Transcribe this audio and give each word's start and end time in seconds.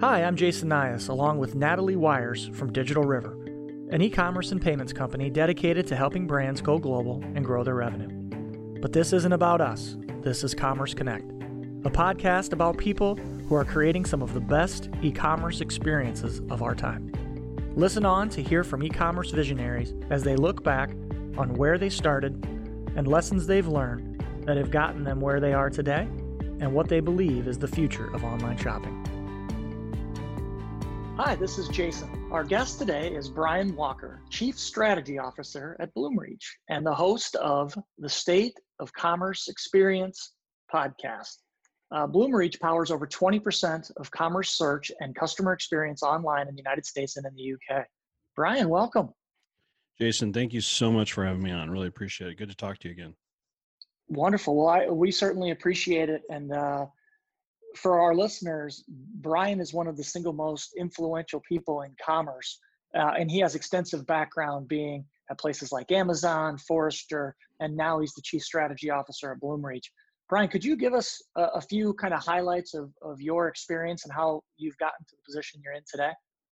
Hi, 0.00 0.22
I'm 0.22 0.36
Jason 0.36 0.68
Nias, 0.68 1.08
along 1.08 1.38
with 1.38 1.54
Natalie 1.54 1.96
Wires 1.96 2.50
from 2.52 2.70
Digital 2.70 3.04
River, 3.04 3.32
an 3.90 4.02
e 4.02 4.10
commerce 4.10 4.52
and 4.52 4.60
payments 4.60 4.92
company 4.92 5.30
dedicated 5.30 5.86
to 5.86 5.96
helping 5.96 6.26
brands 6.26 6.60
go 6.60 6.76
global 6.76 7.24
and 7.34 7.42
grow 7.42 7.64
their 7.64 7.76
revenue. 7.76 8.10
But 8.82 8.92
this 8.92 9.14
isn't 9.14 9.32
about 9.32 9.62
us, 9.62 9.96
this 10.20 10.44
is 10.44 10.54
Commerce 10.54 10.92
Connect, 10.92 11.24
a 11.86 11.90
podcast 11.90 12.52
about 12.52 12.76
people 12.76 13.16
who 13.48 13.54
are 13.54 13.64
creating 13.64 14.04
some 14.04 14.20
of 14.20 14.34
the 14.34 14.40
best 14.40 14.90
e 15.00 15.10
commerce 15.10 15.62
experiences 15.62 16.42
of 16.50 16.62
our 16.62 16.74
time. 16.74 17.10
Listen 17.74 18.04
on 18.04 18.28
to 18.28 18.42
hear 18.42 18.64
from 18.64 18.82
e 18.82 18.90
commerce 18.90 19.30
visionaries 19.30 19.94
as 20.10 20.22
they 20.22 20.36
look 20.36 20.62
back 20.62 20.90
on 21.38 21.54
where 21.54 21.78
they 21.78 21.88
started 21.88 22.44
and 22.96 23.08
lessons 23.08 23.46
they've 23.46 23.66
learned 23.66 24.22
that 24.44 24.58
have 24.58 24.70
gotten 24.70 25.04
them 25.04 25.22
where 25.22 25.40
they 25.40 25.54
are 25.54 25.70
today 25.70 26.06
and 26.60 26.70
what 26.70 26.86
they 26.86 27.00
believe 27.00 27.48
is 27.48 27.58
the 27.58 27.66
future 27.66 28.12
of 28.12 28.24
online 28.24 28.58
shopping. 28.58 29.05
Hi, 31.18 31.34
this 31.34 31.56
is 31.56 31.68
Jason. 31.68 32.28
Our 32.30 32.44
guest 32.44 32.78
today 32.78 33.14
is 33.14 33.30
Brian 33.30 33.74
Walker, 33.74 34.20
Chief 34.28 34.58
Strategy 34.58 35.18
Officer 35.18 35.74
at 35.80 35.94
Bloomreach 35.94 36.44
and 36.68 36.84
the 36.84 36.92
host 36.92 37.36
of 37.36 37.74
the 37.96 38.08
State 38.08 38.52
of 38.80 38.92
Commerce 38.92 39.48
Experience 39.48 40.34
podcast. 40.70 41.38
Uh, 41.90 42.06
Bloomreach 42.06 42.60
powers 42.60 42.90
over 42.90 43.06
20% 43.06 43.90
of 43.96 44.10
commerce 44.10 44.50
search 44.50 44.92
and 45.00 45.14
customer 45.14 45.54
experience 45.54 46.02
online 46.02 46.48
in 46.48 46.54
the 46.54 46.60
United 46.60 46.84
States 46.84 47.16
and 47.16 47.24
in 47.24 47.34
the 47.34 47.54
UK. 47.54 47.86
Brian, 48.36 48.68
welcome. 48.68 49.08
Jason, 49.98 50.34
thank 50.34 50.52
you 50.52 50.60
so 50.60 50.92
much 50.92 51.14
for 51.14 51.24
having 51.24 51.42
me 51.42 51.50
on. 51.50 51.70
Really 51.70 51.88
appreciate 51.88 52.30
it. 52.30 52.36
Good 52.36 52.50
to 52.50 52.56
talk 52.56 52.76
to 52.80 52.88
you 52.88 52.92
again. 52.92 53.14
Wonderful. 54.08 54.54
Well, 54.54 54.68
I, 54.68 54.86
we 54.90 55.10
certainly 55.10 55.50
appreciate 55.50 56.10
it. 56.10 56.24
And 56.28 56.52
uh, 56.52 56.84
for 57.76 58.00
our 58.00 58.14
listeners, 58.14 58.84
Brian 58.88 59.60
is 59.60 59.72
one 59.72 59.86
of 59.86 59.96
the 59.96 60.04
single 60.04 60.32
most 60.32 60.74
influential 60.78 61.42
people 61.48 61.82
in 61.82 61.94
commerce, 62.04 62.58
uh, 62.94 63.12
and 63.18 63.30
he 63.30 63.40
has 63.40 63.54
extensive 63.54 64.06
background 64.06 64.68
being 64.68 65.04
at 65.30 65.38
places 65.38 65.72
like 65.72 65.90
Amazon, 65.90 66.58
Forrester, 66.58 67.34
and 67.60 67.76
now 67.76 68.00
he's 68.00 68.14
the 68.14 68.22
chief 68.22 68.42
strategy 68.42 68.90
officer 68.90 69.32
at 69.32 69.40
Bloomreach. 69.40 69.86
Brian, 70.28 70.48
could 70.48 70.64
you 70.64 70.76
give 70.76 70.92
us 70.92 71.22
a, 71.36 71.42
a 71.54 71.60
few 71.60 71.94
kind 71.94 72.12
of 72.12 72.20
highlights 72.20 72.74
of, 72.74 72.90
of 73.02 73.20
your 73.20 73.48
experience 73.48 74.04
and 74.04 74.12
how 74.12 74.42
you've 74.56 74.76
gotten 74.78 75.04
to 75.08 75.16
the 75.16 75.22
position 75.24 75.60
you're 75.62 75.74
in 75.74 75.82
today? 75.90 76.10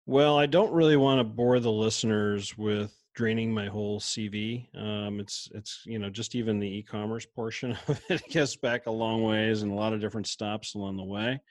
Well, 0.05 0.37
I 0.37 0.45
don't 0.45 0.71
really 0.71 0.95
want 0.95 1.19
to 1.19 1.25
bore 1.25 1.59
the 1.59 1.71
listeners 1.71 2.57
with 2.57 2.93
draining 3.17 3.51
my 3.51 3.65
whole 3.65 3.99
CV. 3.99 4.67
Um, 4.77 5.19
it's 5.19 5.49
it's 5.55 5.81
you 5.85 5.97
know 5.97 6.07
just 6.07 6.35
even 6.35 6.59
the 6.59 6.77
e-commerce 6.77 7.25
portion 7.25 7.71
of 7.87 7.99
it 8.09 8.21
gets 8.29 8.55
back 8.55 8.85
a 8.85 8.91
long 8.91 9.23
ways 9.23 9.63
and 9.63 9.71
a 9.71 9.75
lot 9.75 9.91
of 9.91 9.99
different 9.99 10.27
stops 10.27 10.75
along 10.75 10.97
the 10.97 11.03
way. 11.03 11.41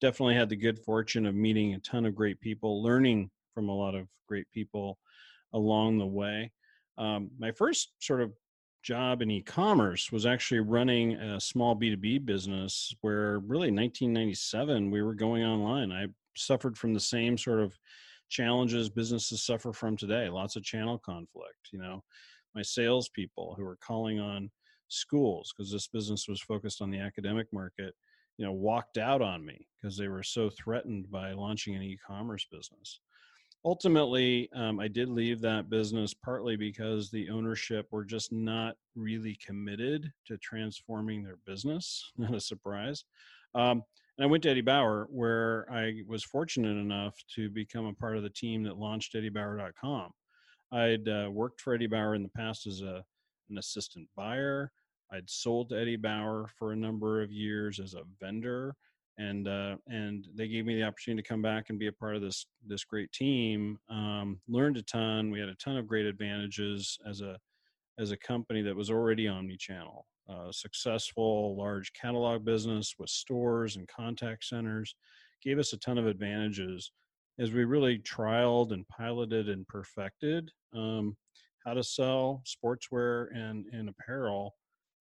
Definitely 0.00 0.34
had 0.34 0.48
the 0.48 0.56
good 0.56 0.80
fortune 0.80 1.24
of 1.24 1.36
meeting 1.36 1.74
a 1.74 1.78
ton 1.78 2.04
of 2.04 2.16
great 2.16 2.40
people, 2.40 2.82
learning 2.82 3.30
from 3.54 3.68
a 3.68 3.74
lot 3.74 3.94
of 3.94 4.08
great 4.26 4.50
people 4.52 4.98
along 5.52 5.98
the 5.98 6.06
way. 6.06 6.50
Um, 6.98 7.30
my 7.38 7.52
first 7.52 7.92
sort 8.00 8.20
of 8.20 8.32
job 8.82 9.22
in 9.22 9.30
e-commerce 9.30 10.10
was 10.10 10.26
actually 10.26 10.60
running 10.60 11.14
a 11.14 11.40
small 11.40 11.76
B2B 11.76 12.24
business 12.26 12.92
where 13.02 13.38
really 13.38 13.70
1997 13.70 14.90
we 14.90 15.00
were 15.00 15.14
going 15.14 15.44
online. 15.44 15.92
I 15.92 16.06
suffered 16.36 16.76
from 16.76 16.92
the 16.92 17.00
same 17.00 17.38
sort 17.38 17.60
of 17.60 17.78
challenges 18.34 18.90
businesses 18.90 19.46
suffer 19.46 19.72
from 19.72 19.96
today. 19.96 20.28
Lots 20.28 20.56
of 20.56 20.64
channel 20.64 20.98
conflict. 20.98 21.68
You 21.72 21.78
know, 21.78 22.02
my 22.54 22.62
salespeople 22.62 23.54
who 23.56 23.64
are 23.64 23.76
calling 23.76 24.18
on 24.18 24.50
schools 24.88 25.54
because 25.56 25.70
this 25.70 25.86
business 25.86 26.26
was 26.28 26.40
focused 26.40 26.82
on 26.82 26.90
the 26.90 26.98
academic 26.98 27.46
market, 27.52 27.94
you 28.36 28.44
know, 28.44 28.52
walked 28.52 28.98
out 28.98 29.22
on 29.22 29.46
me 29.46 29.68
because 29.80 29.96
they 29.96 30.08
were 30.08 30.22
so 30.22 30.50
threatened 30.50 31.10
by 31.12 31.32
launching 31.32 31.76
an 31.76 31.82
e-commerce 31.82 32.44
business. 32.50 33.00
Ultimately, 33.64 34.50
um, 34.52 34.80
I 34.80 34.88
did 34.88 35.08
leave 35.08 35.40
that 35.40 35.70
business 35.70 36.12
partly 36.12 36.56
because 36.56 37.10
the 37.10 37.30
ownership 37.30 37.86
were 37.92 38.04
just 38.04 38.32
not 38.32 38.76
really 38.96 39.38
committed 39.44 40.12
to 40.26 40.36
transforming 40.38 41.22
their 41.22 41.38
business. 41.46 42.12
Not 42.18 42.34
a 42.34 42.40
surprise. 42.40 43.04
Um, 43.54 43.82
and 44.16 44.24
I 44.24 44.30
went 44.30 44.42
to 44.44 44.50
Eddie 44.50 44.60
Bauer, 44.60 45.08
where 45.10 45.66
I 45.70 46.02
was 46.06 46.22
fortunate 46.22 46.78
enough 46.78 47.16
to 47.34 47.50
become 47.50 47.86
a 47.86 47.94
part 47.94 48.16
of 48.16 48.22
the 48.22 48.30
team 48.30 48.62
that 48.64 48.78
launched 48.78 49.14
EddieBauer.com. 49.14 50.10
I'd 50.72 51.08
uh, 51.08 51.28
worked 51.30 51.60
for 51.60 51.74
Eddie 51.74 51.88
Bauer 51.88 52.14
in 52.14 52.22
the 52.22 52.28
past 52.28 52.66
as 52.66 52.80
a, 52.80 53.04
an 53.50 53.58
assistant 53.58 54.08
buyer. 54.16 54.70
I'd 55.12 55.28
sold 55.28 55.70
to 55.70 55.80
Eddie 55.80 55.96
Bauer 55.96 56.48
for 56.58 56.72
a 56.72 56.76
number 56.76 57.22
of 57.22 57.32
years 57.32 57.80
as 57.80 57.94
a 57.94 58.02
vendor, 58.20 58.74
and 59.18 59.46
uh, 59.46 59.76
and 59.88 60.26
they 60.34 60.48
gave 60.48 60.64
me 60.64 60.76
the 60.76 60.84
opportunity 60.84 61.22
to 61.22 61.28
come 61.28 61.42
back 61.42 61.66
and 61.68 61.78
be 61.78 61.88
a 61.88 61.92
part 61.92 62.16
of 62.16 62.22
this 62.22 62.46
this 62.66 62.84
great 62.84 63.12
team. 63.12 63.78
Um, 63.88 64.40
learned 64.48 64.76
a 64.76 64.82
ton. 64.82 65.30
We 65.30 65.40
had 65.40 65.48
a 65.48 65.54
ton 65.56 65.76
of 65.76 65.86
great 65.86 66.06
advantages 66.06 66.98
as 67.08 67.20
a 67.20 67.38
as 67.98 68.10
a 68.10 68.16
company 68.16 68.62
that 68.62 68.74
was 68.74 68.90
already 68.90 69.28
omni-channel 69.28 70.04
uh, 70.28 70.50
successful 70.50 71.56
large 71.56 71.92
catalog 71.92 72.44
business 72.44 72.94
with 72.98 73.10
stores 73.10 73.76
and 73.76 73.88
contact 73.88 74.44
centers 74.44 74.94
gave 75.42 75.58
us 75.58 75.72
a 75.72 75.78
ton 75.78 75.98
of 75.98 76.06
advantages 76.06 76.90
as 77.38 77.52
we 77.52 77.64
really 77.64 77.98
trialed 77.98 78.72
and 78.72 78.86
piloted 78.88 79.48
and 79.48 79.66
perfected 79.68 80.50
um, 80.74 81.16
how 81.64 81.74
to 81.74 81.82
sell 81.82 82.42
sportswear 82.46 83.26
and, 83.34 83.66
and 83.72 83.88
apparel 83.88 84.54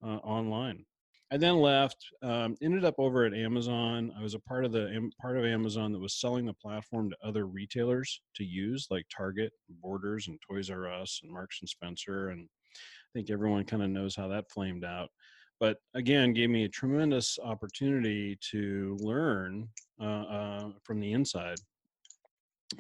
uh, 0.03 0.17
online. 0.17 0.85
I 1.31 1.37
then 1.37 1.57
left, 1.57 1.97
um, 2.21 2.55
ended 2.61 2.85
up 2.85 2.95
over 2.99 3.25
at 3.25 3.33
Amazon. 3.33 4.11
I 4.17 4.21
was 4.21 4.35
a 4.35 4.39
part 4.39 4.65
of 4.65 4.71
the 4.71 5.09
part 5.19 5.35
of 5.35 5.45
Amazon 5.45 5.91
that 5.91 5.99
was 5.99 6.19
selling 6.19 6.45
the 6.45 6.53
platform 6.53 7.09
to 7.09 7.17
other 7.27 7.47
retailers 7.47 8.21
to 8.35 8.43
use, 8.43 8.87
like 8.91 9.05
Target, 9.15 9.51
Borders, 9.81 10.27
and 10.27 10.37
Toys 10.47 10.69
R 10.69 10.91
Us, 10.91 11.21
and 11.23 11.31
Marks 11.31 11.57
and 11.61 11.69
Spencer, 11.69 12.29
and 12.29 12.47
think 13.13 13.29
everyone 13.29 13.63
kind 13.63 13.83
of 13.83 13.89
knows 13.89 14.15
how 14.15 14.27
that 14.29 14.51
flamed 14.51 14.83
out. 14.83 15.09
But 15.59 15.77
again, 15.93 16.33
gave 16.33 16.49
me 16.49 16.65
a 16.65 16.69
tremendous 16.69 17.37
opportunity 17.43 18.37
to 18.51 18.97
learn 18.99 19.67
uh, 20.01 20.03
uh, 20.03 20.69
from 20.83 20.99
the 20.99 21.13
inside 21.13 21.57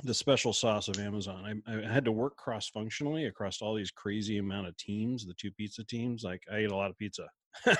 the 0.03 0.13
special 0.13 0.53
sauce 0.53 0.87
of 0.87 0.99
Amazon. 0.99 1.61
I, 1.67 1.71
I 1.71 1.91
had 1.91 2.05
to 2.05 2.11
work 2.11 2.35
cross 2.35 2.69
functionally 2.69 3.25
across 3.25 3.61
all 3.61 3.75
these 3.75 3.91
crazy 3.91 4.37
amount 4.37 4.67
of 4.67 4.75
teams, 4.77 5.25
the 5.25 5.33
two 5.35 5.51
pizza 5.51 5.83
teams. 5.83 6.23
Like 6.23 6.41
I 6.51 6.57
ate 6.57 6.71
a 6.71 6.75
lot 6.75 6.89
of 6.89 6.97
pizza, 6.97 7.27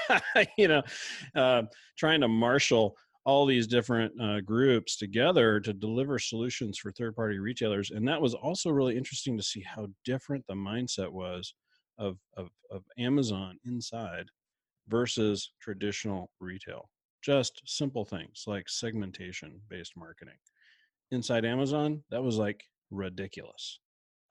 you 0.58 0.68
know, 0.68 0.84
uh, 1.36 1.64
trying 1.98 2.22
to 2.22 2.28
marshal 2.28 2.96
all 3.26 3.46
these 3.46 3.68
different 3.68 4.14
uh, 4.22 4.42
groups 4.42 4.98
together 4.98 5.60
to 5.62 5.74
deliver 5.74 6.20
solutions 6.20 6.78
for 6.78 6.92
third 6.92 7.16
party 7.16 7.40
retailers. 7.40 7.92
And 7.92 8.08
that 8.08 8.22
was 8.22 8.34
also 8.34 8.70
really 8.70 8.98
interesting 8.98 9.38
to 9.38 9.44
see 9.44 9.62
how 9.62 9.88
different 10.04 10.46
the 10.48 10.56
mindset 10.56 11.10
was 11.10 11.54
of, 11.98 12.18
of, 12.38 12.50
of 12.72 12.84
Amazon 12.98 13.58
inside 13.66 14.26
versus 14.88 15.52
traditional 15.62 16.30
retail. 16.40 16.90
Just 17.22 17.62
simple 17.66 18.04
things 18.06 18.44
like 18.48 18.68
segmentation 18.68 19.62
based 19.70 19.94
marketing. 19.96 20.38
Inside 21.12 21.46
Amazon, 21.46 22.04
that 22.10 22.24
was 22.24 22.38
like 22.38 22.64
ridiculous. 22.92 23.80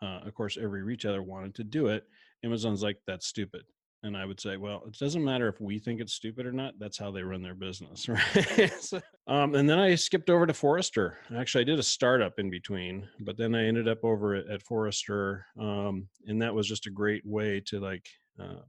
Uh, 0.03 0.21
of 0.27 0.35
course, 0.35 0.59
every 0.61 0.83
retailer 0.83 1.23
wanted 1.23 1.55
to 1.55 1.65
do 1.65 1.87
it. 1.87 2.05
Amazon's 2.45 2.83
like, 2.83 2.99
that's 3.07 3.27
stupid. 3.27 3.63
And 4.05 4.17
I 4.17 4.25
would 4.25 4.41
say, 4.41 4.57
well, 4.57 4.83
it 4.87 4.99
doesn't 4.99 5.25
matter 5.25 5.49
if 5.49 5.61
we 5.61 5.79
think 5.79 6.01
it's 6.01 6.15
stupid 6.15 6.45
or 6.45 6.51
not. 6.51 6.75
That's 6.81 6.99
how 6.99 7.13
they 7.13 7.23
run 7.23 7.41
their 7.41 7.55
business, 7.55 8.09
right? 8.09 8.73
so, 8.81 9.01
um, 9.29 9.55
and 9.55 9.69
then 9.69 9.79
I 9.79 9.95
skipped 9.95 10.29
over 10.29 10.45
to 10.45 10.53
Forrester. 10.53 11.19
Actually, 11.37 11.63
I 11.63 11.67
did 11.67 11.79
a 11.79 11.85
startup 11.85 12.39
in 12.39 12.51
between, 12.51 13.09
but 13.21 13.37
then 13.37 13.55
I 13.55 13.65
ended 13.65 13.87
up 13.87 14.05
over 14.05 14.35
at, 14.35 14.49
at 14.49 14.63
Forrester, 14.63 15.47
um, 15.59 16.09
and 16.27 16.43
that 16.43 16.53
was 16.53 16.67
just 16.67 16.89
a 16.89 16.91
great 16.91 17.25
way 17.25 17.63
to 17.67 17.79
like 17.79 18.09
uh, 18.41 18.63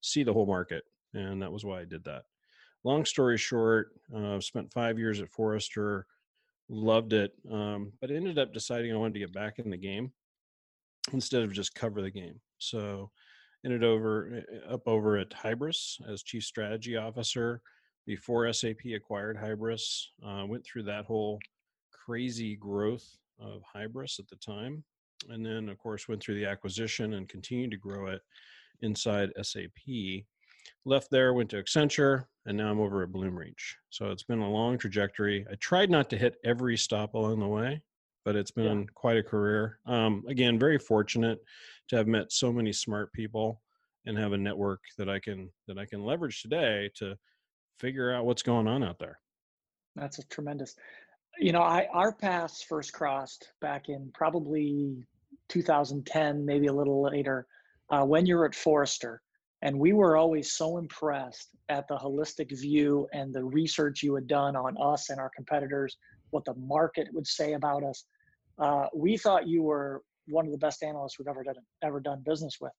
see 0.00 0.24
the 0.24 0.32
whole 0.32 0.46
market, 0.46 0.82
and 1.12 1.40
that 1.40 1.52
was 1.52 1.64
why 1.64 1.80
I 1.80 1.84
did 1.84 2.02
that. 2.04 2.22
Long 2.82 3.04
story 3.04 3.38
short, 3.38 3.92
uh, 4.14 4.40
spent 4.40 4.72
five 4.72 4.98
years 4.98 5.20
at 5.20 5.30
Forrester, 5.30 6.06
loved 6.68 7.12
it, 7.12 7.32
um, 7.50 7.92
but 8.00 8.10
ended 8.10 8.38
up 8.38 8.52
deciding 8.52 8.92
I 8.92 8.96
wanted 8.96 9.14
to 9.14 9.20
get 9.20 9.32
back 9.32 9.58
in 9.58 9.70
the 9.70 9.76
game 9.76 10.12
instead 11.12 11.42
of 11.42 11.52
just 11.52 11.74
cover 11.74 12.02
the 12.02 12.10
game. 12.10 12.40
So 12.58 13.10
ended 13.64 13.84
over 13.84 14.30
eh, 14.34 14.56
eh, 14.56 14.72
up 14.72 14.86
over 14.86 15.16
at 15.16 15.30
Hybris 15.30 16.00
as 16.08 16.22
chief 16.22 16.44
strategy 16.44 16.96
officer 16.96 17.60
before 18.06 18.52
SAP 18.52 18.80
acquired 18.94 19.36
Hybris. 19.36 20.06
Uh, 20.24 20.44
went 20.46 20.64
through 20.64 20.84
that 20.84 21.06
whole 21.06 21.38
crazy 21.92 22.56
growth 22.56 23.06
of 23.40 23.62
Hybris 23.74 24.18
at 24.18 24.28
the 24.28 24.36
time, 24.36 24.84
and 25.30 25.44
then 25.44 25.68
of 25.68 25.78
course 25.78 26.08
went 26.08 26.22
through 26.22 26.36
the 26.36 26.46
acquisition 26.46 27.14
and 27.14 27.28
continued 27.28 27.70
to 27.70 27.76
grow 27.76 28.08
it 28.08 28.20
inside 28.82 29.30
SAP. 29.42 30.24
Left 30.84 31.10
there, 31.10 31.34
went 31.34 31.50
to 31.50 31.62
Accenture, 31.62 32.24
and 32.46 32.56
now 32.56 32.70
I'm 32.70 32.80
over 32.80 33.02
at 33.02 33.10
Bloomreach. 33.12 33.74
So 33.90 34.10
it's 34.10 34.22
been 34.22 34.40
a 34.40 34.50
long 34.50 34.78
trajectory. 34.78 35.46
I 35.50 35.54
tried 35.56 35.90
not 35.90 36.10
to 36.10 36.18
hit 36.18 36.36
every 36.44 36.76
stop 36.76 37.14
along 37.14 37.40
the 37.40 37.46
way, 37.46 37.82
but 38.24 38.36
it's 38.36 38.50
been 38.50 38.80
yeah. 38.80 38.86
quite 38.94 39.16
a 39.16 39.22
career. 39.22 39.78
Um, 39.86 40.24
again, 40.28 40.58
very 40.58 40.78
fortunate 40.78 41.40
to 41.88 41.96
have 41.96 42.06
met 42.06 42.32
so 42.32 42.52
many 42.52 42.72
smart 42.72 43.12
people 43.12 43.60
and 44.06 44.18
have 44.18 44.32
a 44.32 44.38
network 44.38 44.80
that 44.98 45.08
I 45.08 45.18
can 45.18 45.50
that 45.66 45.78
I 45.78 45.86
can 45.86 46.04
leverage 46.04 46.42
today 46.42 46.90
to 46.96 47.16
figure 47.78 48.12
out 48.12 48.26
what's 48.26 48.42
going 48.42 48.66
on 48.66 48.82
out 48.82 48.98
there. 48.98 49.18
That's 49.96 50.18
a 50.18 50.26
tremendous. 50.26 50.76
you 51.38 51.52
know, 51.52 51.62
I 51.62 51.88
our 51.92 52.12
paths 52.12 52.62
first 52.62 52.92
crossed 52.92 53.52
back 53.60 53.88
in 53.88 54.10
probably 54.14 55.06
2010, 55.48 56.44
maybe 56.44 56.66
a 56.66 56.72
little 56.72 57.02
later, 57.02 57.46
uh, 57.90 58.04
when 58.04 58.26
you 58.26 58.36
were 58.36 58.46
at 58.46 58.54
Forrester, 58.54 59.20
and 59.62 59.78
we 59.78 59.92
were 59.92 60.16
always 60.16 60.52
so 60.52 60.78
impressed 60.78 61.50
at 61.68 61.88
the 61.88 61.96
holistic 61.96 62.56
view 62.58 63.06
and 63.12 63.32
the 63.32 63.44
research 63.44 64.02
you 64.02 64.14
had 64.14 64.26
done 64.26 64.56
on 64.56 64.76
us 64.80 65.10
and 65.10 65.18
our 65.18 65.30
competitors, 65.34 65.96
what 66.30 66.44
the 66.44 66.54
market 66.54 67.08
would 67.12 67.26
say 67.26 67.54
about 67.54 67.82
us. 67.82 68.04
Uh, 68.58 68.86
we 68.94 69.16
thought 69.16 69.48
you 69.48 69.62
were 69.62 70.02
one 70.26 70.46
of 70.46 70.52
the 70.52 70.58
best 70.58 70.82
analysts 70.82 71.18
we've 71.18 71.28
ever 71.28 71.44
done 71.44 71.54
ever 71.82 72.00
done 72.00 72.22
business 72.24 72.58
with. 72.60 72.72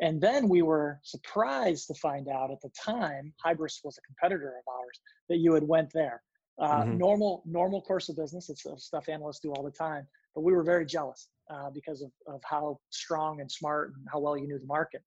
And 0.00 0.20
then 0.20 0.48
we 0.48 0.62
were 0.62 0.98
surprised 1.02 1.86
to 1.88 1.94
find 1.94 2.28
out 2.28 2.50
at 2.50 2.60
the 2.62 2.70
time, 2.70 3.34
Hybris 3.44 3.80
was 3.84 3.98
a 3.98 4.06
competitor 4.06 4.54
of 4.58 4.72
ours, 4.72 4.98
that 5.28 5.38
you 5.38 5.52
had 5.52 5.62
went 5.62 5.90
there. 5.92 6.22
Uh, 6.58 6.82
mm-hmm. 6.82 6.98
Normal 6.98 7.42
normal 7.46 7.82
course 7.82 8.08
of 8.08 8.16
business. 8.16 8.48
It's 8.50 8.64
stuff 8.78 9.08
analysts 9.08 9.40
do 9.40 9.52
all 9.52 9.62
the 9.62 9.70
time. 9.70 10.06
But 10.34 10.42
we 10.42 10.52
were 10.52 10.62
very 10.62 10.86
jealous 10.86 11.28
uh, 11.50 11.70
because 11.70 12.02
of, 12.02 12.10
of 12.26 12.40
how 12.44 12.78
strong 12.90 13.40
and 13.40 13.50
smart 13.50 13.92
and 13.96 14.06
how 14.12 14.20
well 14.20 14.36
you 14.36 14.46
knew 14.46 14.58
the 14.58 14.66
market. 14.66 15.02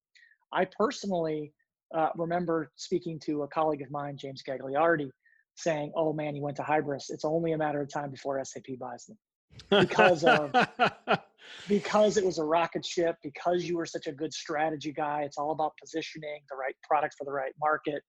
I 0.51 0.65
personally 0.65 1.53
uh, 1.95 2.09
remember 2.15 2.71
speaking 2.75 3.19
to 3.25 3.43
a 3.43 3.47
colleague 3.47 3.81
of 3.81 3.91
mine, 3.91 4.17
James 4.17 4.43
Gagliardi, 4.47 5.09
saying, 5.55 5.91
"Oh 5.95 6.13
man, 6.13 6.35
he 6.35 6.41
went 6.41 6.57
to 6.57 6.63
Hybris. 6.63 7.05
It's 7.09 7.25
only 7.25 7.53
a 7.53 7.57
matter 7.57 7.81
of 7.81 7.91
time 7.91 8.11
before 8.11 8.43
SAP 8.43 8.77
buys 8.79 9.05
them." 9.05 9.17
Because 9.69 10.23
of 10.23 10.53
because 11.67 12.17
it 12.17 12.25
was 12.25 12.37
a 12.39 12.43
rocket 12.43 12.85
ship 12.85 13.15
because 13.23 13.63
you 13.65 13.77
were 13.77 13.85
such 13.85 14.07
a 14.07 14.11
good 14.11 14.33
strategy 14.33 14.91
guy 14.91 15.21
it's 15.23 15.37
all 15.37 15.51
about 15.51 15.73
positioning 15.79 16.41
the 16.49 16.55
right 16.55 16.75
product 16.83 17.15
for 17.17 17.25
the 17.25 17.31
right 17.31 17.53
market. 17.59 18.01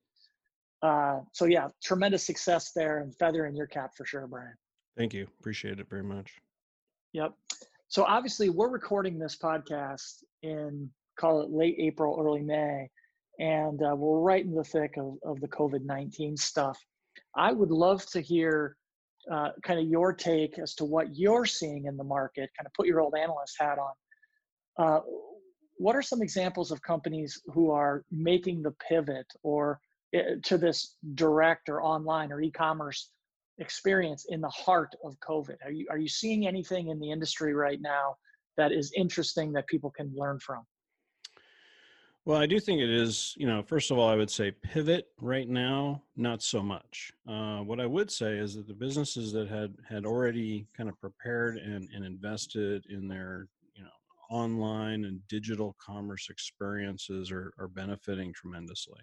Uh, 0.82 1.20
so 1.32 1.44
yeah 1.44 1.68
tremendous 1.82 2.24
success 2.24 2.72
there 2.74 2.98
and 2.98 3.14
feather 3.16 3.46
in 3.46 3.54
your 3.54 3.66
cap 3.66 3.90
for 3.96 4.04
sure 4.04 4.26
brian. 4.26 4.54
Thank 4.96 5.12
you. 5.14 5.26
Appreciate 5.40 5.80
it 5.80 5.88
very 5.88 6.04
much. 6.04 6.34
Yep. 7.12 7.32
So 7.88 8.04
obviously 8.04 8.50
we're 8.50 8.70
recording 8.70 9.18
this 9.18 9.36
podcast 9.36 10.22
in 10.42 10.90
call 11.18 11.42
it 11.42 11.50
late 11.50 11.76
april 11.78 12.18
early 12.20 12.42
may 12.42 12.88
and 13.38 13.80
uh, 13.82 13.94
we're 13.96 14.20
right 14.20 14.44
in 14.44 14.54
the 14.54 14.64
thick 14.64 14.96
of, 14.96 15.16
of 15.24 15.40
the 15.40 15.48
covid-19 15.48 16.38
stuff. 16.38 16.78
I 17.36 17.52
would 17.52 17.70
love 17.70 18.04
to 18.06 18.20
hear 18.20 18.76
uh, 19.30 19.50
kind 19.62 19.80
of 19.80 19.86
your 19.86 20.12
take 20.12 20.58
as 20.58 20.74
to 20.74 20.84
what 20.84 21.16
you're 21.16 21.46
seeing 21.46 21.86
in 21.86 21.96
the 21.96 22.04
market, 22.04 22.50
kind 22.56 22.66
of 22.66 22.72
put 22.74 22.86
your 22.86 23.00
old 23.00 23.14
analyst 23.14 23.56
hat 23.58 23.78
on. 23.78 23.92
Uh, 24.76 25.00
what 25.76 25.96
are 25.96 26.02
some 26.02 26.22
examples 26.22 26.70
of 26.70 26.82
companies 26.82 27.40
who 27.46 27.70
are 27.70 28.04
making 28.10 28.62
the 28.62 28.74
pivot 28.88 29.26
or 29.42 29.80
uh, 30.16 30.36
to 30.44 30.58
this 30.58 30.96
direct 31.14 31.68
or 31.68 31.82
online 31.82 32.32
or 32.32 32.40
e-commerce 32.40 33.10
experience 33.58 34.26
in 34.28 34.40
the 34.40 34.48
heart 34.48 34.94
of 35.04 35.16
COVID? 35.20 35.56
Are 35.64 35.72
you, 35.72 35.86
are 35.90 35.98
you 35.98 36.08
seeing 36.08 36.46
anything 36.46 36.88
in 36.88 36.98
the 37.00 37.10
industry 37.10 37.54
right 37.54 37.80
now 37.80 38.16
that 38.56 38.72
is 38.72 38.92
interesting 38.96 39.52
that 39.52 39.66
people 39.66 39.90
can 39.90 40.12
learn 40.14 40.38
from? 40.38 40.64
Well, 42.26 42.40
I 42.40 42.46
do 42.46 42.58
think 42.58 42.80
it 42.80 42.88
is, 42.88 43.34
you 43.36 43.46
know, 43.46 43.62
first 43.62 43.90
of 43.90 43.98
all, 43.98 44.08
I 44.08 44.16
would 44.16 44.30
say 44.30 44.50
pivot 44.50 45.08
right 45.20 45.46
now, 45.46 46.02
not 46.16 46.42
so 46.42 46.62
much. 46.62 47.12
Uh, 47.28 47.58
what 47.58 47.80
I 47.80 47.86
would 47.86 48.10
say 48.10 48.38
is 48.38 48.54
that 48.54 48.66
the 48.66 48.72
businesses 48.72 49.30
that 49.34 49.46
had 49.46 49.74
had 49.86 50.06
already 50.06 50.66
kind 50.74 50.88
of 50.88 50.98
prepared 51.02 51.58
and, 51.58 51.86
and 51.94 52.02
invested 52.02 52.86
in 52.88 53.08
their, 53.08 53.48
you 53.74 53.82
know, 53.82 53.90
online 54.30 55.04
and 55.04 55.20
digital 55.28 55.76
commerce 55.78 56.28
experiences 56.30 57.30
are, 57.30 57.52
are 57.58 57.68
benefiting 57.68 58.32
tremendously. 58.32 59.00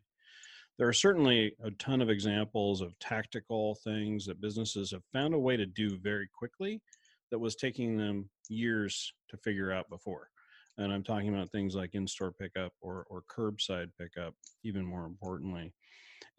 There 0.80 0.88
are 0.88 0.94
certainly 0.94 1.56
a 1.64 1.70
ton 1.72 2.02
of 2.02 2.10
examples 2.10 2.82
of 2.82 2.98
tactical 2.98 3.76
things 3.84 4.26
that 4.26 4.42
businesses 4.42 4.90
have 4.90 5.04
found 5.14 5.36
a 5.36 5.40
way 5.40 5.58
to 5.58 5.68
do 5.68 6.00
very 6.00 6.28
quickly 6.36 6.82
that 7.30 7.38
was 7.38 7.56
taking 7.56 7.98
them 7.98 8.32
years 8.50 9.14
to 9.30 9.38
figure 9.38 9.72
out 9.72 9.88
before 9.92 10.31
and 10.78 10.92
i'm 10.92 11.04
talking 11.04 11.34
about 11.34 11.52
things 11.52 11.76
like 11.76 11.96
in-store 11.96 12.32
pickup 12.32 12.74
or, 12.82 13.06
or 13.10 13.24
curbside 13.30 13.90
pickup 14.00 14.34
even 14.64 14.86
more 14.86 15.06
importantly. 15.06 15.74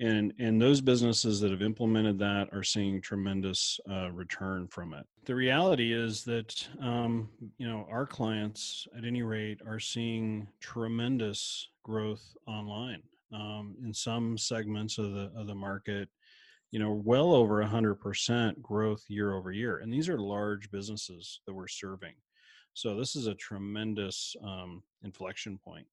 And 0.01 0.33
and 0.39 0.61
those 0.61 0.81
businesses 0.81 1.41
that 1.41 1.51
have 1.51 1.63
implemented 1.63 2.19
that 2.19 2.49
are 2.53 2.63
seeing 2.63 3.01
tremendous 3.01 3.79
uh, 3.91 4.11
return 4.11 4.67
from 4.69 4.95
it. 4.95 5.07
The 5.27 5.35
reality 5.35 5.93
is 5.93 6.25
that 6.25 6.67
um, 6.81 7.29
you 7.59 7.69
know 7.69 7.87
our 7.91 8.07
clients 8.07 8.87
at 8.97 9.05
any 9.05 9.23
rate 9.23 9.61
are 9.67 9.81
seeing 9.81 10.49
tremendous 10.61 11.69
growth 11.83 12.37
online. 12.47 13.03
Um, 13.33 13.77
in 13.83 13.95
some 13.95 14.37
segments 14.37 14.99
of 14.99 15.13
the 15.13 15.31
of 15.37 15.47
the 15.47 15.55
market 15.55 16.09
you 16.71 16.79
know 16.79 16.93
well 17.05 17.35
over 17.35 17.63
a 17.63 17.67
100% 17.67 18.61
growth 18.61 19.03
year 19.09 19.35
over 19.35 19.53
year 19.53 19.79
and 19.79 19.91
these 19.91 20.09
are 20.09 20.19
large 20.19 20.71
businesses 20.71 21.41
that 21.47 21.55
we're 21.55 21.69
serving 21.69 22.13
so 22.75 22.97
this 22.97 23.17
is 23.17 23.27
a 23.27 23.35
tremendous 23.35 24.35
um, 24.43 24.83
inflection 25.03 25.59
point. 25.59 25.87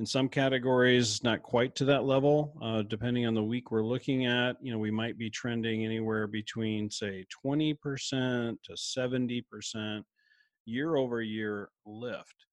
In 0.00 0.06
some 0.06 0.28
categories, 0.28 1.22
not 1.22 1.42
quite 1.42 1.76
to 1.76 1.84
that 1.84 2.04
level. 2.04 2.58
Uh, 2.60 2.82
depending 2.82 3.26
on 3.26 3.34
the 3.34 3.42
week 3.42 3.70
we're 3.70 3.84
looking 3.84 4.26
at, 4.26 4.56
you 4.60 4.72
know, 4.72 4.78
we 4.78 4.90
might 4.90 5.16
be 5.16 5.30
trending 5.30 5.84
anywhere 5.84 6.26
between 6.26 6.90
say 6.90 7.24
20% 7.46 8.56
to 8.64 8.72
70% 8.72 10.02
year 10.66 10.96
over 10.96 11.22
year 11.22 11.68
lift. 11.86 12.46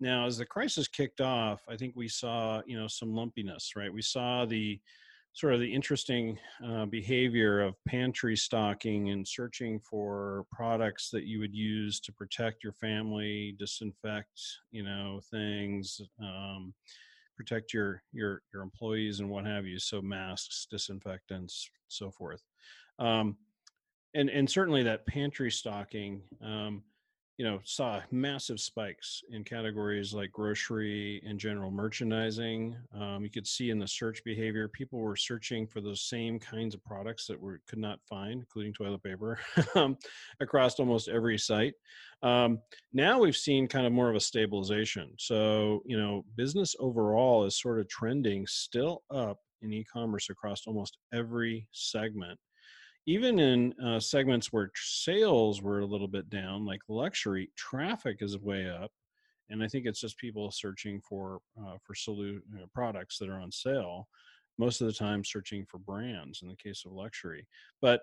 Now, 0.00 0.26
as 0.26 0.36
the 0.36 0.44
crisis 0.44 0.88
kicked 0.88 1.20
off, 1.20 1.62
I 1.68 1.76
think 1.76 1.94
we 1.96 2.08
saw, 2.08 2.60
you 2.66 2.78
know, 2.78 2.88
some 2.88 3.14
lumpiness, 3.14 3.74
right? 3.76 3.92
We 3.92 4.02
saw 4.02 4.44
the 4.44 4.78
sort 5.34 5.54
of 5.54 5.60
the 5.60 5.72
interesting 5.72 6.38
uh, 6.66 6.84
behavior 6.84 7.60
of 7.60 7.74
pantry 7.86 8.36
stocking 8.36 9.10
and 9.10 9.26
searching 9.26 9.80
for 9.80 10.44
products 10.52 11.08
that 11.10 11.24
you 11.24 11.40
would 11.40 11.54
use 11.54 12.00
to 12.00 12.12
protect 12.12 12.62
your 12.62 12.74
family, 12.74 13.56
disinfect, 13.58 14.38
you 14.70 14.82
know, 14.82 15.20
things, 15.30 16.00
um, 16.20 16.74
protect 17.36 17.72
your 17.72 18.02
your 18.12 18.42
your 18.52 18.62
employees 18.62 19.20
and 19.20 19.28
what 19.28 19.46
have 19.46 19.66
you. 19.66 19.78
So 19.78 20.02
masks, 20.02 20.66
disinfectants, 20.70 21.68
so 21.88 22.10
forth. 22.10 22.44
Um, 22.98 23.36
and 24.14 24.28
and 24.28 24.48
certainly 24.48 24.82
that 24.82 25.06
pantry 25.06 25.50
stocking. 25.50 26.22
Um, 26.44 26.82
you 27.38 27.44
know 27.44 27.60
saw 27.64 28.00
massive 28.10 28.60
spikes 28.60 29.22
in 29.30 29.42
categories 29.42 30.12
like 30.12 30.30
grocery 30.32 31.22
and 31.26 31.38
general 31.38 31.70
merchandising 31.70 32.76
um, 32.94 33.22
you 33.22 33.30
could 33.30 33.46
see 33.46 33.70
in 33.70 33.78
the 33.78 33.88
search 33.88 34.22
behavior 34.24 34.68
people 34.68 34.98
were 34.98 35.16
searching 35.16 35.66
for 35.66 35.80
those 35.80 36.02
same 36.02 36.38
kinds 36.38 36.74
of 36.74 36.84
products 36.84 37.26
that 37.26 37.40
were 37.40 37.60
could 37.66 37.78
not 37.78 37.98
find 38.08 38.32
including 38.40 38.72
toilet 38.72 39.02
paper 39.02 39.38
um, 39.74 39.96
across 40.40 40.78
almost 40.78 41.08
every 41.08 41.38
site. 41.38 41.74
Um, 42.22 42.60
now 42.92 43.18
we've 43.18 43.36
seen 43.36 43.66
kind 43.66 43.86
of 43.86 43.92
more 43.92 44.08
of 44.08 44.16
a 44.16 44.20
stabilization. 44.20 45.12
So 45.18 45.82
you 45.86 45.98
know 45.98 46.24
business 46.36 46.74
overall 46.78 47.44
is 47.44 47.60
sort 47.60 47.80
of 47.80 47.88
trending 47.88 48.46
still 48.46 49.02
up 49.10 49.38
in 49.62 49.72
e-commerce 49.72 50.28
across 50.28 50.66
almost 50.66 50.98
every 51.12 51.66
segment 51.72 52.38
even 53.06 53.38
in 53.38 53.74
uh, 53.84 53.98
segments 53.98 54.52
where 54.52 54.70
sales 54.74 55.60
were 55.60 55.80
a 55.80 55.86
little 55.86 56.08
bit 56.08 56.30
down, 56.30 56.64
like 56.64 56.80
luxury, 56.88 57.50
traffic 57.56 58.18
is 58.20 58.38
way 58.38 58.68
up, 58.68 58.92
and 59.50 59.62
I 59.62 59.68
think 59.68 59.86
it's 59.86 60.00
just 60.00 60.18
people 60.18 60.50
searching 60.50 61.00
for 61.00 61.40
uh, 61.58 61.76
for 61.82 61.94
solu- 61.94 62.40
know, 62.50 62.66
products 62.72 63.18
that 63.18 63.28
are 63.28 63.40
on 63.40 63.50
sale. 63.50 64.08
Most 64.58 64.80
of 64.80 64.86
the 64.86 64.92
time, 64.92 65.24
searching 65.24 65.64
for 65.66 65.78
brands 65.78 66.42
in 66.42 66.48
the 66.48 66.56
case 66.56 66.84
of 66.84 66.92
luxury, 66.92 67.46
but 67.80 68.02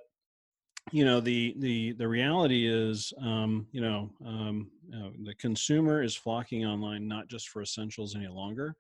you 0.92 1.06
know 1.06 1.20
the 1.20 1.56
the 1.60 1.94
the 1.94 2.08
reality 2.08 2.68
is 2.68 3.14
um, 3.22 3.68
you 3.72 3.82
know 3.82 4.10
um, 4.26 4.70
know, 4.90 5.12
the 5.24 5.36
consumer 5.36 6.02
is 6.02 6.16
flocking 6.16 6.66
online 6.66 7.08
not 7.08 7.28
just 7.28 7.50
for 7.50 7.62
essentials 7.62 8.16
any 8.16 8.28
longer 8.28 8.76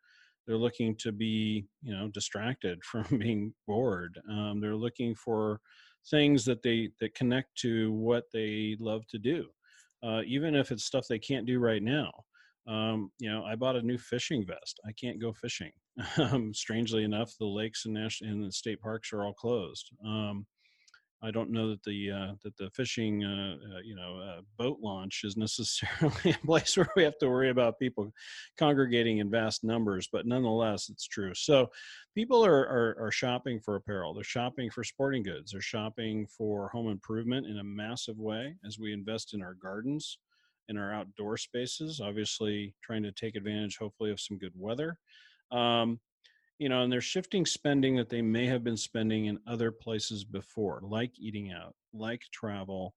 they're 0.47 0.57
looking 0.57 0.95
to 0.95 1.11
be 1.11 1.65
you 1.83 1.95
know 1.95 2.07
distracted 2.07 2.83
from 2.83 3.05
being 3.17 3.53
bored 3.67 4.19
um, 4.29 4.59
they're 4.59 4.75
looking 4.75 5.13
for 5.13 5.59
things 6.09 6.45
that 6.45 6.61
they 6.61 6.89
that 6.99 7.13
connect 7.15 7.55
to 7.57 7.91
what 7.91 8.23
they 8.33 8.75
love 8.79 9.05
to 9.07 9.17
do 9.17 9.45
uh, 10.03 10.21
even 10.25 10.55
if 10.55 10.71
it's 10.71 10.85
stuff 10.85 11.05
they 11.07 11.19
can't 11.19 11.45
do 11.45 11.59
right 11.59 11.83
now. 11.83 12.11
Um, 12.67 13.09
you 13.17 13.31
know 13.31 13.43
i 13.45 13.55
bought 13.55 13.77
a 13.77 13.81
new 13.81 13.97
fishing 13.97 14.45
vest. 14.45 14.79
I 14.85 14.91
can't 14.91 15.21
go 15.21 15.33
fishing. 15.33 15.71
Um, 16.17 16.53
strangely 16.53 17.03
enough 17.03 17.33
the 17.39 17.45
lakes 17.45 17.83
and, 17.85 17.93
national, 17.93 18.31
and 18.31 18.45
the 18.45 18.51
state 18.53 18.79
parks 18.79 19.11
are 19.11 19.25
all 19.25 19.33
closed. 19.33 19.89
Um, 20.05 20.45
I 21.21 21.31
don't 21.31 21.51
know 21.51 21.69
that 21.69 21.83
the 21.83 22.11
uh, 22.11 22.31
that 22.43 22.55
the 22.57 22.69
fishing 22.69 23.23
uh, 23.23 23.55
uh, 23.75 23.79
you 23.83 23.95
know 23.95 24.19
uh, 24.19 24.41
boat 24.57 24.79
launch 24.81 25.21
is 25.23 25.35
necessarily 25.38 26.31
a 26.31 26.45
place 26.45 26.77
where 26.77 26.89
we 26.95 27.03
have 27.03 27.17
to 27.19 27.29
worry 27.29 27.49
about 27.49 27.79
people 27.79 28.11
congregating 28.57 29.17
in 29.17 29.29
vast 29.29 29.63
numbers, 29.63 30.07
but 30.11 30.25
nonetheless, 30.25 30.89
it's 30.89 31.07
true. 31.07 31.33
So 31.33 31.69
people 32.15 32.45
are, 32.45 32.67
are, 32.67 32.95
are 32.99 33.11
shopping 33.11 33.59
for 33.59 33.75
apparel. 33.75 34.13
They're 34.13 34.23
shopping 34.23 34.69
for 34.69 34.83
sporting 34.83 35.23
goods. 35.23 35.51
They're 35.51 35.61
shopping 35.61 36.25
for 36.27 36.69
home 36.69 36.89
improvement 36.89 37.47
in 37.47 37.59
a 37.59 37.63
massive 37.63 38.17
way 38.17 38.55
as 38.65 38.79
we 38.79 38.93
invest 38.93 39.33
in 39.33 39.41
our 39.41 39.55
gardens, 39.55 40.19
in 40.69 40.77
our 40.77 40.93
outdoor 40.93 41.38
spaces. 41.38 41.99
Obviously, 41.99 42.73
trying 42.81 43.03
to 43.03 43.11
take 43.11 43.35
advantage, 43.35 43.77
hopefully, 43.77 44.11
of 44.11 44.19
some 44.19 44.38
good 44.38 44.53
weather. 44.55 44.97
Um, 45.51 45.99
you 46.59 46.67
know, 46.67 46.83
and 46.83 46.91
they're 46.91 47.01
shifting 47.01 47.45
spending 47.45 47.95
that 47.95 48.09
they 48.09 48.21
may 48.21 48.45
have 48.45 48.63
been 48.63 48.77
spending 48.77 49.25
in 49.25 49.39
other 49.47 49.71
places 49.71 50.25
before, 50.25 50.81
like 50.83 51.17
eating 51.17 51.51
out, 51.51 51.73
like 51.93 52.21
travel, 52.33 52.93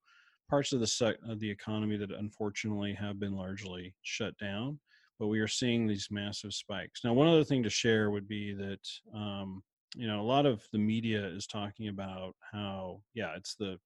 parts 0.50 0.72
of 0.72 0.80
the 0.80 1.16
of 1.28 1.38
the 1.38 1.50
economy 1.50 1.96
that 1.96 2.10
unfortunately 2.10 2.92
have 2.92 3.20
been 3.20 3.36
largely 3.36 3.94
shut 4.02 4.36
down. 4.38 4.78
But 5.20 5.28
we 5.28 5.38
are 5.38 5.48
seeing 5.48 5.86
these 5.86 6.08
massive 6.10 6.52
spikes. 6.52 7.04
Now, 7.04 7.12
one 7.12 7.28
other 7.28 7.44
thing 7.44 7.62
to 7.62 7.70
share 7.70 8.10
would 8.10 8.26
be 8.26 8.52
that 8.52 8.80
um, 9.14 9.62
you 9.94 10.08
know 10.08 10.20
a 10.20 10.26
lot 10.26 10.44
of 10.44 10.66
the 10.72 10.78
media 10.78 11.24
is 11.24 11.46
talking 11.46 11.86
about 11.86 12.34
how 12.40 13.00
yeah, 13.14 13.34
it's 13.36 13.54
the 13.54 13.78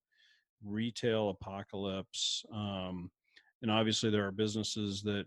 retail 0.64 1.28
apocalypse, 1.28 2.42
um, 2.50 3.11
and 3.61 3.71
obviously 3.71 4.09
there 4.09 4.26
are 4.26 4.33
businesses 4.33 5.02
that 5.02 5.26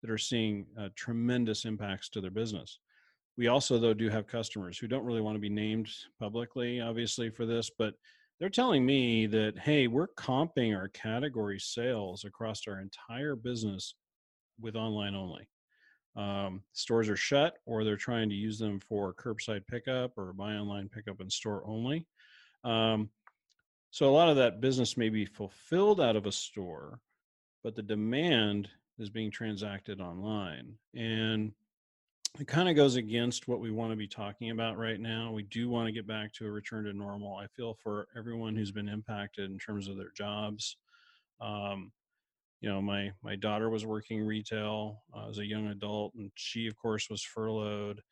that 0.00 0.10
are 0.10 0.16
seeing 0.16 0.64
uh, 0.80 0.88
tremendous 0.96 1.66
impacts 1.66 2.08
to 2.08 2.22
their 2.22 2.30
business. 2.30 2.78
We 3.40 3.46
also, 3.46 3.78
though, 3.78 3.94
do 3.94 4.10
have 4.10 4.26
customers 4.26 4.76
who 4.76 4.86
don't 4.86 5.06
really 5.06 5.22
want 5.22 5.34
to 5.34 5.40
be 5.40 5.48
named 5.48 5.88
publicly, 6.18 6.78
obviously, 6.82 7.30
for 7.30 7.46
this, 7.46 7.70
but 7.70 7.94
they're 8.38 8.50
telling 8.50 8.84
me 8.84 9.24
that, 9.28 9.58
hey, 9.58 9.86
we're 9.86 10.08
comping 10.08 10.76
our 10.76 10.88
category 10.88 11.58
sales 11.58 12.26
across 12.26 12.60
our 12.68 12.82
entire 12.82 13.36
business 13.36 13.94
with 14.60 14.76
online 14.76 15.14
only. 15.14 15.48
Um, 16.16 16.64
stores 16.74 17.08
are 17.08 17.16
shut, 17.16 17.54
or 17.64 17.82
they're 17.82 17.96
trying 17.96 18.28
to 18.28 18.34
use 18.34 18.58
them 18.58 18.78
for 18.78 19.14
curbside 19.14 19.66
pickup 19.66 20.18
or 20.18 20.34
buy 20.34 20.56
online 20.56 20.90
pickup 20.90 21.22
in 21.22 21.30
store 21.30 21.62
only. 21.64 22.06
Um, 22.62 23.08
so 23.90 24.06
a 24.06 24.12
lot 24.12 24.28
of 24.28 24.36
that 24.36 24.60
business 24.60 24.98
may 24.98 25.08
be 25.08 25.24
fulfilled 25.24 25.98
out 25.98 26.14
of 26.14 26.26
a 26.26 26.32
store, 26.32 27.00
but 27.64 27.74
the 27.74 27.82
demand 27.82 28.68
is 28.98 29.08
being 29.08 29.30
transacted 29.30 29.98
online. 29.98 30.74
And 30.94 31.52
it 32.38 32.46
kind 32.46 32.68
of 32.68 32.76
goes 32.76 32.94
against 32.96 33.48
what 33.48 33.60
we 33.60 33.70
want 33.70 33.90
to 33.90 33.96
be 33.96 34.06
talking 34.06 34.50
about 34.50 34.78
right 34.78 35.00
now. 35.00 35.32
We 35.32 35.42
do 35.42 35.68
want 35.68 35.86
to 35.86 35.92
get 35.92 36.06
back 36.06 36.32
to 36.34 36.46
a 36.46 36.50
return 36.50 36.84
to 36.84 36.92
normal. 36.92 37.34
I 37.36 37.48
feel 37.48 37.74
for 37.74 38.08
everyone 38.16 38.54
who's 38.54 38.70
been 38.72 38.88
impacted 38.88 39.50
in 39.50 39.58
terms 39.58 39.88
of 39.88 39.96
their 39.96 40.12
jobs. 40.12 40.76
Um, 41.40 41.92
you 42.60 42.68
know, 42.68 42.82
my 42.82 43.12
my 43.22 43.36
daughter 43.36 43.70
was 43.70 43.86
working 43.86 44.22
retail 44.22 45.04
uh, 45.14 45.28
as 45.28 45.38
a 45.38 45.46
young 45.46 45.68
adult, 45.68 46.14
and 46.14 46.32
she, 46.36 46.66
of 46.66 46.76
course, 46.76 47.10
was 47.10 47.22
furloughed. 47.22 48.02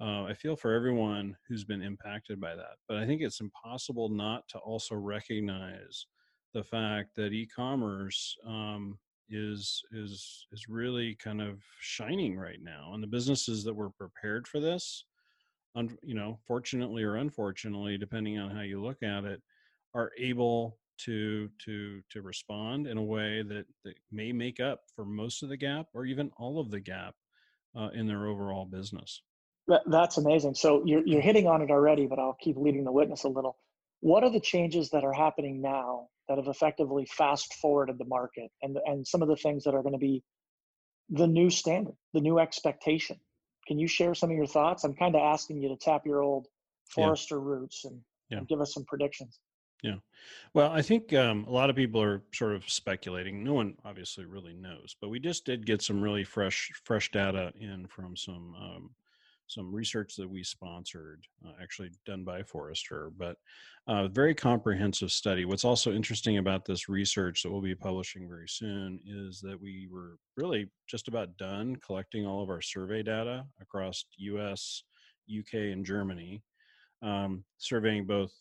Uh, 0.00 0.24
I 0.24 0.34
feel 0.34 0.56
for 0.56 0.72
everyone 0.74 1.36
who's 1.48 1.64
been 1.64 1.82
impacted 1.82 2.40
by 2.40 2.54
that, 2.56 2.78
but 2.88 2.98
I 2.98 3.06
think 3.06 3.22
it's 3.22 3.40
impossible 3.40 4.08
not 4.08 4.48
to 4.48 4.58
also 4.58 4.94
recognize 4.94 6.06
the 6.52 6.64
fact 6.64 7.14
that 7.16 7.32
e-commerce 7.32 8.36
um, 8.44 8.98
is 9.30 9.82
is 9.92 10.46
is 10.52 10.68
really 10.68 11.14
kind 11.14 11.40
of 11.40 11.62
shining 11.80 12.36
right 12.36 12.62
now 12.62 12.92
and 12.94 13.02
the 13.02 13.08
businesses 13.08 13.64
that 13.64 13.74
were 13.74 13.90
prepared 13.90 14.48
for 14.48 14.60
this 14.60 15.04
un, 15.76 15.96
you 16.02 16.14
know 16.14 16.38
fortunately 16.46 17.02
or 17.02 17.16
unfortunately 17.16 17.98
depending 17.98 18.38
on 18.38 18.50
how 18.50 18.62
you 18.62 18.82
look 18.82 19.02
at 19.02 19.24
it 19.24 19.42
are 19.94 20.12
able 20.18 20.78
to 20.98 21.48
to 21.64 22.02
to 22.10 22.22
respond 22.22 22.86
in 22.86 22.98
a 22.98 23.02
way 23.02 23.42
that, 23.42 23.64
that 23.84 23.94
may 24.10 24.32
make 24.32 24.60
up 24.60 24.80
for 24.94 25.04
most 25.04 25.42
of 25.42 25.48
the 25.48 25.56
gap 25.56 25.86
or 25.94 26.04
even 26.04 26.30
all 26.38 26.58
of 26.58 26.70
the 26.70 26.80
gap 26.80 27.14
uh, 27.76 27.88
in 27.94 28.06
their 28.06 28.26
overall 28.26 28.64
business. 28.64 29.22
That, 29.68 29.82
that's 29.86 30.16
amazing. 30.16 30.54
So 30.54 30.82
you're, 30.84 31.06
you're 31.06 31.20
hitting 31.20 31.46
on 31.46 31.62
it 31.62 31.70
already 31.70 32.06
but 32.06 32.18
i'll 32.18 32.36
keep 32.40 32.56
leading 32.56 32.84
the 32.84 32.92
witness 32.92 33.24
a 33.24 33.28
little. 33.28 33.56
What 34.00 34.22
are 34.24 34.30
the 34.30 34.40
changes 34.40 34.90
that 34.90 35.04
are 35.04 35.12
happening 35.12 35.60
now 35.60 36.08
that 36.28 36.38
have 36.38 36.48
effectively 36.48 37.06
fast 37.06 37.54
forwarded 37.54 37.98
the 37.98 38.04
market 38.04 38.50
and, 38.62 38.78
and 38.84 39.06
some 39.06 39.22
of 39.22 39.28
the 39.28 39.36
things 39.36 39.64
that 39.64 39.74
are 39.74 39.82
going 39.82 39.94
to 39.94 39.98
be 39.98 40.22
the 41.10 41.26
new 41.26 41.50
standard, 41.50 41.94
the 42.12 42.20
new 42.20 42.38
expectation. 42.38 43.18
Can 43.66 43.78
you 43.78 43.88
share 43.88 44.14
some 44.14 44.30
of 44.30 44.36
your 44.36 44.46
thoughts? 44.46 44.84
I'm 44.84 44.94
kind 44.94 45.14
of 45.14 45.22
asking 45.22 45.62
you 45.62 45.68
to 45.70 45.76
tap 45.76 46.06
your 46.06 46.22
old 46.22 46.46
Forrester 46.90 47.36
yeah. 47.36 47.44
roots 47.44 47.84
and, 47.84 48.00
yeah. 48.30 48.38
and, 48.38 48.48
give 48.48 48.60
us 48.60 48.72
some 48.74 48.84
predictions. 48.84 49.38
Yeah. 49.82 49.96
Well, 50.54 50.72
I 50.72 50.82
think 50.82 51.12
um, 51.12 51.44
a 51.44 51.50
lot 51.50 51.70
of 51.70 51.76
people 51.76 52.02
are 52.02 52.22
sort 52.32 52.54
of 52.54 52.68
speculating. 52.68 53.44
No 53.44 53.54
one 53.54 53.76
obviously 53.84 54.24
really 54.24 54.54
knows, 54.54 54.96
but 55.00 55.08
we 55.08 55.20
just 55.20 55.44
did 55.44 55.66
get 55.66 55.82
some 55.82 56.00
really 56.00 56.24
fresh, 56.24 56.70
fresh 56.84 57.10
data 57.10 57.52
in 57.58 57.86
from 57.86 58.16
some 58.16 58.54
um, 58.60 58.90
some 59.48 59.74
research 59.74 60.14
that 60.16 60.28
we 60.28 60.44
sponsored, 60.44 61.26
uh, 61.44 61.52
actually 61.60 61.90
done 62.04 62.22
by 62.22 62.42
Forrester, 62.42 63.10
but 63.16 63.36
a 63.88 63.92
uh, 63.92 64.08
very 64.08 64.34
comprehensive 64.34 65.10
study. 65.10 65.46
What's 65.46 65.64
also 65.64 65.92
interesting 65.92 66.36
about 66.36 66.66
this 66.66 66.88
research 66.88 67.42
that 67.42 67.50
we'll 67.50 67.62
be 67.62 67.74
publishing 67.74 68.28
very 68.28 68.48
soon 68.48 69.00
is 69.06 69.40
that 69.40 69.58
we 69.60 69.88
were 69.90 70.18
really 70.36 70.68
just 70.86 71.08
about 71.08 71.36
done 71.38 71.76
collecting 71.76 72.26
all 72.26 72.42
of 72.42 72.50
our 72.50 72.60
survey 72.60 73.02
data 73.02 73.46
across 73.60 74.04
US, 74.18 74.82
UK, 75.26 75.54
and 75.72 75.84
Germany, 75.84 76.42
um, 77.02 77.42
surveying 77.56 78.04
both 78.04 78.32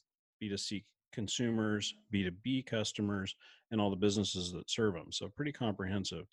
B2C 0.43 0.83
consumers, 1.13 1.95
B2B 2.13 2.65
customers, 2.65 3.33
and 3.71 3.79
all 3.79 3.89
the 3.89 3.95
businesses 3.95 4.51
that 4.51 4.69
serve 4.69 4.93
them. 4.93 5.11
So, 5.11 5.29
pretty 5.29 5.53
comprehensive. 5.53 6.25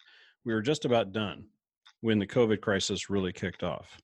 We 0.44 0.52
were 0.52 0.62
just 0.62 0.84
about 0.84 1.12
done 1.12 1.44
when 2.00 2.18
the 2.18 2.26
COVID 2.26 2.60
crisis 2.60 3.08
really 3.08 3.32
kicked 3.32 3.62
off 3.62 3.96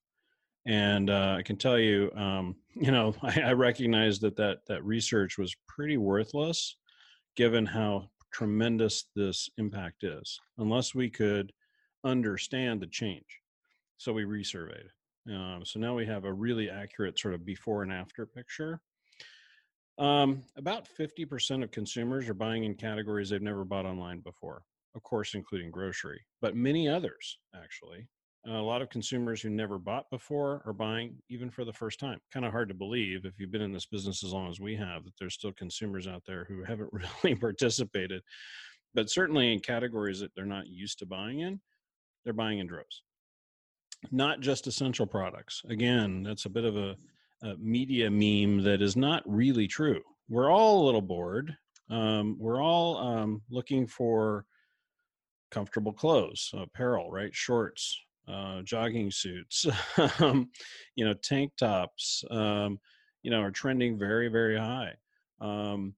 and 0.66 1.10
uh, 1.10 1.36
I 1.38 1.42
can 1.42 1.56
tell 1.56 1.78
you, 1.78 2.10
um, 2.14 2.56
you 2.74 2.90
know, 2.90 3.14
I, 3.22 3.40
I 3.40 3.52
recognize 3.52 4.18
that 4.20 4.36
that 4.36 4.66
that 4.66 4.84
research 4.84 5.38
was 5.38 5.54
pretty 5.68 5.96
worthless, 5.96 6.76
given 7.36 7.66
how 7.66 8.10
tremendous 8.32 9.06
this 9.16 9.48
impact 9.58 10.04
is. 10.04 10.38
Unless 10.58 10.94
we 10.94 11.10
could 11.10 11.52
understand 12.04 12.80
the 12.80 12.86
change, 12.86 13.40
so 13.98 14.12
we 14.12 14.24
resurveyed. 14.24 14.88
Um, 15.28 15.64
so 15.64 15.78
now 15.78 15.94
we 15.94 16.06
have 16.06 16.24
a 16.24 16.32
really 16.32 16.70
accurate 16.70 17.18
sort 17.18 17.34
of 17.34 17.44
before 17.44 17.82
and 17.82 17.92
after 17.92 18.24
picture. 18.24 18.80
Um, 19.98 20.42
about 20.56 20.88
50% 20.98 21.62
of 21.62 21.70
consumers 21.70 22.26
are 22.28 22.34
buying 22.34 22.64
in 22.64 22.74
categories 22.74 23.28
they've 23.28 23.42
never 23.42 23.66
bought 23.66 23.84
online 23.84 24.20
before, 24.20 24.62
of 24.94 25.02
course, 25.02 25.34
including 25.34 25.70
grocery, 25.70 26.22
but 26.40 26.56
many 26.56 26.88
others 26.88 27.38
actually 27.54 28.08
a 28.46 28.52
lot 28.52 28.80
of 28.80 28.88
consumers 28.88 29.42
who 29.42 29.50
never 29.50 29.78
bought 29.78 30.08
before 30.10 30.62
are 30.64 30.72
buying 30.72 31.14
even 31.28 31.50
for 31.50 31.64
the 31.64 31.72
first 31.72 32.00
time. 32.00 32.18
Kind 32.32 32.46
of 32.46 32.52
hard 32.52 32.68
to 32.68 32.74
believe 32.74 33.24
if 33.24 33.38
you've 33.38 33.50
been 33.50 33.60
in 33.60 33.72
this 33.72 33.86
business 33.86 34.24
as 34.24 34.32
long 34.32 34.48
as 34.48 34.60
we 34.60 34.74
have 34.76 35.04
that 35.04 35.12
there's 35.18 35.34
still 35.34 35.52
consumers 35.52 36.06
out 36.06 36.22
there 36.26 36.44
who 36.44 36.64
haven't 36.68 36.90
really 36.92 37.34
participated. 37.34 38.22
But 38.94 39.10
certainly 39.10 39.52
in 39.52 39.60
categories 39.60 40.20
that 40.20 40.34
they're 40.34 40.46
not 40.46 40.66
used 40.66 40.98
to 41.00 41.06
buying 41.06 41.40
in, 41.40 41.60
they're 42.24 42.32
buying 42.32 42.58
in 42.58 42.66
droves. 42.66 43.02
Not 44.10 44.40
just 44.40 44.66
essential 44.66 45.06
products. 45.06 45.62
Again, 45.68 46.22
that's 46.22 46.46
a 46.46 46.50
bit 46.50 46.64
of 46.64 46.76
a, 46.76 46.96
a 47.42 47.56
media 47.56 48.10
meme 48.10 48.64
that 48.64 48.80
is 48.80 48.96
not 48.96 49.22
really 49.26 49.68
true. 49.68 50.00
We're 50.28 50.50
all 50.50 50.82
a 50.82 50.86
little 50.86 51.02
bored. 51.02 51.54
Um, 51.90 52.36
we're 52.38 52.62
all 52.62 52.96
um, 52.96 53.42
looking 53.50 53.86
for 53.86 54.46
comfortable 55.50 55.92
clothes, 55.92 56.50
apparel, 56.54 57.10
right? 57.10 57.34
Shorts, 57.34 58.00
uh, 58.28 58.62
jogging 58.62 59.10
suits, 59.10 59.66
um, 60.20 60.50
you 60.96 61.04
know, 61.04 61.14
tank 61.14 61.52
tops, 61.56 62.24
um, 62.30 62.78
you 63.22 63.30
know, 63.30 63.40
are 63.40 63.50
trending 63.50 63.98
very, 63.98 64.28
very 64.28 64.58
high. 64.58 64.94
Um, 65.40 65.94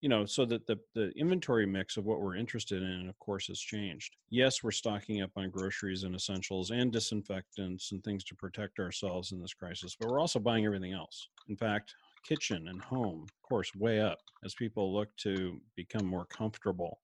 you 0.00 0.10
know, 0.10 0.26
so 0.26 0.44
that 0.44 0.66
the, 0.66 0.78
the 0.94 1.10
inventory 1.16 1.64
mix 1.64 1.96
of 1.96 2.04
what 2.04 2.20
we're 2.20 2.36
interested 2.36 2.82
in, 2.82 3.08
of 3.08 3.18
course, 3.20 3.46
has 3.46 3.58
changed. 3.58 4.16
Yes, 4.28 4.62
we're 4.62 4.70
stocking 4.70 5.22
up 5.22 5.30
on 5.34 5.48
groceries 5.48 6.02
and 6.02 6.14
essentials 6.14 6.70
and 6.70 6.92
disinfectants 6.92 7.90
and 7.90 8.04
things 8.04 8.22
to 8.24 8.34
protect 8.34 8.78
ourselves 8.78 9.32
in 9.32 9.40
this 9.40 9.54
crisis, 9.54 9.96
but 9.98 10.10
we're 10.10 10.20
also 10.20 10.38
buying 10.38 10.66
everything 10.66 10.92
else. 10.92 11.28
In 11.48 11.56
fact, 11.56 11.94
kitchen 12.22 12.68
and 12.68 12.82
home, 12.82 13.22
of 13.22 13.48
course, 13.48 13.74
way 13.74 13.98
up 13.98 14.18
as 14.44 14.54
people 14.54 14.92
look 14.92 15.08
to 15.18 15.58
become 15.74 16.04
more 16.04 16.26
comfortable. 16.26 17.00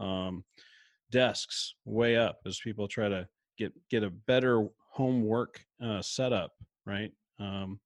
Um, 0.00 0.42
desks, 1.10 1.74
way 1.84 2.16
up 2.16 2.38
as 2.46 2.58
people 2.64 2.88
try 2.88 3.10
to 3.10 3.28
get 3.60 3.72
get 3.90 4.02
a 4.02 4.10
better 4.10 4.66
homework 4.90 5.60
uh, 5.84 6.02
setup, 6.02 6.52
right? 6.86 7.12
Um, 7.38 7.78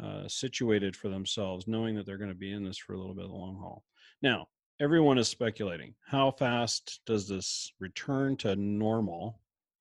uh, 0.00 0.28
situated 0.28 0.94
for 0.94 1.08
themselves, 1.08 1.66
knowing 1.66 1.96
that 1.96 2.06
they're 2.06 2.18
going 2.18 2.30
to 2.30 2.36
be 2.36 2.52
in 2.52 2.62
this 2.62 2.78
for 2.78 2.92
a 2.92 2.98
little 2.98 3.14
bit 3.14 3.24
of 3.24 3.30
the 3.30 3.36
long 3.36 3.56
haul. 3.56 3.82
Now, 4.22 4.46
everyone 4.80 5.18
is 5.18 5.28
speculating 5.28 5.94
how 6.06 6.30
fast 6.30 7.00
does 7.04 7.26
this 7.26 7.72
return 7.80 8.36
to 8.36 8.54
normal 8.54 9.40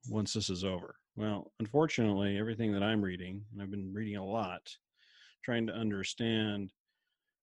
once 0.09 0.33
this 0.33 0.49
is 0.49 0.63
over? 0.63 0.95
Well, 1.15 1.51
unfortunately, 1.59 2.39
everything 2.39 2.73
that 2.73 2.81
I'm 2.81 3.01
reading, 3.03 3.43
and 3.51 3.61
I've 3.61 3.69
been 3.69 3.93
reading 3.93 4.17
a 4.17 4.25
lot, 4.25 4.61
trying 5.43 5.67
to 5.67 5.73
understand, 5.73 6.71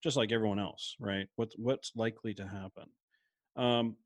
just 0.02 0.16
like 0.16 0.32
everyone 0.32 0.58
else, 0.58 0.96
right? 0.98 1.26
What's 1.36 1.54
what's 1.56 1.92
likely 1.94 2.34
to 2.34 2.46
happen? 2.46 2.88
Um, 3.56 3.96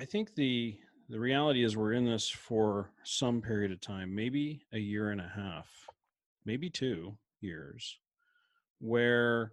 I 0.00 0.06
think 0.06 0.34
the 0.34 0.78
the 1.08 1.20
reality 1.20 1.64
is 1.64 1.76
we're 1.76 1.92
in 1.92 2.04
this 2.04 2.28
for 2.28 2.90
some 3.02 3.40
period 3.42 3.72
of 3.72 3.80
time, 3.80 4.14
maybe 4.14 4.62
a 4.72 4.78
year 4.78 5.10
and 5.10 5.20
a 5.20 5.32
half, 5.34 5.68
maybe 6.44 6.70
two 6.70 7.16
years, 7.40 7.98
where 8.80 9.52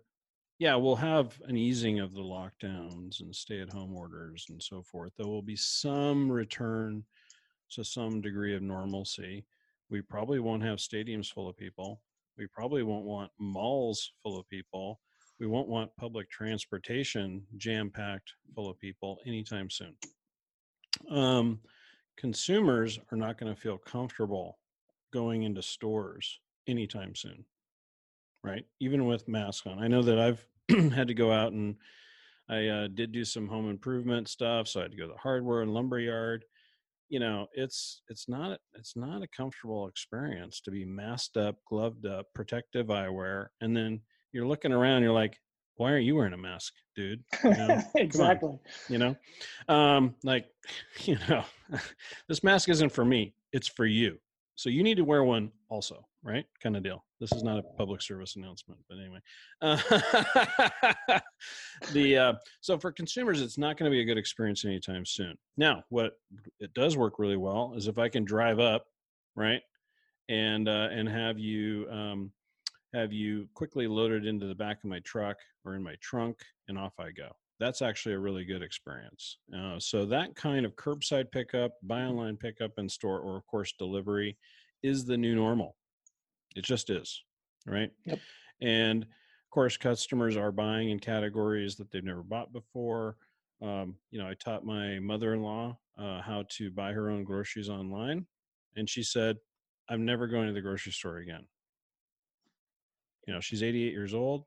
yeah, 0.59 0.75
we'll 0.75 0.95
have 0.95 1.41
an 1.47 1.57
easing 1.57 1.99
of 1.99 2.13
the 2.13 2.21
lockdowns 2.21 3.21
and 3.21 3.35
stay 3.35 3.61
at 3.61 3.73
home 3.73 3.95
orders 3.95 4.45
and 4.49 4.61
so 4.61 4.83
forth. 4.83 5.11
There 5.17 5.27
will 5.27 5.41
be 5.41 5.55
some 5.55 6.31
return 6.31 7.03
to 7.71 7.83
some 7.83 8.21
degree 8.21 8.55
of 8.55 8.61
normalcy. 8.61 9.43
We 9.89 10.03
probably 10.03 10.39
won't 10.39 10.61
have 10.61 10.77
stadiums 10.77 11.33
full 11.33 11.49
of 11.49 11.57
people. 11.57 11.99
We 12.37 12.45
probably 12.45 12.83
won't 12.83 13.05
want 13.05 13.31
malls 13.39 14.13
full 14.21 14.39
of 14.39 14.47
people. 14.49 14.99
We 15.39 15.47
won't 15.47 15.67
want 15.67 15.95
public 15.97 16.29
transportation 16.29 17.41
jam 17.57 17.89
packed 17.89 18.31
full 18.53 18.69
of 18.69 18.77
people 18.77 19.17
anytime 19.25 19.69
soon. 19.71 19.95
Um, 21.09 21.59
consumers 22.17 22.99
are 23.11 23.17
not 23.17 23.37
going 23.39 23.53
to 23.53 23.59
feel 23.59 23.77
comfortable 23.77 24.59
going 25.11 25.43
into 25.43 25.61
stores 25.61 26.39
anytime 26.67 27.15
soon, 27.15 27.45
right? 28.43 28.65
Even 28.79 29.05
with 29.05 29.27
masks 29.27 29.67
on. 29.67 29.79
I 29.79 29.87
know 29.87 30.03
that 30.03 30.19
I've 30.19 30.45
had 30.93 31.07
to 31.07 31.13
go 31.13 31.31
out 31.31 31.51
and 31.53 31.75
I 32.49 32.67
uh, 32.67 32.87
did 32.87 33.11
do 33.11 33.23
some 33.23 33.47
home 33.47 33.69
improvement 33.69 34.27
stuff, 34.27 34.67
so 34.67 34.79
I 34.79 34.83
had 34.83 34.91
to 34.91 34.97
go 34.97 35.07
to 35.07 35.13
the 35.13 35.19
hardware 35.19 35.61
and 35.61 35.73
lumber 35.73 35.99
yard. 35.99 36.43
You 37.07 37.19
know, 37.19 37.47
it's 37.53 38.01
it's 38.09 38.27
not 38.27 38.59
it's 38.73 38.95
not 38.95 39.21
a 39.21 39.27
comfortable 39.27 39.87
experience 39.87 40.59
to 40.61 40.71
be 40.71 40.85
masked 40.85 41.37
up, 41.37 41.55
gloved 41.67 42.05
up, 42.05 42.27
protective 42.33 42.87
eyewear, 42.87 43.47
and 43.61 43.75
then 43.75 44.01
you're 44.33 44.47
looking 44.47 44.73
around. 44.73 45.01
You're 45.01 45.13
like, 45.13 45.37
why 45.81 45.93
aren't 45.93 46.05
you 46.05 46.15
wearing 46.15 46.33
a 46.33 46.37
mask, 46.37 46.73
dude? 46.95 47.23
You 47.43 47.49
know, 47.49 47.81
exactly. 47.95 48.59
you 48.87 48.99
know, 48.99 49.15
um, 49.67 50.13
like, 50.23 50.45
you 51.05 51.17
know, 51.27 51.43
this 52.27 52.43
mask 52.43 52.69
isn't 52.69 52.91
for 52.91 53.03
me; 53.03 53.33
it's 53.51 53.67
for 53.67 53.87
you. 53.87 54.19
So 54.53 54.69
you 54.69 54.83
need 54.83 54.97
to 54.97 55.03
wear 55.03 55.23
one 55.23 55.51
also, 55.69 56.05
right? 56.21 56.45
Kind 56.61 56.77
of 56.77 56.83
deal. 56.83 57.03
This 57.19 57.31
is 57.31 57.41
not 57.41 57.57
a 57.57 57.63
public 57.63 58.03
service 58.03 58.35
announcement, 58.35 58.79
but 58.87 58.99
anyway. 58.99 59.19
Uh, 59.59 61.19
the 61.93 62.17
uh, 62.17 62.33
so 62.59 62.77
for 62.77 62.91
consumers, 62.91 63.41
it's 63.41 63.57
not 63.57 63.75
going 63.75 63.89
to 63.89 63.95
be 63.95 64.01
a 64.01 64.05
good 64.05 64.19
experience 64.19 64.63
anytime 64.63 65.03
soon. 65.03 65.35
Now, 65.57 65.83
what 65.89 66.11
it 66.59 66.75
does 66.75 66.95
work 66.95 67.17
really 67.17 67.37
well 67.37 67.73
is 67.75 67.87
if 67.87 67.97
I 67.97 68.07
can 68.07 68.23
drive 68.23 68.59
up, 68.59 68.85
right, 69.35 69.61
and 70.29 70.69
uh, 70.69 70.89
and 70.91 71.09
have 71.09 71.39
you 71.39 71.87
um, 71.89 72.31
have 72.93 73.13
you 73.13 73.47
quickly 73.53 73.87
loaded 73.87 74.25
into 74.25 74.45
the 74.45 74.55
back 74.55 74.83
of 74.83 74.89
my 74.89 74.99
truck 74.99 75.37
or 75.65 75.75
in 75.75 75.83
my 75.83 75.95
trunk, 76.01 76.37
and 76.67 76.77
off 76.77 76.93
I 76.99 77.11
go. 77.11 77.29
That's 77.59 77.81
actually 77.81 78.15
a 78.15 78.19
really 78.19 78.43
good 78.43 78.63
experience. 78.63 79.37
Uh, 79.55 79.79
so 79.79 80.05
that 80.05 80.35
kind 80.35 80.65
of 80.65 80.75
curbside 80.75 81.31
pickup, 81.31 81.73
buy 81.83 82.01
online 82.01 82.35
pickup 82.37 82.71
in 82.77 82.89
store, 82.89 83.19
or 83.19 83.37
of 83.37 83.45
course 83.45 83.73
delivery, 83.77 84.37
is 84.81 85.05
the 85.05 85.17
new 85.17 85.35
normal. 85.35 85.75
It 86.55 86.63
just 86.63 86.89
is, 86.89 87.23
right? 87.67 87.91
Yep. 88.05 88.19
And 88.61 89.03
of 89.03 89.49
course, 89.51 89.77
customers 89.77 90.35
are 90.37 90.51
buying 90.51 90.89
in 90.89 90.99
categories 90.99 91.75
that 91.75 91.91
they've 91.91 92.03
never 92.03 92.23
bought 92.23 92.51
before. 92.51 93.17
Um, 93.61 93.95
you 94.09 94.19
know, 94.19 94.27
I 94.27 94.33
taught 94.33 94.65
my 94.65 94.99
mother-in-law 94.99 95.77
uh, 95.99 96.21
how 96.21 96.45
to 96.49 96.71
buy 96.71 96.93
her 96.93 97.09
own 97.09 97.23
groceries 97.23 97.69
online, 97.69 98.25
and 98.75 98.89
she 98.89 99.03
said, 99.03 99.37
"I'm 99.87 100.03
never 100.03 100.25
going 100.25 100.47
to 100.47 100.53
the 100.53 100.61
grocery 100.61 100.93
store 100.93 101.17
again." 101.17 101.45
You 103.27 103.33
know, 103.33 103.39
she's 103.39 103.63
88 103.63 103.91
years 103.91 104.13
old. 104.13 104.45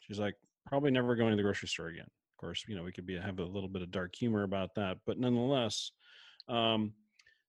She's 0.00 0.18
like, 0.18 0.34
probably 0.66 0.90
never 0.90 1.14
going 1.14 1.30
to 1.30 1.36
the 1.36 1.42
grocery 1.42 1.68
store 1.68 1.88
again. 1.88 2.06
Of 2.06 2.40
course, 2.40 2.64
you 2.66 2.76
know, 2.76 2.82
we 2.82 2.92
could 2.92 3.06
be 3.06 3.16
have 3.16 3.38
a 3.38 3.44
little 3.44 3.68
bit 3.68 3.82
of 3.82 3.90
dark 3.90 4.14
humor 4.14 4.42
about 4.42 4.74
that, 4.76 4.98
but 5.06 5.18
nonetheless, 5.18 5.92
um, 6.48 6.92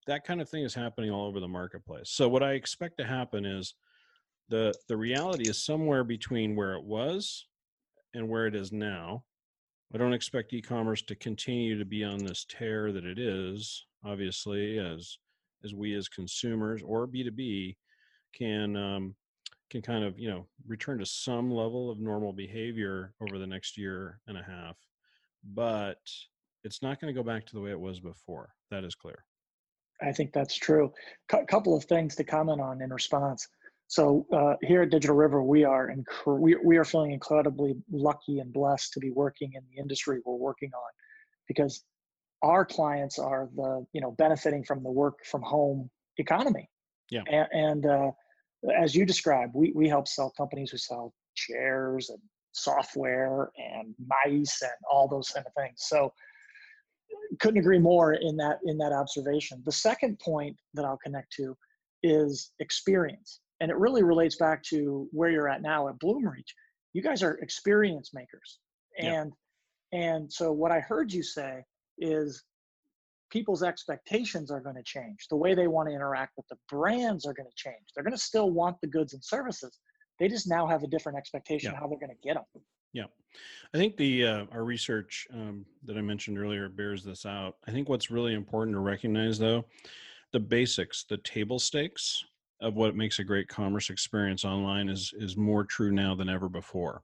that 0.08 0.24
kind 0.24 0.42
of 0.42 0.50
thing 0.50 0.64
is 0.64 0.74
happening 0.74 1.12
all 1.12 1.28
over 1.28 1.40
the 1.40 1.48
marketplace. 1.48 2.12
So 2.12 2.30
what 2.30 2.44
I 2.44 2.54
expect 2.54 2.98
to 3.00 3.06
happen 3.06 3.46
is 3.46 3.74
the 4.50 4.74
the 4.88 4.98
reality 4.98 5.50
is 5.50 5.64
somewhere 5.64 6.04
between 6.04 6.56
where 6.56 6.74
it 6.74 6.84
was 6.84 7.48
and 8.14 8.30
where 8.30 8.46
it 8.48 8.56
is 8.56 8.72
now. 8.72 9.24
I 9.94 9.98
don't 9.98 10.14
expect 10.14 10.54
e-commerce 10.54 11.02
to 11.04 11.16
continue 11.16 11.78
to 11.78 11.86
be 11.86 12.04
on 12.04 12.18
this 12.18 12.46
tear 12.50 12.92
that 12.92 13.06
it 13.06 13.18
is, 13.18 13.86
obviously, 14.04 14.78
as 14.78 15.18
as 15.64 15.74
we 15.74 15.96
as 15.96 16.08
consumers 16.08 16.82
or 16.86 17.08
B2B 17.08 17.76
can 18.34 18.76
um, 18.76 19.16
can 19.70 19.82
kind 19.82 20.04
of 20.04 20.20
you 20.20 20.30
know 20.30 20.46
return 20.68 21.00
to 21.00 21.06
some 21.06 21.52
level 21.52 21.90
of 21.90 22.00
normal 22.00 22.34
behavior 22.34 23.14
over 23.22 23.38
the 23.40 23.48
next 23.48 23.78
year 23.78 24.20
and 24.28 24.38
a 24.38 24.44
half 24.44 24.78
but 25.54 26.00
it's 26.64 26.82
not 26.82 27.00
going 27.00 27.14
to 27.14 27.18
go 27.18 27.26
back 27.26 27.46
to 27.46 27.54
the 27.54 27.62
way 27.62 27.70
it 27.70 27.80
was 27.80 28.00
before 28.00 28.54
that 28.72 28.84
is 28.84 28.96
clear. 28.96 29.24
I 30.02 30.12
think 30.12 30.34
that's 30.34 30.56
true. 30.56 30.92
A 31.32 31.46
couple 31.46 31.78
of 31.78 31.86
things 31.86 32.16
to 32.16 32.24
comment 32.24 32.60
on 32.60 32.82
in 32.82 32.92
response. 32.92 33.48
So 33.88 34.26
uh, 34.34 34.56
here 34.62 34.82
at 34.82 34.90
digital 34.90 35.16
river 35.16 35.44
we 35.44 35.64
are 35.64 35.90
inc- 35.90 36.40
we, 36.40 36.56
we 36.64 36.78
are 36.78 36.84
feeling 36.84 37.12
incredibly 37.12 37.76
lucky 37.92 38.40
and 38.40 38.52
blessed 38.52 38.94
to 38.94 39.00
be 39.00 39.12
working 39.12 39.52
in 39.54 39.62
the 39.70 39.80
industry 39.80 40.20
we're 40.26 40.36
working 40.36 40.72
on 40.74 40.92
because 41.48 41.84
our 42.42 42.66
clients 42.66 43.20
are 43.20 43.48
the 43.56 43.86
you 43.94 44.02
know 44.02 44.12
benefiting 44.12 44.64
from 44.64 44.84
the 44.84 44.90
work 44.92 45.20
from 45.24 45.44
home 45.44 45.90
economy. 46.18 46.68
Yeah. 47.12 47.22
And, 47.30 47.48
and 47.54 47.86
uh, 47.86 48.12
as 48.72 48.96
you 48.96 49.06
described, 49.06 49.54
we, 49.56 49.72
we 49.76 49.88
help 49.88 50.08
sell 50.08 50.34
companies 50.38 50.72
who 50.72 50.78
sell 50.78 51.14
chairs 51.36 52.10
and 52.10 52.20
software 52.54 53.52
and 53.58 53.94
mice 54.26 54.62
and 54.62 54.72
all 54.90 55.08
those 55.08 55.30
kind 55.30 55.46
of 55.46 55.54
things. 55.54 55.76
So 55.78 56.12
couldn't 57.40 57.60
agree 57.60 57.80
more 57.80 58.14
in 58.14 58.38
that 58.38 58.60
in 58.66 58.78
that 58.78 58.92
observation. 58.92 59.62
The 59.66 59.72
second 59.72 60.20
point 60.20 60.56
that 60.74 60.86
I'll 60.86 60.98
connect 60.98 61.32
to 61.34 61.56
is 62.04 62.52
experience. 62.60 63.42
And 63.62 63.72
it 63.72 63.78
really 63.78 64.04
relates 64.04 64.36
back 64.38 64.64
to 64.64 65.08
where 65.12 65.30
you're 65.30 65.50
at 65.50 65.62
now 65.62 65.88
at 65.88 66.00
Bloomreach. 66.00 66.52
You 66.94 67.02
guys 67.02 67.24
are 67.24 67.36
experience 67.36 68.12
makers. 68.14 68.60
And 69.00 69.32
yeah. 69.92 70.00
and 70.00 70.32
so 70.32 70.52
what 70.52 70.72
I 70.72 70.80
heard 70.80 71.12
you 71.12 71.24
say 71.24 71.64
is 71.98 72.44
people's 73.30 73.64
expectations 73.64 74.52
are 74.52 74.60
going 74.60 74.76
to 74.76 74.84
change. 74.84 75.28
The 75.30 75.36
way 75.36 75.54
they 75.54 75.68
want 75.68 75.90
to 75.90 75.96
interact 75.96 76.34
with 76.38 76.48
the 76.48 76.58
brands 76.70 77.26
are 77.26 77.34
going 77.34 77.50
to 77.50 77.56
change. 77.56 77.82
They're 77.94 78.04
going 78.04 78.16
to 78.16 78.18
still 78.18 78.52
want 78.52 78.80
the 78.82 78.88
goods 78.88 79.14
and 79.14 79.24
services. 79.24 79.80
They 80.20 80.28
just 80.28 80.48
now 80.48 80.68
have 80.68 80.84
a 80.84 80.88
different 80.88 81.18
expectation 81.18 81.72
yeah. 81.72 81.80
how 81.80 81.88
they're 81.88 82.00
going 82.00 82.16
to 82.16 82.28
get 82.28 82.36
them. 82.36 82.64
Yeah, 82.94 83.06
I 83.74 83.78
think 83.78 83.98
the 83.98 84.26
uh, 84.26 84.46
our 84.54 84.64
research 84.64 85.28
um, 85.34 85.66
that 85.84 85.98
I 85.98 86.02
mentioned 86.02 86.40
earlier 86.40 86.70
bears 86.70 87.04
this 87.04 87.26
out. 87.26 87.58
I 87.68 87.72
think 87.72 87.90
what's 87.90 88.10
really 88.10 88.34
important 88.34 88.74
to 88.74 88.80
recognize, 88.80 89.38
though, 89.38 89.66
the 90.32 90.40
basics, 90.40 91.04
the 91.04 91.18
table 91.18 91.60
stakes 91.60 92.24
of 92.62 92.76
what 92.76 92.96
makes 92.96 93.20
a 93.20 93.24
great 93.26 93.50
commerce 93.50 93.90
experience 93.90 94.46
online 94.46 94.88
is 94.88 95.14
is 95.18 95.36
more 95.36 95.66
true 95.66 95.92
now 95.92 96.16
than 96.16 96.30
ever 96.30 96.48
before. 96.48 97.02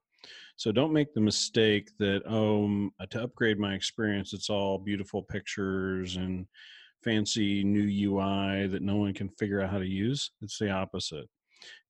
So 0.61 0.71
don't 0.71 0.93
make 0.93 1.15
the 1.15 1.21
mistake 1.21 1.89
that 1.97 2.21
oh 2.29 2.91
to 3.09 3.23
upgrade 3.23 3.57
my 3.57 3.73
experience 3.73 4.31
it's 4.31 4.47
all 4.47 4.77
beautiful 4.77 5.23
pictures 5.23 6.17
and 6.17 6.45
fancy 7.03 7.63
new 7.63 8.11
UI 8.11 8.67
that 8.67 8.83
no 8.83 8.97
one 8.97 9.11
can 9.11 9.27
figure 9.27 9.59
out 9.59 9.71
how 9.71 9.79
to 9.79 9.87
use. 9.87 10.29
It's 10.43 10.59
the 10.59 10.69
opposite. 10.69 11.27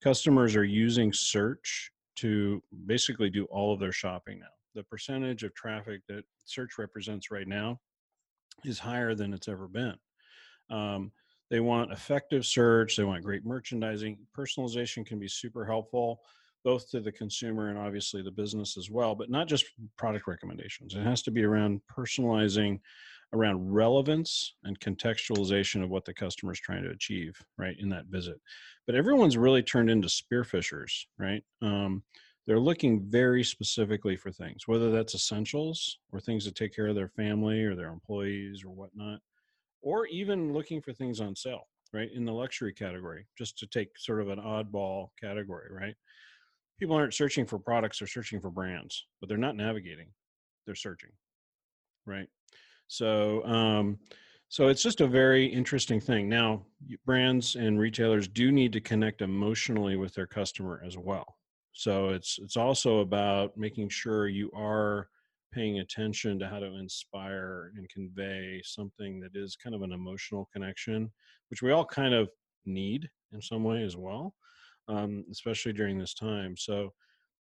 Customers 0.01 0.55
are 0.55 0.63
using 0.63 1.11
search 1.11 1.91
to 2.19 2.63
basically 2.85 3.29
do 3.29 3.43
all 3.51 3.73
of 3.73 3.81
their 3.81 3.91
shopping 3.91 4.39
now. 4.39 4.55
The 4.73 4.83
percentage 4.83 5.43
of 5.43 5.53
traffic 5.53 5.99
that 6.07 6.23
search 6.45 6.77
represents 6.77 7.29
right 7.29 7.49
now 7.49 7.77
is 8.63 8.79
higher 8.79 9.15
than 9.15 9.33
it's 9.33 9.49
ever 9.49 9.67
been. 9.67 9.97
Um, 10.69 11.11
they 11.49 11.59
want 11.59 11.91
effective 11.91 12.45
search, 12.45 12.95
they 12.95 13.03
want 13.03 13.25
great 13.25 13.45
merchandising. 13.45 14.17
Personalization 14.33 15.05
can 15.05 15.19
be 15.19 15.27
super 15.27 15.65
helpful 15.65 16.21
both 16.63 16.89
to 16.91 16.99
the 16.99 17.11
consumer 17.11 17.69
and 17.69 17.77
obviously 17.77 18.21
the 18.21 18.31
business 18.31 18.77
as 18.77 18.89
well, 18.89 19.15
but 19.15 19.29
not 19.29 19.47
just 19.47 19.65
product 19.97 20.27
recommendations. 20.27 20.95
It 20.95 21.03
has 21.03 21.21
to 21.23 21.31
be 21.31 21.43
around 21.43 21.81
personalizing, 21.91 22.79
around 23.33 23.73
relevance 23.73 24.55
and 24.63 24.79
contextualization 24.79 25.83
of 25.83 25.89
what 25.89 26.05
the 26.05 26.13
customer 26.13 26.51
is 26.51 26.59
trying 26.59 26.83
to 26.83 26.89
achieve, 26.89 27.39
right, 27.57 27.75
in 27.79 27.89
that 27.89 28.07
visit. 28.07 28.39
But 28.85 28.95
everyone's 28.95 29.37
really 29.37 29.63
turned 29.63 29.89
into 29.89 30.07
spearfishers, 30.07 31.05
right? 31.17 31.43
Um, 31.61 32.03
they're 32.47 32.59
looking 32.59 33.01
very 33.09 33.43
specifically 33.43 34.15
for 34.15 34.31
things, 34.31 34.67
whether 34.67 34.91
that's 34.91 35.15
essentials 35.15 35.99
or 36.11 36.19
things 36.19 36.43
to 36.45 36.51
take 36.51 36.75
care 36.75 36.87
of 36.87 36.95
their 36.95 37.09
family 37.09 37.63
or 37.63 37.75
their 37.75 37.89
employees 37.89 38.63
or 38.65 38.71
whatnot, 38.71 39.19
or 39.81 40.07
even 40.07 40.51
looking 40.51 40.81
for 40.81 40.91
things 40.91 41.21
on 41.21 41.35
sale, 41.35 41.67
right, 41.93 42.09
in 42.13 42.25
the 42.25 42.33
luxury 42.33 42.73
category, 42.73 43.27
just 43.37 43.57
to 43.59 43.67
take 43.67 43.89
sort 43.97 44.21
of 44.21 44.29
an 44.29 44.39
oddball 44.39 45.09
category, 45.19 45.67
right? 45.71 45.95
People 46.81 46.95
aren't 46.97 47.13
searching 47.13 47.45
for 47.45 47.59
products 47.59 47.99
they're 47.99 48.07
searching 48.07 48.41
for 48.41 48.49
brands 48.49 49.05
but 49.19 49.29
they're 49.29 49.37
not 49.37 49.55
navigating 49.55 50.07
they're 50.65 50.75
searching 50.75 51.11
right? 52.05 52.27
So 52.87 53.43
um 53.45 53.99
so 54.49 54.67
it's 54.67 54.83
just 54.83 54.99
a 54.99 55.07
very 55.07 55.45
interesting 55.45 56.01
thing. 56.01 56.27
Now 56.27 56.65
brands 57.05 57.55
and 57.55 57.79
retailers 57.79 58.27
do 58.27 58.51
need 58.51 58.73
to 58.73 58.81
connect 58.81 59.21
emotionally 59.21 59.95
with 59.95 60.13
their 60.13 60.27
customer 60.27 60.83
as 60.85 60.97
well. 60.97 61.37
So 61.73 62.09
it's 62.09 62.37
it's 62.41 62.57
also 62.57 62.99
about 62.99 63.55
making 63.55 63.89
sure 63.89 64.27
you 64.27 64.51
are 64.55 65.07
paying 65.53 65.79
attention 65.79 66.39
to 66.39 66.47
how 66.47 66.59
to 66.59 66.77
inspire 66.77 67.71
and 67.77 67.87
convey 67.89 68.61
something 68.63 69.19
that 69.21 69.31
is 69.35 69.57
kind 69.61 69.75
of 69.75 69.81
an 69.81 69.91
emotional 69.91 70.49
connection 70.53 71.11
which 71.49 71.61
we 71.61 71.71
all 71.71 71.83
kind 71.83 72.13
of 72.13 72.29
need 72.65 73.09
in 73.33 73.41
some 73.41 73.61
way 73.61 73.83
as 73.83 73.97
well 73.97 74.33
um, 74.91 75.23
especially 75.31 75.73
during 75.73 75.97
this 75.97 76.13
time. 76.13 76.55
So 76.57 76.93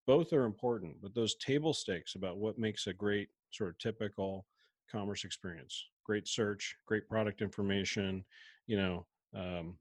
both 0.06 0.32
are 0.32 0.44
important, 0.44 0.96
but 1.02 1.14
those 1.14 1.34
table 1.36 1.74
stakes 1.74 2.14
about 2.14 2.38
what 2.38 2.58
makes 2.58 2.86
a 2.86 2.92
great 2.92 3.28
sort 3.50 3.70
of 3.70 3.78
typical 3.78 4.46
commerce 4.90 5.24
experience, 5.24 5.84
great 6.04 6.28
search, 6.28 6.76
great 6.86 7.08
product 7.08 7.42
information, 7.42 8.24
you 8.66 8.76
know, 8.76 9.06
um, 9.34 9.76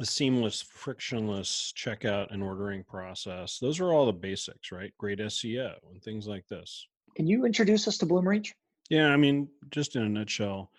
a 0.00 0.04
seamless, 0.04 0.62
frictionless 0.62 1.72
checkout 1.76 2.32
and 2.32 2.42
ordering 2.42 2.82
process. 2.84 3.58
Those 3.58 3.80
are 3.80 3.92
all 3.92 4.06
the 4.06 4.12
basics, 4.12 4.72
right? 4.72 4.92
Great 4.98 5.18
SEO 5.18 5.74
and 5.90 6.02
things 6.02 6.26
like 6.26 6.46
this. 6.48 6.86
Can 7.14 7.26
you 7.26 7.46
introduce 7.46 7.86
us 7.88 7.98
to 7.98 8.06
Bloomreach? 8.06 8.52
Yeah, 8.90 9.08
I 9.08 9.16
mean, 9.16 9.48
just 9.70 9.96
in 9.96 10.02
a 10.02 10.08
nutshell, 10.08 10.70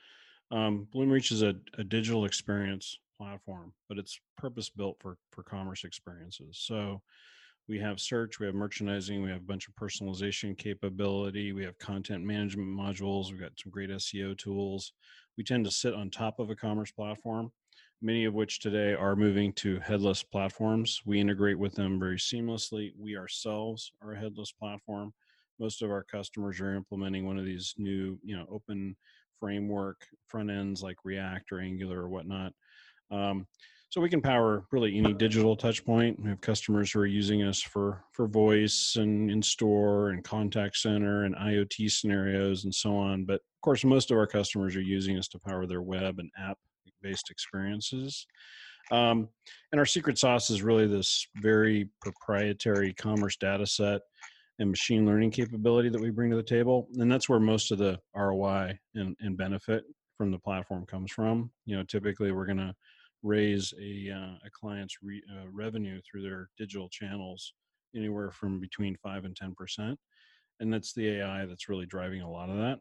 um, 0.51 0.87
Bloomreach 0.93 1.31
is 1.31 1.41
a, 1.41 1.55
a 1.77 1.83
digital 1.83 2.25
experience 2.25 2.99
platform, 3.17 3.73
but 3.89 3.97
it's 3.97 4.19
purpose 4.37 4.69
built 4.69 4.97
for 4.99 5.17
for 5.31 5.43
commerce 5.43 5.83
experiences. 5.83 6.59
So 6.61 7.01
we 7.67 7.79
have 7.79 7.99
search, 7.99 8.39
we 8.39 8.45
have 8.45 8.55
merchandising, 8.55 9.21
we 9.21 9.29
have 9.29 9.41
a 9.41 9.45
bunch 9.45 9.67
of 9.67 9.75
personalization 9.75 10.57
capability, 10.57 11.51
we 11.51 11.65
have 11.65 11.77
content 11.79 12.23
management 12.23 12.69
modules, 12.69 13.29
we've 13.29 13.41
got 13.41 13.59
some 13.61 13.71
great 13.71 13.89
SEO 13.89 14.37
tools. 14.37 14.93
We 15.37 15.43
tend 15.43 15.65
to 15.65 15.71
sit 15.71 15.93
on 15.93 16.09
top 16.09 16.39
of 16.39 16.49
a 16.49 16.55
commerce 16.55 16.91
platform, 16.91 17.51
many 18.01 18.25
of 18.25 18.33
which 18.33 18.59
today 18.61 18.93
are 18.93 19.15
moving 19.15 19.51
to 19.53 19.79
headless 19.81 20.23
platforms. 20.23 21.01
We 21.05 21.19
integrate 21.19 21.59
with 21.59 21.75
them 21.75 21.99
very 21.99 22.17
seamlessly. 22.17 22.93
We 22.97 23.17
ourselves 23.17 23.91
are 24.01 24.13
a 24.13 24.19
headless 24.19 24.51
platform. 24.53 25.13
Most 25.59 25.81
of 25.81 25.91
our 25.91 26.03
customers 26.03 26.61
are 26.61 26.75
implementing 26.75 27.25
one 27.25 27.37
of 27.37 27.45
these 27.45 27.73
new, 27.77 28.17
you 28.23 28.37
know, 28.37 28.45
open 28.49 28.95
framework 29.39 30.07
front 30.27 30.49
ends 30.49 30.81
like 30.81 30.97
React 31.03 31.51
or 31.51 31.59
Angular 31.59 32.01
or 32.01 32.09
whatnot. 32.09 32.53
Um, 33.11 33.45
so 33.89 34.01
we 34.01 34.09
can 34.09 34.21
power 34.21 34.65
really 34.71 34.97
any 34.97 35.13
digital 35.13 35.55
touch 35.55 35.85
point. 35.85 36.21
We 36.21 36.29
have 36.29 36.41
customers 36.41 36.91
who 36.91 36.99
are 36.99 37.05
using 37.05 37.43
us 37.43 37.61
for 37.61 38.03
for 38.11 38.27
voice 38.27 38.97
and 38.97 39.31
in 39.31 39.41
store 39.41 40.09
and 40.09 40.23
contact 40.23 40.77
center 40.77 41.23
and 41.23 41.35
iot 41.35 41.89
scenarios 41.89 42.65
and 42.65 42.75
so 42.75 42.97
on 42.97 43.23
but 43.23 43.35
of 43.35 43.61
course 43.61 43.85
most 43.85 44.11
of 44.11 44.17
our 44.17 44.27
customers 44.27 44.75
are 44.75 44.81
using 44.81 45.17
us 45.17 45.27
to 45.29 45.39
power 45.39 45.65
their 45.65 45.81
web 45.81 46.19
and 46.19 46.29
app 46.37 46.57
based 47.01 47.29
experiences. 47.29 48.27
Um, 48.91 49.29
and 49.71 49.79
our 49.79 49.85
secret 49.85 50.17
sauce 50.17 50.49
is 50.49 50.63
really 50.63 50.87
this 50.87 51.25
very 51.41 51.89
proprietary 52.01 52.93
commerce 52.93 53.35
data 53.37 53.65
set 53.65 54.01
and 54.59 54.69
machine 54.69 55.05
learning 55.05 55.31
capability 55.31 55.89
that 55.89 56.01
we 56.01 56.09
bring 56.09 56.29
to 56.31 56.37
the 56.37 56.43
table 56.43 56.87
and 56.95 57.11
that's 57.11 57.29
where 57.29 57.39
most 57.39 57.71
of 57.71 57.77
the 57.77 57.99
roi 58.13 58.77
and, 58.95 59.15
and 59.21 59.37
benefit 59.37 59.83
from 60.17 60.31
the 60.31 60.39
platform 60.39 60.85
comes 60.85 61.11
from. 61.11 61.51
You 61.65 61.77
know 61.77 61.83
typically 61.83 62.33
we're 62.33 62.45
going 62.45 62.57
to 62.57 62.75
raise 63.23 63.73
a, 63.79 64.11
uh, 64.11 64.37
a 64.45 64.49
client's 64.51 64.97
re, 65.01 65.21
uh, 65.31 65.47
revenue 65.51 65.99
through 66.01 66.23
their 66.23 66.49
digital 66.57 66.89
channels 66.89 67.53
anywhere 67.95 68.31
from 68.31 68.59
between 68.59 68.95
5 68.95 69.25
and 69.25 69.35
10%. 69.35 69.95
And 70.59 70.73
that's 70.73 70.93
the 70.93 71.19
AI 71.19 71.45
that's 71.45 71.69
really 71.69 71.85
driving 71.85 72.21
a 72.21 72.29
lot 72.29 72.49
of 72.49 72.57
that. 72.57 72.79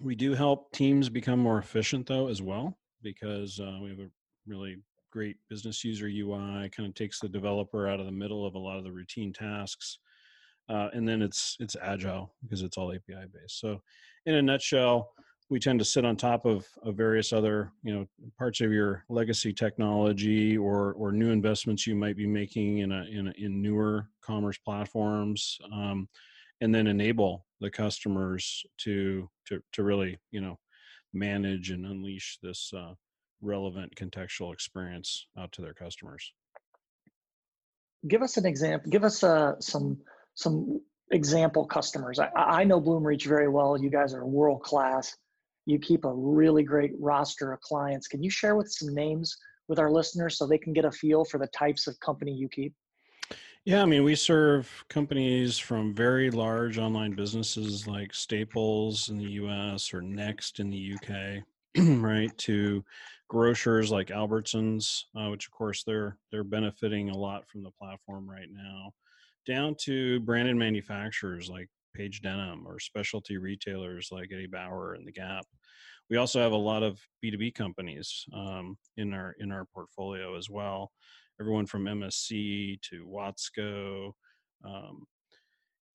We 0.00 0.14
do 0.14 0.34
help 0.34 0.72
teams 0.72 1.08
become 1.08 1.38
more 1.38 1.58
efficient, 1.58 2.06
though, 2.06 2.28
as 2.28 2.40
well, 2.40 2.78
because 3.02 3.60
uh, 3.60 3.78
we 3.82 3.90
have 3.90 3.98
a 3.98 4.10
really 4.46 4.78
great 5.10 5.36
business 5.48 5.84
user 5.84 6.06
UI, 6.06 6.70
kind 6.70 6.88
of 6.88 6.94
takes 6.94 7.20
the 7.20 7.28
developer 7.28 7.88
out 7.88 8.00
of 8.00 8.06
the 8.06 8.12
middle 8.12 8.46
of 8.46 8.54
a 8.54 8.58
lot 8.58 8.78
of 8.78 8.84
the 8.84 8.92
routine 8.92 9.32
tasks. 9.32 9.98
Uh, 10.68 10.88
and 10.92 11.06
then 11.06 11.20
it's 11.20 11.56
it's 11.58 11.76
agile 11.82 12.32
because 12.42 12.62
it's 12.62 12.78
all 12.78 12.92
API 12.92 13.26
based. 13.32 13.58
So, 13.58 13.82
in 14.26 14.36
a 14.36 14.42
nutshell, 14.42 15.12
we 15.50 15.58
tend 15.58 15.80
to 15.80 15.84
sit 15.84 16.04
on 16.04 16.16
top 16.16 16.46
of, 16.46 16.64
of 16.84 16.96
various 16.96 17.32
other 17.32 17.72
you 17.82 17.92
know 17.92 18.06
parts 18.38 18.60
of 18.60 18.72
your 18.72 19.04
legacy 19.08 19.52
technology 19.52 20.56
or 20.56 20.94
or 20.94 21.12
new 21.12 21.30
investments 21.30 21.86
you 21.86 21.94
might 21.94 22.16
be 22.16 22.26
making 22.26 22.78
in 22.78 22.92
a 22.92 23.04
in, 23.04 23.28
a, 23.28 23.32
in 23.36 23.60
newer 23.60 24.08
commerce 24.22 24.56
platforms 24.58 25.58
um, 25.72 26.08
and 26.60 26.74
then 26.74 26.86
enable 26.86 27.44
the 27.60 27.70
customers 27.70 28.64
to 28.78 29.28
to 29.46 29.60
to 29.72 29.82
really 29.82 30.16
you 30.30 30.40
know 30.40 30.58
manage 31.12 31.70
and 31.70 31.84
unleash 31.84 32.38
this 32.42 32.72
uh, 32.74 32.94
relevant 33.42 33.92
contextual 33.96 34.52
experience 34.52 35.26
out 35.36 35.50
to 35.50 35.60
their 35.60 35.74
customers. 35.74 36.32
Give 38.06 38.22
us 38.22 38.36
an 38.36 38.46
example 38.46 38.90
give 38.90 39.04
us 39.04 39.24
uh, 39.24 39.60
some 39.60 39.98
some 40.34 40.80
example 41.10 41.66
customers. 41.66 42.20
I, 42.20 42.30
I 42.36 42.64
know 42.64 42.80
bloomreach 42.80 43.26
very 43.26 43.48
well. 43.48 43.76
You 43.76 43.90
guys 43.90 44.14
are 44.14 44.24
world 44.24 44.62
class 44.62 45.16
you 45.70 45.78
keep 45.78 46.04
a 46.04 46.12
really 46.12 46.62
great 46.62 46.92
roster 46.98 47.52
of 47.52 47.60
clients. 47.60 48.08
Can 48.08 48.22
you 48.22 48.30
share 48.30 48.56
with 48.56 48.70
some 48.70 48.94
names 48.94 49.36
with 49.68 49.78
our 49.78 49.90
listeners 49.90 50.36
so 50.36 50.46
they 50.46 50.58
can 50.58 50.72
get 50.72 50.84
a 50.84 50.90
feel 50.90 51.24
for 51.24 51.38
the 51.38 51.46
types 51.48 51.86
of 51.86 51.98
company 52.00 52.32
you 52.32 52.48
keep? 52.48 52.74
Yeah, 53.64 53.82
I 53.82 53.84
mean, 53.84 54.04
we 54.04 54.14
serve 54.14 54.84
companies 54.88 55.58
from 55.58 55.94
very 55.94 56.30
large 56.30 56.78
online 56.78 57.12
businesses 57.12 57.86
like 57.86 58.14
Staples 58.14 59.10
in 59.10 59.18
the 59.18 59.32
US 59.32 59.92
or 59.92 60.00
Next 60.00 60.60
in 60.60 60.70
the 60.70 60.94
UK, 60.94 61.44
right, 62.00 62.36
to 62.38 62.82
grocers 63.28 63.90
like 63.90 64.08
Albertsons, 64.08 65.04
uh, 65.14 65.28
which 65.28 65.46
of 65.46 65.52
course 65.52 65.84
they're 65.84 66.16
they're 66.32 66.42
benefiting 66.42 67.10
a 67.10 67.16
lot 67.16 67.46
from 67.48 67.62
the 67.62 67.70
platform 67.70 68.28
right 68.28 68.48
now, 68.50 68.92
down 69.46 69.76
to 69.82 70.20
branded 70.20 70.56
manufacturers 70.56 71.50
like 71.50 71.68
Paige 71.94 72.22
Denim 72.22 72.66
or 72.66 72.78
specialty 72.78 73.36
retailers 73.36 74.10
like 74.10 74.30
Eddie 74.32 74.46
Bauer 74.46 74.94
and 74.94 75.06
The 75.06 75.12
Gap. 75.12 75.44
We 76.08 76.16
also 76.16 76.40
have 76.40 76.52
a 76.52 76.56
lot 76.56 76.82
of 76.82 77.00
B2B 77.24 77.54
companies 77.54 78.24
um, 78.34 78.76
in 78.96 79.14
our 79.14 79.34
in 79.38 79.52
our 79.52 79.64
portfolio 79.64 80.36
as 80.36 80.50
well. 80.50 80.90
Everyone 81.40 81.66
from 81.66 81.84
MSC 81.84 82.80
to 82.82 83.06
Watsco. 83.06 84.12
Um, 84.64 85.06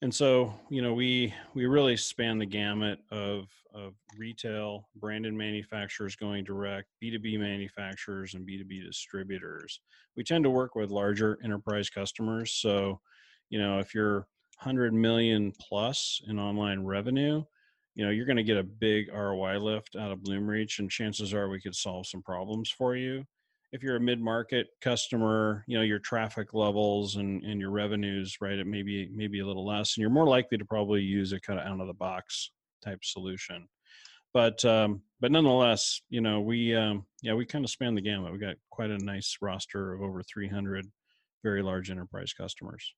and 0.01 0.13
so, 0.13 0.53
you 0.69 0.81
know, 0.81 0.93
we 0.93 1.33
we 1.53 1.65
really 1.65 1.97
span 1.97 2.37
the 2.37 2.45
gamut 2.45 2.99
of 3.11 3.49
of 3.73 3.93
retail, 4.17 4.87
branded 4.95 5.33
manufacturers 5.33 6.15
going 6.15 6.43
direct, 6.43 6.87
B2B 7.03 7.39
manufacturers, 7.39 8.33
and 8.33 8.47
B2B 8.47 8.85
distributors. 8.85 9.79
We 10.15 10.23
tend 10.23 10.43
to 10.43 10.49
work 10.49 10.75
with 10.75 10.91
larger 10.91 11.39
enterprise 11.43 11.89
customers. 11.89 12.53
So, 12.53 12.99
you 13.49 13.59
know, 13.59 13.79
if 13.79 13.93
you're 13.93 14.27
100 14.57 14.93
million 14.93 15.51
plus 15.59 16.21
in 16.27 16.39
online 16.39 16.83
revenue, 16.83 17.43
you 17.95 18.03
know, 18.05 18.11
you're 18.11 18.25
going 18.25 18.37
to 18.37 18.43
get 18.43 18.57
a 18.57 18.63
big 18.63 19.11
ROI 19.13 19.57
lift 19.57 19.95
out 19.95 20.11
of 20.11 20.19
Bloomreach, 20.19 20.79
and 20.79 20.91
chances 20.91 21.33
are 21.33 21.49
we 21.49 21.61
could 21.61 21.75
solve 21.75 22.07
some 22.07 22.21
problems 22.21 22.69
for 22.69 22.95
you. 22.95 23.23
If 23.71 23.83
you're 23.83 23.95
a 23.95 24.01
mid-market 24.01 24.67
customer, 24.81 25.63
you 25.67 25.77
know 25.77 25.83
your 25.83 25.99
traffic 25.99 26.53
levels 26.53 27.15
and, 27.15 27.43
and 27.43 27.59
your 27.59 27.71
revenues, 27.71 28.37
right? 28.39 28.57
It 28.57 28.67
may 28.67 28.83
be 28.83 29.09
maybe 29.13 29.39
a 29.39 29.45
little 29.45 29.65
less, 29.65 29.95
and 29.95 30.01
you're 30.01 30.09
more 30.09 30.27
likely 30.27 30.57
to 30.57 30.65
probably 30.65 31.01
use 31.01 31.33
a 31.33 31.39
kind 31.39 31.59
of 31.59 31.65
out 31.65 31.81
of 31.81 31.87
the 31.87 31.93
box 31.93 32.51
type 32.83 32.99
solution. 33.03 33.67
But 34.33 34.63
um, 34.63 35.01
but 35.19 35.31
nonetheless, 35.31 36.01
you 36.09 36.21
know, 36.21 36.41
we 36.41 36.75
um, 36.75 37.05
yeah 37.21 37.33
we 37.33 37.45
kind 37.45 37.65
of 37.65 37.71
span 37.71 37.95
the 37.95 38.01
gamut. 38.01 38.31
We 38.31 38.37
got 38.37 38.55
quite 38.69 38.91
a 38.91 38.97
nice 38.97 39.37
roster 39.41 39.93
of 39.93 40.01
over 40.01 40.21
300 40.23 40.85
very 41.43 41.61
large 41.61 41.89
enterprise 41.89 42.33
customers. 42.33 42.93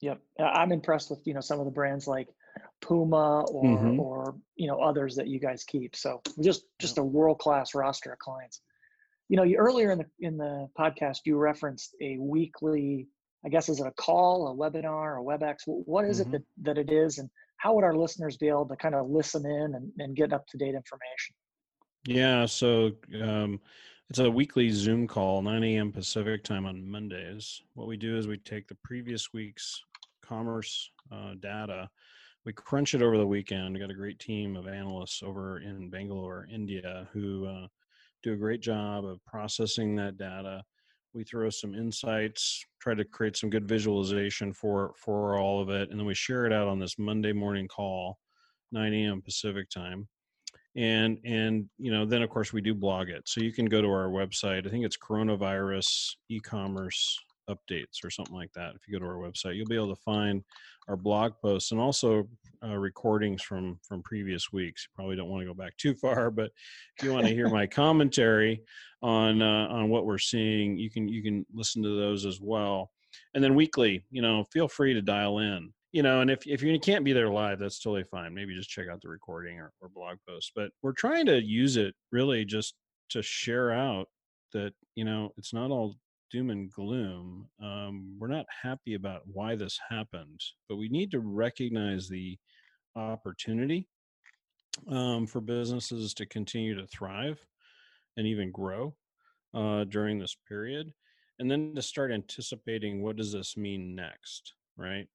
Yep, 0.00 0.20
I'm 0.38 0.72
impressed 0.72 1.10
with 1.10 1.20
you 1.26 1.34
know 1.34 1.40
some 1.40 1.58
of 1.58 1.66
the 1.66 1.70
brands 1.70 2.06
like 2.06 2.28
Puma 2.80 3.42
or 3.42 3.64
mm-hmm. 3.64 4.00
or 4.00 4.34
you 4.56 4.66
know 4.66 4.80
others 4.80 5.16
that 5.16 5.28
you 5.28 5.38
guys 5.38 5.64
keep. 5.64 5.94
So 5.94 6.22
just 6.42 6.64
just 6.80 6.98
a 6.98 7.02
world 7.02 7.38
class 7.38 7.74
roster 7.74 8.12
of 8.12 8.18
clients. 8.18 8.60
You 9.28 9.36
know, 9.36 9.42
you 9.42 9.56
earlier 9.58 9.92
in 9.92 9.98
the 9.98 10.06
in 10.20 10.36
the 10.36 10.68
podcast 10.78 11.18
you 11.24 11.36
referenced 11.36 11.94
a 12.00 12.16
weekly. 12.18 13.08
I 13.44 13.48
guess 13.48 13.70
is 13.70 13.80
it 13.80 13.86
a 13.86 13.92
call, 13.92 14.48
a 14.48 14.54
webinar, 14.54 15.18
a 15.18 15.24
WebEx? 15.24 15.60
What 15.64 16.04
is 16.04 16.20
mm-hmm. 16.20 16.34
it 16.34 16.44
that, 16.62 16.76
that 16.76 16.78
it 16.78 16.92
is, 16.92 17.18
and 17.18 17.30
how 17.56 17.74
would 17.74 17.84
our 17.84 17.94
listeners 17.94 18.36
be 18.36 18.48
able 18.48 18.66
to 18.66 18.76
kind 18.76 18.94
of 18.94 19.08
listen 19.08 19.46
in 19.46 19.74
and, 19.74 19.90
and 19.98 20.16
get 20.16 20.32
up 20.32 20.46
to 20.48 20.58
date 20.58 20.74
information? 20.74 21.34
Yeah, 22.06 22.46
so 22.46 22.92
um, 23.22 23.60
it's 24.08 24.18
a 24.18 24.30
weekly 24.30 24.70
Zoom 24.70 25.06
call, 25.06 25.42
9 25.42 25.62
a.m. 25.64 25.92
Pacific 25.92 26.42
time 26.42 26.66
on 26.66 26.86
Mondays. 26.86 27.62
What 27.74 27.86
we 27.86 27.96
do 27.96 28.16
is 28.16 28.26
we 28.26 28.38
take 28.38 28.66
the 28.66 28.76
previous 28.82 29.32
week's 29.32 29.82
commerce 30.30 30.90
uh, 31.12 31.34
data. 31.40 31.88
We 32.46 32.52
crunch 32.52 32.94
it 32.94 33.02
over 33.02 33.18
the 33.18 33.26
weekend. 33.26 33.74
We 33.74 33.80
got 33.80 33.90
a 33.90 33.94
great 33.94 34.18
team 34.18 34.56
of 34.56 34.66
analysts 34.66 35.22
over 35.22 35.58
in 35.58 35.90
Bangalore, 35.90 36.46
India, 36.52 37.08
who 37.12 37.46
uh, 37.46 37.66
do 38.22 38.32
a 38.32 38.36
great 38.36 38.62
job 38.62 39.04
of 39.04 39.24
processing 39.26 39.96
that 39.96 40.16
data. 40.16 40.62
We 41.12 41.24
throw 41.24 41.50
some 41.50 41.74
insights, 41.74 42.64
try 42.80 42.94
to 42.94 43.04
create 43.04 43.36
some 43.36 43.50
good 43.50 43.68
visualization 43.68 44.52
for 44.52 44.94
for 44.96 45.36
all 45.38 45.60
of 45.60 45.68
it, 45.68 45.90
and 45.90 45.98
then 45.98 46.06
we 46.06 46.14
share 46.14 46.46
it 46.46 46.52
out 46.52 46.68
on 46.68 46.78
this 46.78 46.98
Monday 46.98 47.32
morning 47.32 47.66
call, 47.66 48.18
9 48.72 48.94
a.m. 48.94 49.20
Pacific 49.20 49.68
time 49.68 50.08
and 50.76 51.18
and 51.24 51.68
you 51.78 51.90
know 51.90 52.06
then 52.06 52.22
of 52.22 52.30
course 52.30 52.52
we 52.52 52.60
do 52.60 52.74
blog 52.74 53.08
it 53.08 53.22
so 53.26 53.40
you 53.40 53.52
can 53.52 53.66
go 53.66 53.82
to 53.82 53.88
our 53.88 54.08
website 54.08 54.66
i 54.66 54.70
think 54.70 54.84
it's 54.84 54.96
coronavirus 54.96 56.14
e-commerce 56.28 57.18
updates 57.54 58.04
or 58.04 58.10
something 58.10 58.34
like 58.34 58.52
that. 58.54 58.74
If 58.74 58.86
you 58.86 58.98
go 58.98 59.04
to 59.04 59.10
our 59.10 59.18
website, 59.18 59.56
you'll 59.56 59.66
be 59.66 59.76
able 59.76 59.94
to 59.94 60.02
find 60.02 60.42
our 60.88 60.96
blog 60.96 61.32
posts 61.42 61.72
and 61.72 61.80
also 61.80 62.28
uh, 62.64 62.76
recordings 62.76 63.42
from 63.42 63.78
from 63.86 64.02
previous 64.02 64.52
weeks. 64.52 64.86
You 64.86 64.94
probably 64.96 65.16
don't 65.16 65.28
want 65.28 65.42
to 65.42 65.46
go 65.46 65.54
back 65.54 65.76
too 65.76 65.94
far, 66.00 66.30
but 66.30 66.50
if 66.96 67.04
you 67.04 67.12
want 67.12 67.26
to 67.26 67.34
hear 67.34 67.48
my 67.48 67.66
commentary 67.82 68.62
on 69.02 69.42
uh, 69.42 69.68
on 69.68 69.88
what 69.88 70.06
we're 70.06 70.18
seeing, 70.18 70.76
you 70.78 70.90
can 70.90 71.08
you 71.08 71.22
can 71.22 71.46
listen 71.52 71.82
to 71.82 72.00
those 72.00 72.26
as 72.26 72.40
well. 72.40 72.90
And 73.34 73.42
then 73.42 73.54
weekly, 73.54 74.04
you 74.10 74.22
know, 74.22 74.44
feel 74.52 74.68
free 74.68 74.94
to 74.94 75.02
dial 75.02 75.38
in. 75.38 75.72
You 75.92 76.04
know, 76.04 76.20
and 76.20 76.30
if 76.30 76.46
if 76.46 76.62
you 76.62 76.78
can't 76.78 77.04
be 77.04 77.12
there 77.12 77.30
live, 77.30 77.58
that's 77.58 77.80
totally 77.80 78.04
fine. 78.04 78.34
Maybe 78.34 78.54
just 78.54 78.70
check 78.70 78.86
out 78.88 79.00
the 79.02 79.08
recording 79.08 79.58
or, 79.58 79.72
or 79.80 79.88
blog 79.88 80.18
post. 80.28 80.52
But 80.54 80.70
we're 80.82 80.92
trying 80.92 81.26
to 81.26 81.42
use 81.42 81.76
it 81.76 81.94
really 82.12 82.44
just 82.44 82.74
to 83.10 83.22
share 83.22 83.72
out 83.72 84.06
that 84.52 84.72
you 84.94 85.04
know 85.04 85.32
it's 85.36 85.52
not 85.52 85.70
all 85.70 85.96
doom 86.30 86.50
and 86.50 86.70
gloom. 86.72 87.48
Um, 87.62 88.16
we're 88.18 88.28
not 88.28 88.46
happy 88.62 88.94
about 88.94 89.22
why 89.26 89.56
this 89.56 89.78
happened, 89.88 90.40
but 90.68 90.76
we 90.76 90.88
need 90.88 91.10
to 91.10 91.20
recognize 91.20 92.08
the 92.08 92.38
opportunity 92.96 93.88
um, 94.88 95.26
for 95.26 95.40
businesses 95.40 96.14
to 96.14 96.26
continue 96.26 96.74
to 96.74 96.86
thrive 96.86 97.44
and 98.16 98.26
even 98.26 98.52
grow 98.52 98.94
uh, 99.54 99.84
during 99.84 100.18
this 100.18 100.36
period, 100.48 100.92
and 101.38 101.50
then 101.50 101.74
to 101.74 101.82
start 101.82 102.12
anticipating 102.12 103.02
what 103.02 103.16
does 103.16 103.32
this 103.32 103.56
mean 103.56 103.94
next, 103.94 104.54
right? 104.76 105.06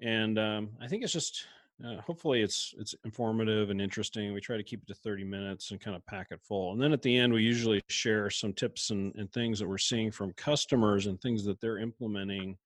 And 0.00 0.38
um, 0.38 0.70
I 0.80 0.86
think 0.86 1.02
it's 1.02 1.12
just 1.12 1.46
uh, 1.84 2.00
hopefully 2.00 2.42
it's 2.42 2.74
it's 2.78 2.94
informative 3.04 3.70
and 3.70 3.80
interesting. 3.80 4.32
We 4.32 4.40
try 4.40 4.56
to 4.56 4.64
keep 4.64 4.82
it 4.82 4.88
to 4.88 4.94
30 4.94 5.24
minutes 5.24 5.70
and 5.70 5.80
kind 5.80 5.94
of 5.94 6.04
pack 6.06 6.28
it 6.30 6.40
full. 6.42 6.72
And 6.72 6.82
then 6.82 6.92
at 6.92 7.02
the 7.02 7.16
end 7.16 7.32
we 7.32 7.42
usually 7.42 7.80
share 7.88 8.30
some 8.30 8.52
tips 8.52 8.90
and, 8.90 9.14
and 9.14 9.32
things 9.32 9.60
that 9.60 9.68
we're 9.68 9.78
seeing 9.78 10.10
from 10.10 10.32
customers 10.32 11.06
and 11.06 11.20
things 11.20 11.44
that 11.44 11.60
they're 11.60 11.78
implementing 11.78 12.56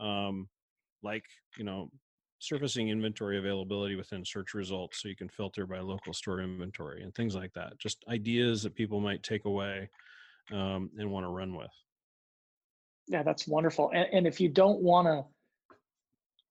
um, 0.00 0.48
like 1.02 1.24
you 1.56 1.64
know 1.64 1.90
surfacing 2.40 2.88
inventory 2.88 3.38
availability 3.38 3.94
within 3.94 4.24
search 4.24 4.54
results 4.54 5.02
so 5.02 5.08
you 5.08 5.16
can 5.16 5.28
filter 5.28 5.66
by 5.66 5.80
local 5.80 6.12
store 6.12 6.40
inventory 6.40 7.02
and 7.02 7.14
things 7.14 7.34
like 7.34 7.52
that. 7.52 7.78
Just 7.78 8.04
ideas 8.08 8.62
that 8.62 8.74
people 8.74 9.00
might 9.00 9.22
take 9.22 9.44
away 9.44 9.88
um, 10.52 10.90
and 10.98 11.10
want 11.10 11.24
to 11.24 11.30
run 11.30 11.54
with. 11.56 11.70
Yeah 13.06 13.22
that's 13.22 13.46
wonderful. 13.46 13.90
And, 13.94 14.08
and 14.12 14.26
if 14.26 14.40
you 14.40 14.48
don't 14.48 14.80
want 14.80 15.06
to 15.06 15.24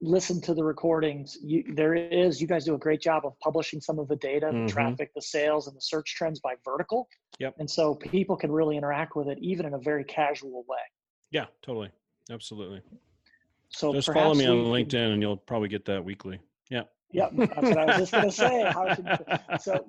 listen 0.02 0.40
to 0.42 0.54
the 0.54 0.64
recordings. 0.64 1.38
You, 1.42 1.64
there 1.76 1.96
is 1.96 2.40
you 2.40 2.48
guys 2.48 2.66
do 2.66 2.76
a 2.76 2.78
great 2.78 3.02
job 3.02 3.26
of 3.26 3.34
publishing 3.40 3.82
some 3.82 4.00
of 4.00 4.08
the 4.08 4.16
data 4.18 4.48
the 4.52 4.54
mm-hmm. 4.54 4.68
traffic 4.68 5.12
the 5.16 5.22
sales 5.22 5.68
and 5.68 5.76
the 5.76 5.82
search 5.82 6.16
trends 6.16 6.40
by 6.40 6.54
vertical. 6.64 7.08
Yep. 7.40 7.56
And 7.60 7.70
so 7.70 7.96
people 7.96 8.36
can 8.36 8.52
really 8.52 8.78
interact 8.78 9.16
with 9.16 9.28
it 9.28 9.38
even 9.42 9.66
in 9.66 9.74
a 9.74 9.80
very 9.80 10.04
casual 10.04 10.64
way. 10.68 10.78
Yeah 11.32 11.46
totally. 11.62 11.90
Absolutely. 12.32 12.82
So 13.70 13.94
just 13.94 14.12
follow 14.14 14.34
me 14.34 14.46
on 14.46 14.58
linkedin 14.66 14.90
can, 14.90 15.12
and 15.12 15.22
you'll 15.22 15.38
probably 15.38 15.70
get 15.70 15.86
that 15.86 16.04
weekly. 16.04 16.40
Yeah. 16.70 16.84
Yep, 17.12 17.32
that's 17.36 17.56
what 17.56 17.78
I 17.78 17.86
was 17.86 17.98
just 17.98 18.12
going 18.12 18.26
to 18.26 18.32
say. 18.32 18.74
So 19.62 19.86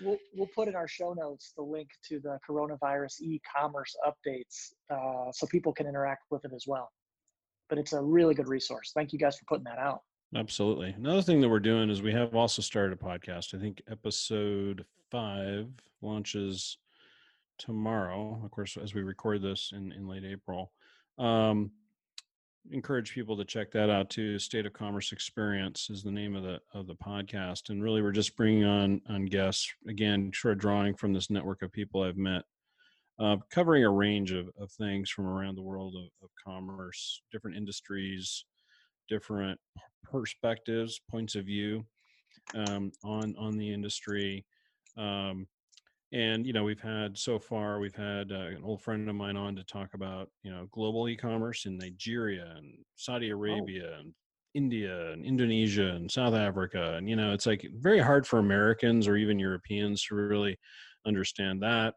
we'll, 0.00 0.18
we'll 0.34 0.48
put 0.54 0.68
in 0.68 0.74
our 0.74 0.88
show 0.88 1.12
notes 1.12 1.52
the 1.54 1.62
link 1.62 1.88
to 2.08 2.18
the 2.18 2.38
coronavirus 2.48 3.20
e-commerce 3.20 3.94
updates 4.06 4.72
uh, 4.90 5.30
so 5.32 5.46
people 5.46 5.72
can 5.72 5.86
interact 5.86 6.24
with 6.30 6.44
it 6.46 6.52
as 6.54 6.64
well 6.66 6.90
but 7.72 7.78
it's 7.78 7.94
a 7.94 8.02
really 8.02 8.34
good 8.34 8.48
resource. 8.48 8.92
Thank 8.94 9.14
you 9.14 9.18
guys 9.18 9.38
for 9.38 9.46
putting 9.46 9.64
that 9.64 9.78
out. 9.78 10.02
Absolutely. 10.36 10.94
Another 10.98 11.22
thing 11.22 11.40
that 11.40 11.48
we're 11.48 11.58
doing 11.58 11.88
is 11.88 12.02
we 12.02 12.12
have 12.12 12.34
also 12.34 12.60
started 12.60 12.92
a 12.92 13.02
podcast. 13.02 13.54
I 13.54 13.58
think 13.58 13.80
episode 13.90 14.84
five 15.10 15.68
launches 16.02 16.76
tomorrow, 17.56 18.38
of 18.44 18.50
course, 18.50 18.76
as 18.76 18.92
we 18.92 19.00
record 19.00 19.40
this 19.40 19.72
in, 19.74 19.90
in 19.92 20.06
late 20.06 20.22
April. 20.22 20.70
Um, 21.18 21.70
encourage 22.70 23.14
people 23.14 23.38
to 23.38 23.44
check 23.46 23.72
that 23.72 23.88
out 23.88 24.10
too. 24.10 24.38
State 24.38 24.66
of 24.66 24.74
Commerce 24.74 25.10
Experience 25.10 25.88
is 25.88 26.02
the 26.02 26.12
name 26.12 26.36
of 26.36 26.42
the 26.42 26.60
of 26.74 26.86
the 26.86 26.96
podcast, 26.96 27.70
and 27.70 27.82
really 27.82 28.02
we're 28.02 28.12
just 28.12 28.36
bringing 28.36 28.64
on 28.64 29.00
on 29.08 29.24
guests 29.24 29.72
again, 29.88 30.30
sort 30.34 30.52
of 30.52 30.60
drawing 30.60 30.94
from 30.94 31.14
this 31.14 31.30
network 31.30 31.62
of 31.62 31.72
people 31.72 32.02
I've 32.02 32.18
met 32.18 32.42
uh, 33.18 33.36
covering 33.50 33.84
a 33.84 33.90
range 33.90 34.32
of, 34.32 34.48
of 34.58 34.70
things 34.72 35.10
from 35.10 35.26
around 35.26 35.56
the 35.56 35.62
world 35.62 35.94
of, 35.96 36.10
of 36.22 36.30
commerce, 36.44 37.22
different 37.30 37.56
industries, 37.56 38.44
different 39.08 39.58
perspectives, 40.02 41.00
points 41.10 41.34
of 41.34 41.44
view 41.44 41.84
um, 42.54 42.90
on 43.04 43.34
on 43.38 43.56
the 43.56 43.72
industry. 43.72 44.44
Um, 44.96 45.46
and 46.12 46.46
you 46.46 46.52
know, 46.52 46.64
we've 46.64 46.80
had 46.80 47.16
so 47.16 47.38
far, 47.38 47.78
we've 47.78 47.94
had 47.94 48.32
uh, 48.32 48.48
an 48.48 48.62
old 48.62 48.82
friend 48.82 49.08
of 49.08 49.14
mine 49.14 49.36
on 49.36 49.56
to 49.56 49.64
talk 49.64 49.94
about 49.94 50.28
you 50.42 50.50
know 50.50 50.66
global 50.72 51.08
e-commerce 51.08 51.66
in 51.66 51.78
Nigeria 51.78 52.54
and 52.56 52.74
Saudi 52.96 53.32
oh. 53.32 53.36
Arabia 53.36 53.94
oh. 53.96 54.00
and 54.00 54.14
India 54.54 55.12
and 55.12 55.24
Indonesia 55.24 55.92
and 55.92 56.10
South 56.10 56.34
Africa, 56.34 56.94
and 56.96 57.08
you 57.08 57.16
know, 57.16 57.32
it's 57.32 57.46
like 57.46 57.66
very 57.76 58.00
hard 58.00 58.26
for 58.26 58.38
Americans 58.38 59.08
or 59.08 59.16
even 59.16 59.38
Europeans 59.38 60.04
to 60.04 60.14
really 60.14 60.58
understand 61.06 61.62
that. 61.62 61.94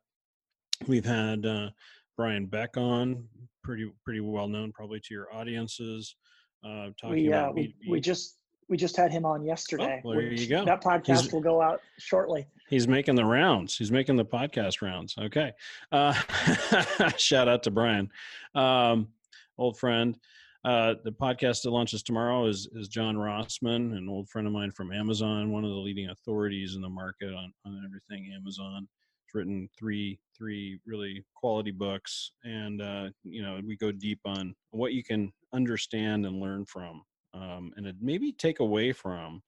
We've 0.88 1.05
had 1.05 1.45
uh, 1.45 1.69
Brian 2.17 2.45
Beck 2.45 2.77
on, 2.77 3.27
pretty 3.63 3.91
pretty 4.03 4.19
well 4.19 4.47
known 4.47 4.71
probably 4.71 4.99
to 4.99 5.13
your 5.13 5.33
audiences. 5.33 6.15
Uh, 6.63 6.89
talking 6.99 7.11
we, 7.11 7.33
uh, 7.33 7.39
about 7.39 7.55
we, 7.55 7.75
we 7.88 7.99
just 7.99 8.38
we 8.67 8.77
just 8.77 8.97
had 8.97 9.11
him 9.11 9.25
on 9.25 9.41
oh, 9.41 9.45
yesterday. 9.45 10.01
Oh, 10.03 10.09
well, 10.09 10.17
there 10.17 10.31
you 10.31 10.47
go. 10.47 10.65
That 10.65 10.83
podcast 10.83 11.23
he's, 11.23 11.33
will 11.33 11.41
go 11.41 11.61
out 11.61 11.81
shortly. 11.99 12.47
He's 12.69 12.88
making 12.88 13.15
the 13.15 13.25
rounds. 13.25 13.77
He's 13.77 13.91
making 13.91 14.15
the 14.15 14.25
podcast 14.25 14.81
rounds. 14.81 15.15
Okay. 15.19 15.51
Uh, 15.91 16.13
shout 17.17 17.47
out 17.47 17.63
to 17.63 17.71
Brian, 17.71 18.09
um, 18.55 19.09
old 19.57 19.77
friend. 19.77 20.17
Uh, 20.63 20.95
the 21.03 21.11
podcast 21.11 21.61
that 21.61 21.69
launches 21.69 22.01
tomorrow 22.01 22.47
is 22.47 22.67
is 22.73 22.88
John 22.88 23.15
Rossman, 23.15 23.95
an 23.95 24.09
old 24.09 24.29
friend 24.29 24.47
of 24.47 24.53
mine 24.53 24.71
from 24.71 24.91
Amazon, 24.91 25.51
one 25.51 25.63
of 25.63 25.69
the 25.69 25.75
leading 25.75 26.09
authorities 26.09 26.75
in 26.75 26.81
the 26.81 26.89
market 26.89 27.33
on, 27.33 27.53
on 27.65 27.83
everything 27.85 28.33
Amazon 28.35 28.88
written 29.35 29.69
three 29.77 30.19
three 30.35 30.79
really 30.85 31.23
quality 31.35 31.71
books, 31.71 32.31
and 32.43 32.81
uh, 32.81 33.09
you 33.23 33.41
know 33.41 33.59
we 33.65 33.75
go 33.75 33.91
deep 33.91 34.19
on 34.25 34.55
what 34.71 34.93
you 34.93 35.03
can 35.03 35.31
understand 35.53 36.25
and 36.25 36.39
learn 36.39 36.65
from, 36.65 37.03
um, 37.33 37.71
and 37.75 37.91
maybe 38.01 38.31
take 38.31 38.59
away 38.59 38.91
from 38.91 39.41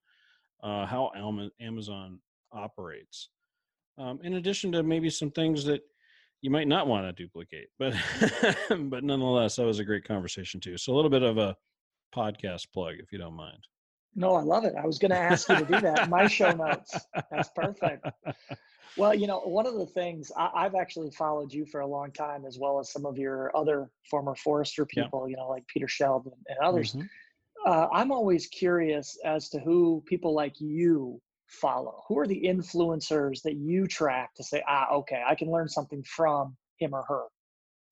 uh, 0.62 0.86
how 0.86 1.10
Amazon 1.60 2.20
operates. 2.52 3.30
Um, 3.98 4.20
in 4.22 4.34
addition 4.34 4.70
to 4.72 4.82
maybe 4.82 5.10
some 5.10 5.30
things 5.32 5.64
that 5.64 5.82
you 6.40 6.50
might 6.50 6.68
not 6.68 6.86
want 6.86 7.04
to 7.04 7.12
duplicate, 7.12 7.68
but 7.78 7.94
but 8.68 9.02
nonetheless, 9.02 9.56
that 9.56 9.66
was 9.66 9.80
a 9.80 9.84
great 9.84 10.04
conversation 10.04 10.60
too. 10.60 10.76
So 10.78 10.92
a 10.92 10.96
little 10.96 11.10
bit 11.10 11.24
of 11.24 11.38
a 11.38 11.56
podcast 12.14 12.68
plug, 12.72 12.94
if 12.98 13.10
you 13.10 13.18
don't 13.18 13.34
mind. 13.34 13.66
No, 14.14 14.34
I 14.34 14.42
love 14.42 14.64
it. 14.64 14.74
I 14.76 14.86
was 14.86 14.98
going 14.98 15.10
to 15.10 15.18
ask 15.18 15.48
you 15.48 15.56
to 15.56 15.64
do 15.64 15.80
that. 15.80 16.08
My 16.08 16.26
show 16.26 16.50
notes. 16.50 16.96
That's 17.30 17.50
perfect. 17.54 18.06
Well, 18.96 19.14
you 19.14 19.26
know, 19.26 19.40
one 19.40 19.66
of 19.66 19.74
the 19.74 19.86
things 19.86 20.32
I, 20.36 20.62
have 20.62 20.74
actually 20.74 21.10
followed 21.10 21.52
you 21.52 21.66
for 21.66 21.80
a 21.80 21.86
long 21.86 22.10
time, 22.12 22.44
as 22.44 22.58
well 22.58 22.80
as 22.80 22.90
some 22.90 23.06
of 23.06 23.16
your 23.16 23.56
other 23.56 23.90
former 24.10 24.34
Forrester 24.34 24.84
people, 24.86 25.26
yeah. 25.26 25.32
you 25.32 25.36
know, 25.36 25.48
like 25.48 25.66
Peter 25.68 25.88
Sheldon 25.88 26.32
and 26.48 26.58
others. 26.62 26.92
Mm-hmm. 26.92 27.06
Uh, 27.66 27.88
I'm 27.92 28.10
always 28.12 28.46
curious 28.46 29.18
as 29.24 29.48
to 29.50 29.60
who 29.60 30.02
people 30.06 30.34
like 30.34 30.54
you 30.60 31.20
follow. 31.48 32.02
Who 32.08 32.18
are 32.18 32.26
the 32.26 32.40
influencers 32.40 33.42
that 33.42 33.56
you 33.56 33.86
track 33.86 34.34
to 34.34 34.44
say, 34.44 34.62
ah, 34.68 34.88
okay, 34.92 35.22
I 35.26 35.34
can 35.34 35.50
learn 35.50 35.68
something 35.68 36.02
from 36.04 36.56
him 36.78 36.94
or 36.94 37.04
her? 37.08 37.24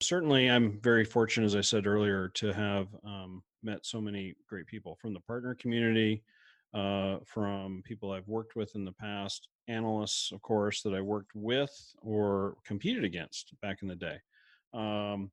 Certainly, 0.02 0.50
I'm 0.50 0.78
very 0.82 1.04
fortunate, 1.04 1.46
as 1.46 1.56
I 1.56 1.62
said 1.62 1.86
earlier, 1.86 2.28
to 2.34 2.52
have 2.52 2.88
um, 3.04 3.42
met 3.62 3.86
so 3.86 4.00
many 4.00 4.34
great 4.48 4.66
people 4.66 4.96
from 5.00 5.14
the 5.14 5.20
partner 5.20 5.54
community, 5.54 6.22
uh, 6.76 7.18
from 7.24 7.82
people 7.84 8.12
I've 8.12 8.28
worked 8.28 8.54
with 8.54 8.74
in 8.74 8.84
the 8.84 8.92
past, 8.92 9.48
analysts, 9.66 10.30
of 10.32 10.42
course, 10.42 10.82
that 10.82 10.94
I 10.94 11.00
worked 11.00 11.30
with 11.34 11.72
or 12.02 12.56
competed 12.66 13.02
against 13.02 13.54
back 13.62 13.78
in 13.80 13.88
the 13.88 13.96
day. 13.96 14.18
Um, 14.74 15.30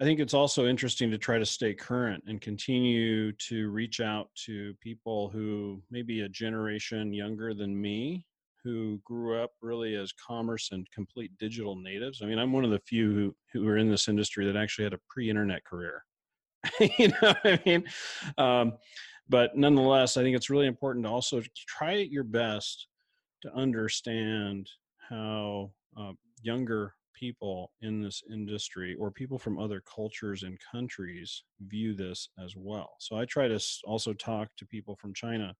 I 0.00 0.04
think 0.04 0.20
it's 0.20 0.34
also 0.34 0.66
interesting 0.66 1.10
to 1.10 1.18
try 1.18 1.38
to 1.38 1.46
stay 1.46 1.72
current 1.72 2.24
and 2.26 2.40
continue 2.40 3.32
to 3.32 3.70
reach 3.70 4.00
out 4.00 4.28
to 4.44 4.74
people 4.80 5.30
who 5.30 5.80
maybe 5.90 6.20
a 6.20 6.28
generation 6.28 7.14
younger 7.14 7.54
than 7.54 7.80
me 7.80 8.26
who 8.62 9.00
grew 9.04 9.42
up 9.42 9.52
really 9.62 9.94
as 9.94 10.12
commerce 10.12 10.70
and 10.72 10.90
complete 10.90 11.30
digital 11.38 11.74
natives. 11.74 12.20
I 12.22 12.26
mean, 12.26 12.38
I'm 12.38 12.52
one 12.52 12.64
of 12.64 12.70
the 12.70 12.80
few 12.80 13.12
who, 13.12 13.34
who 13.52 13.66
are 13.68 13.78
in 13.78 13.90
this 13.90 14.08
industry 14.08 14.44
that 14.46 14.56
actually 14.56 14.84
had 14.84 14.92
a 14.92 15.00
pre-internet 15.08 15.64
career. 15.64 16.04
you 16.98 17.08
know 17.08 17.34
I 17.44 17.60
mean? 17.64 17.84
Um, 18.38 18.74
but 19.32 19.56
nonetheless, 19.56 20.18
I 20.18 20.22
think 20.22 20.36
it's 20.36 20.50
really 20.50 20.66
important 20.66 21.06
to 21.06 21.10
also 21.10 21.42
try 21.66 21.94
your 21.94 22.22
best 22.22 22.86
to 23.40 23.54
understand 23.54 24.68
how 25.08 25.70
uh, 25.98 26.12
younger 26.42 26.94
people 27.14 27.72
in 27.80 28.02
this 28.02 28.22
industry 28.30 28.94
or 29.00 29.10
people 29.10 29.38
from 29.38 29.58
other 29.58 29.82
cultures 29.82 30.42
and 30.42 30.58
countries 30.70 31.44
view 31.66 31.94
this 31.94 32.28
as 32.44 32.54
well. 32.58 32.90
So 32.98 33.16
I 33.16 33.24
try 33.24 33.48
to 33.48 33.58
also 33.84 34.12
talk 34.12 34.50
to 34.58 34.66
people 34.66 34.96
from 34.96 35.14
China 35.14 35.56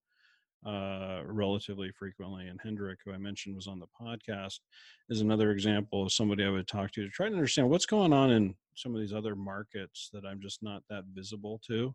uh, 0.66 1.22
relatively 1.24 1.90
frequently. 1.92 2.48
And 2.48 2.60
Hendrik, 2.62 2.98
who 3.02 3.14
I 3.14 3.16
mentioned 3.16 3.56
was 3.56 3.68
on 3.68 3.80
the 3.80 3.86
podcast, 3.98 4.60
is 5.08 5.22
another 5.22 5.50
example 5.50 6.02
of 6.02 6.12
somebody 6.12 6.44
I 6.44 6.50
would 6.50 6.68
talk 6.68 6.90
to 6.92 7.02
to 7.04 7.08
try 7.08 7.30
to 7.30 7.34
understand 7.34 7.70
what's 7.70 7.86
going 7.86 8.12
on 8.12 8.32
in 8.32 8.54
some 8.74 8.94
of 8.94 9.00
these 9.00 9.14
other 9.14 9.34
markets 9.34 10.10
that 10.12 10.26
I'm 10.26 10.42
just 10.42 10.62
not 10.62 10.82
that 10.90 11.04
visible 11.14 11.58
to. 11.68 11.94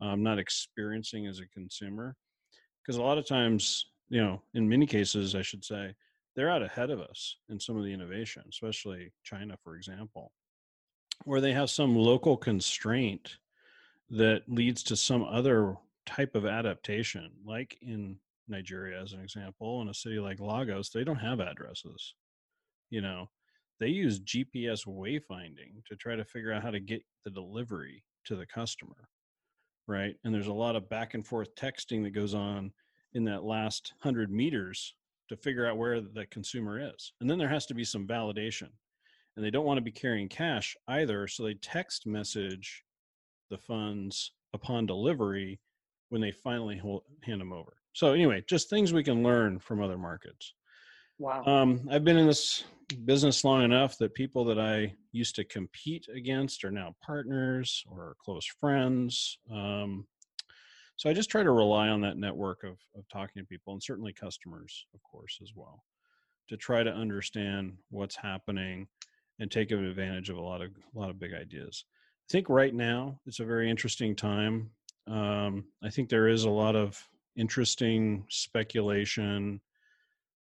I'm 0.00 0.22
not 0.22 0.38
experiencing 0.38 1.26
as 1.26 1.40
a 1.40 1.46
consumer. 1.48 2.16
Because 2.82 2.96
a 2.96 3.02
lot 3.02 3.18
of 3.18 3.26
times 3.26 3.84
you 4.10 4.20
know, 4.20 4.42
in 4.54 4.68
many 4.68 4.86
cases, 4.86 5.34
I 5.34 5.42
should 5.42 5.64
say, 5.64 5.94
they're 6.36 6.50
out 6.50 6.62
ahead 6.62 6.90
of 6.90 7.00
us 7.00 7.36
in 7.48 7.58
some 7.58 7.76
of 7.76 7.84
the 7.84 7.92
innovation, 7.92 8.42
especially 8.48 9.12
China, 9.24 9.56
for 9.62 9.76
example, 9.76 10.32
where 11.24 11.40
they 11.40 11.52
have 11.52 11.70
some 11.70 11.96
local 11.96 12.36
constraint 12.36 13.36
that 14.10 14.42
leads 14.48 14.82
to 14.82 14.96
some 14.96 15.22
other 15.24 15.76
type 16.06 16.34
of 16.34 16.44
adaptation, 16.44 17.30
like 17.44 17.78
in 17.82 18.16
Nigeria, 18.48 19.00
as 19.00 19.12
an 19.12 19.20
example, 19.20 19.80
in 19.80 19.88
a 19.88 19.94
city 19.94 20.18
like 20.18 20.40
Lagos, 20.40 20.90
they 20.90 21.04
don't 21.04 21.16
have 21.16 21.40
addresses. 21.40 22.14
You 22.90 23.00
know, 23.00 23.28
they 23.78 23.88
use 23.88 24.20
GPS 24.20 24.86
wayfinding 24.86 25.84
to 25.86 25.96
try 25.96 26.16
to 26.16 26.24
figure 26.24 26.52
out 26.52 26.62
how 26.62 26.70
to 26.70 26.80
get 26.80 27.02
the 27.24 27.30
delivery 27.30 28.02
to 28.24 28.34
the 28.34 28.46
customer, 28.46 29.08
right? 29.90 30.14
And 30.24 30.32
there's 30.32 30.46
a 30.46 30.52
lot 30.52 30.76
of 30.76 30.88
back 30.88 31.14
and 31.14 31.26
forth 31.26 31.54
texting 31.56 32.02
that 32.04 32.10
goes 32.10 32.34
on 32.34 32.72
in 33.12 33.24
that 33.24 33.44
last 33.44 33.92
hundred 33.98 34.30
meters 34.30 34.94
to 35.28 35.36
figure 35.36 35.66
out 35.66 35.76
where 35.76 36.00
the 36.00 36.26
consumer 36.26 36.80
is. 36.94 37.12
And 37.20 37.28
then 37.28 37.38
there 37.38 37.48
has 37.48 37.66
to 37.66 37.74
be 37.74 37.84
some 37.84 38.06
validation. 38.06 38.68
And 39.36 39.44
they 39.44 39.50
don't 39.50 39.66
want 39.66 39.78
to 39.78 39.82
be 39.82 39.92
carrying 39.92 40.28
cash 40.28 40.76
either. 40.88 41.26
So 41.26 41.44
they 41.44 41.54
text 41.54 42.06
message 42.06 42.84
the 43.50 43.58
funds 43.58 44.32
upon 44.54 44.86
delivery 44.86 45.60
when 46.08 46.20
they 46.20 46.32
finally 46.32 46.76
hold, 46.76 47.02
hand 47.22 47.40
them 47.40 47.52
over. 47.52 47.76
So, 47.92 48.12
anyway, 48.12 48.44
just 48.48 48.70
things 48.70 48.92
we 48.92 49.02
can 49.02 49.22
learn 49.22 49.58
from 49.58 49.82
other 49.82 49.98
markets. 49.98 50.54
Wow. 51.20 51.44
Um, 51.44 51.86
I've 51.90 52.02
been 52.02 52.16
in 52.16 52.26
this 52.26 52.64
business 53.04 53.44
long 53.44 53.62
enough 53.62 53.98
that 53.98 54.14
people 54.14 54.42
that 54.46 54.58
I 54.58 54.94
used 55.12 55.34
to 55.34 55.44
compete 55.44 56.06
against 56.08 56.64
are 56.64 56.70
now 56.70 56.96
partners 57.04 57.84
or 57.90 58.16
close 58.24 58.46
friends. 58.46 59.36
Um, 59.52 60.06
so 60.96 61.10
I 61.10 61.12
just 61.12 61.28
try 61.28 61.42
to 61.42 61.50
rely 61.50 61.88
on 61.88 62.00
that 62.00 62.16
network 62.16 62.64
of, 62.64 62.78
of 62.96 63.06
talking 63.12 63.42
to 63.42 63.46
people 63.46 63.74
and 63.74 63.82
certainly 63.82 64.14
customers, 64.14 64.86
of 64.94 65.02
course, 65.02 65.38
as 65.42 65.52
well, 65.54 65.84
to 66.48 66.56
try 66.56 66.82
to 66.82 66.90
understand 66.90 67.74
what's 67.90 68.16
happening 68.16 68.88
and 69.40 69.50
take 69.50 69.72
advantage 69.72 70.30
of 70.30 70.38
a 70.38 70.42
lot 70.42 70.62
of 70.62 70.70
a 70.70 70.98
lot 70.98 71.10
of 71.10 71.20
big 71.20 71.34
ideas. 71.34 71.84
I 72.30 72.32
think 72.32 72.48
right 72.48 72.74
now 72.74 73.20
it's 73.26 73.40
a 73.40 73.44
very 73.44 73.68
interesting 73.68 74.16
time. 74.16 74.70
Um, 75.06 75.66
I 75.84 75.90
think 75.90 76.08
there 76.08 76.28
is 76.28 76.44
a 76.44 76.50
lot 76.50 76.76
of 76.76 76.98
interesting 77.36 78.24
speculation, 78.30 79.60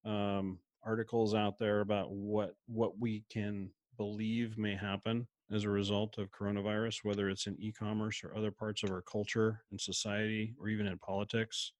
um, 0.04 0.58
articles 0.86 1.34
out 1.34 1.58
there 1.58 1.80
about 1.80 2.12
what 2.12 2.54
what 2.66 2.98
we 2.98 3.24
can 3.30 3.70
believe 3.96 4.56
may 4.56 4.76
happen 4.76 5.26
as 5.52 5.64
a 5.64 5.70
result 5.70 6.18
of 6.18 6.30
coronavirus, 6.30 7.04
whether 7.04 7.28
it's 7.28 7.46
in 7.46 7.56
e-commerce 7.60 8.22
or 8.24 8.36
other 8.36 8.50
parts 8.50 8.82
of 8.82 8.90
our 8.90 9.02
culture 9.02 9.62
and 9.70 9.80
society, 9.80 10.54
or 10.60 10.68
even 10.68 10.86
in 10.86 10.98
politics. 10.98 11.72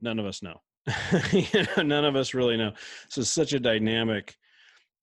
None 0.00 0.18
of 0.18 0.26
us 0.26 0.42
know. 0.42 0.60
you 1.32 1.44
know 1.76 1.82
none 1.82 2.04
of 2.04 2.16
us 2.16 2.34
really 2.34 2.56
know. 2.56 2.72
So 3.08 3.20
it's 3.20 3.30
such 3.30 3.52
a 3.52 3.60
dynamic 3.60 4.36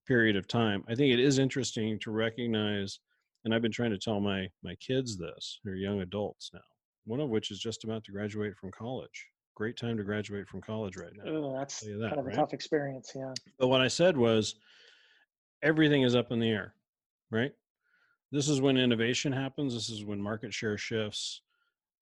period 0.08 0.36
of 0.36 0.48
time. 0.48 0.84
I 0.88 0.96
think 0.96 1.14
it 1.14 1.20
is 1.20 1.38
interesting 1.38 2.00
to 2.00 2.12
recognize, 2.12 3.00
and 3.46 3.54
I've 3.54 3.62
been 3.62 3.72
trying 3.72 3.92
to 3.92 4.00
tell 4.00 4.20
my 4.20 4.48
my 4.64 4.76
kids 4.76 5.18
this. 5.18 5.60
They're 5.64 5.76
young 5.76 6.02
adults 6.02 6.50
now. 6.54 6.62
One 7.06 7.20
of 7.20 7.30
which 7.30 7.52
is 7.52 7.60
just 7.60 7.84
about 7.84 8.04
to 8.06 8.12
graduate 8.12 8.56
from 8.56 8.72
college. 8.72 9.28
Great 9.58 9.76
time 9.76 9.98
to 9.98 10.04
graduate 10.04 10.48
from 10.48 10.62
college 10.62 10.96
right 10.96 11.12
now. 11.16 11.32
Oh, 11.32 11.58
that's 11.58 11.80
that, 11.82 12.10
kind 12.10 12.20
of 12.20 12.26
right? 12.26 12.34
a 12.34 12.38
tough 12.38 12.54
experience, 12.54 13.12
yeah. 13.16 13.34
But 13.58 13.68
what 13.68 13.82
I 13.82 13.88
said 13.88 14.16
was, 14.16 14.56
everything 15.64 16.04
is 16.04 16.16
up 16.16 16.32
in 16.32 16.40
the 16.40 16.50
air, 16.50 16.76
right? 17.32 17.52
this 18.32 18.50
is 18.50 18.62
when 18.62 18.78
innovation 18.78 19.32
happens 19.32 19.74
this 19.74 19.90
is 19.90 20.04
when 20.04 20.22
market 20.22 20.54
share 20.54 20.78
shifts 20.78 21.42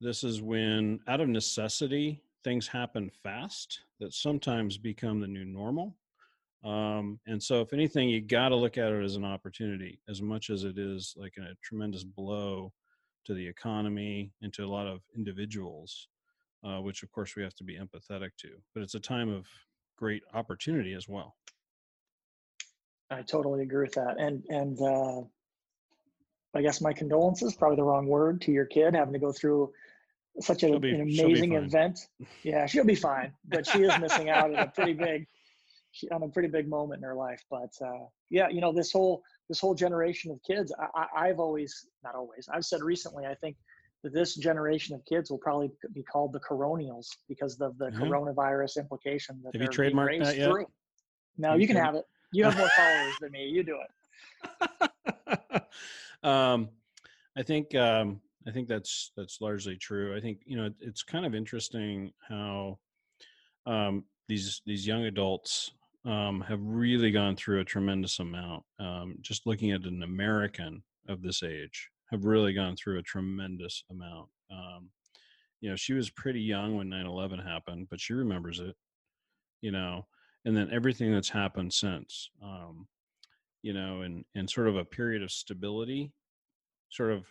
this 0.02 0.24
is 0.24 0.42
when 0.42 1.00
out 1.08 1.22
of 1.22 1.30
necessity 1.30 2.22
things 2.44 2.68
happen 2.68 3.10
fast 3.24 3.82
that 4.00 4.14
sometimes 4.14 4.78
become 4.78 5.20
the 5.20 5.28
new 5.28 5.46
normal 5.46 5.96
um, 6.64 7.20
and 7.28 7.42
so 7.42 7.62
if 7.62 7.74
anything 7.74 8.10
you 8.10 8.22
got 8.22 8.50
to 8.50 8.56
look 8.56 8.78
at 8.78 8.92
it 8.92 9.04
as 9.04 9.16
an 9.16 9.26
opportunity 9.26 10.00
as 10.10 10.22
much 10.22 10.50
as 10.50 10.64
it 10.64 10.78
is 10.78 11.14
like 11.16 11.34
a 11.38 11.54
tremendous 11.64 12.04
blow 12.04 12.74
to 13.24 13.34
the 13.34 13.48
economy 13.48 14.32
and 14.42 14.52
to 14.54 14.64
a 14.64 14.68
lot 14.68 14.88
of 14.88 15.02
individuals 15.16 16.08
uh, 16.66 16.82
which 16.82 17.04
of 17.04 17.12
course 17.12 17.36
we 17.36 17.44
have 17.44 17.56
to 17.56 17.64
be 17.64 17.78
empathetic 17.78 18.32
to 18.38 18.50
but 18.74 18.84
it's 18.84 18.96
a 18.96 19.00
time 19.00 19.30
of 19.30 19.46
great 19.98 20.24
opportunity 20.34 20.94
as 20.94 21.08
well 21.08 21.36
i 23.12 23.22
totally 23.22 23.62
agree 23.62 23.84
with 23.84 23.94
that 23.94 24.16
and 24.20 24.44
and 24.50 24.82
uh, 24.82 25.22
I 26.56 26.62
guess 26.62 26.80
my 26.80 26.94
condolences, 26.94 27.54
probably 27.54 27.76
the 27.76 27.84
wrong 27.84 28.08
word, 28.08 28.42
to 28.42 28.52
your 28.52 28.66
kid 28.66 28.96
having 28.96 29.14
to 29.14 29.20
go 29.20 29.34
through 29.34 29.72
such 30.40 30.64
a, 30.64 30.80
be, 30.80 30.92
an 30.92 31.02
amazing 31.02 31.54
event. 31.54 32.00
Yeah, 32.44 32.66
she'll 32.66 32.86
be 32.86 32.96
fine, 32.96 33.34
but 33.46 33.68
she 33.68 33.84
is 33.84 34.00
missing 34.00 34.30
out 34.30 34.46
on 34.46 34.56
a 34.56 34.68
pretty 34.68 34.94
big, 34.94 35.28
on 36.12 36.24
a 36.24 36.30
pretty 36.30 36.48
big 36.48 36.70
moment 36.70 37.00
in 37.00 37.04
her 37.04 37.16
life. 37.16 37.44
But 37.52 37.72
uh, 37.86 38.06
yeah, 38.30 38.48
you 38.50 38.62
know, 38.62 38.72
this 38.72 38.92
whole 38.92 39.22
this 39.50 39.60
whole 39.60 39.76
generation 39.76 40.32
of 40.32 40.40
kids, 40.44 40.74
I, 40.96 41.28
i've 41.28 41.40
always, 41.40 41.86
not 42.04 42.16
always, 42.16 42.48
I've 42.52 42.66
said 42.66 42.82
recently, 42.82 43.26
I 43.26 43.36
think 43.36 43.58
this 44.14 44.36
generation 44.36 44.96
of 44.96 45.04
kids 45.06 45.30
will 45.30 45.38
probably 45.38 45.72
be 45.94 46.04
called 46.04 46.34
the 46.34 46.40
coronials 46.40 47.08
because 47.28 47.60
of 47.62 47.78
the 47.78 47.86
mm-hmm. 47.86 48.04
coronavirus 48.04 48.78
implication 48.78 49.42
that 49.44 49.54
have 49.54 49.62
you 49.62 49.68
trademarked 49.68 50.24
that 50.24 50.38
yet? 50.38 50.50
Through. 50.50 50.66
No, 51.38 51.54
you, 51.54 51.62
you 51.62 51.68
can 51.68 51.78
have 51.78 51.96
it. 51.96 52.06
You 52.32 52.46
have 52.46 52.58
more 52.58 52.70
followers 52.76 53.14
than 53.22 53.32
me. 53.32 53.46
You 53.48 53.64
do 53.64 53.78
it. 53.82 54.92
Um, 56.26 56.70
I 57.38 57.44
think 57.44 57.76
um, 57.76 58.20
I 58.48 58.52
think 58.52 58.68
that's 58.68 59.12
that's 59.16 59.42
largely 59.42 59.78
true. 59.78 60.16
I 60.18 60.20
think 60.20 60.40
you 60.46 60.58
know 60.58 60.72
it's 60.82 61.04
kind 61.04 61.26
of 61.26 61.36
interesting 61.36 62.12
how 62.28 62.80
um, 63.68 64.04
these 64.28 64.62
these 64.66 64.88
young 64.88 65.04
adults 65.04 65.72
um, 66.04 66.42
have 66.42 66.60
really 66.62 67.12
gone 67.12 67.36
through 67.36 67.60
a 67.60 67.66
tremendous 67.66 68.20
amount. 68.20 68.64
Um, 68.80 69.18
just 69.22 69.46
looking 69.46 69.72
at 69.72 69.84
an 69.84 70.02
American 70.02 70.84
of 71.08 71.22
this 71.22 71.44
age, 71.44 71.90
have 72.12 72.26
really 72.26 72.54
gone 72.54 72.76
through 72.76 73.00
a 73.00 73.04
tremendous 73.04 73.84
amount. 73.90 74.30
Um, 74.52 74.90
you 75.62 75.70
know, 75.70 75.76
she 75.76 75.94
was 75.94 76.10
pretty 76.10 76.42
young 76.42 76.76
when 76.76 76.90
9/11 76.90 77.40
happened, 77.40 77.88
but 77.90 78.00
she 78.00 78.14
remembers 78.14 78.60
it. 78.60 78.76
You 79.62 79.72
know, 79.72 80.06
and 80.46 80.56
then 80.56 80.70
everything 80.72 81.12
that's 81.12 81.30
happened 81.30 81.74
since. 81.74 82.30
Um, 82.44 82.88
you 83.64 83.74
know, 83.74 84.02
and 84.02 84.24
and 84.36 84.50
sort 84.50 84.68
of 84.68 84.78
a 84.78 84.86
period 84.86 85.24
of 85.24 85.32
stability, 85.32 86.12
sort 86.90 87.12
of 87.12 87.26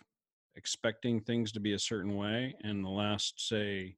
expecting 0.55 1.21
things 1.21 1.51
to 1.53 1.59
be 1.59 1.73
a 1.73 1.79
certain 1.79 2.15
way. 2.15 2.55
And 2.61 2.83
the 2.83 2.89
last, 2.89 3.47
say, 3.47 3.95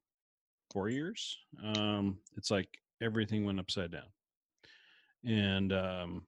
four 0.72 0.88
years, 0.88 1.36
um, 1.74 2.18
it's 2.36 2.50
like 2.50 2.68
everything 3.02 3.44
went 3.44 3.58
upside 3.58 3.90
down, 3.90 4.08
and 5.24 5.72
um, 5.72 6.26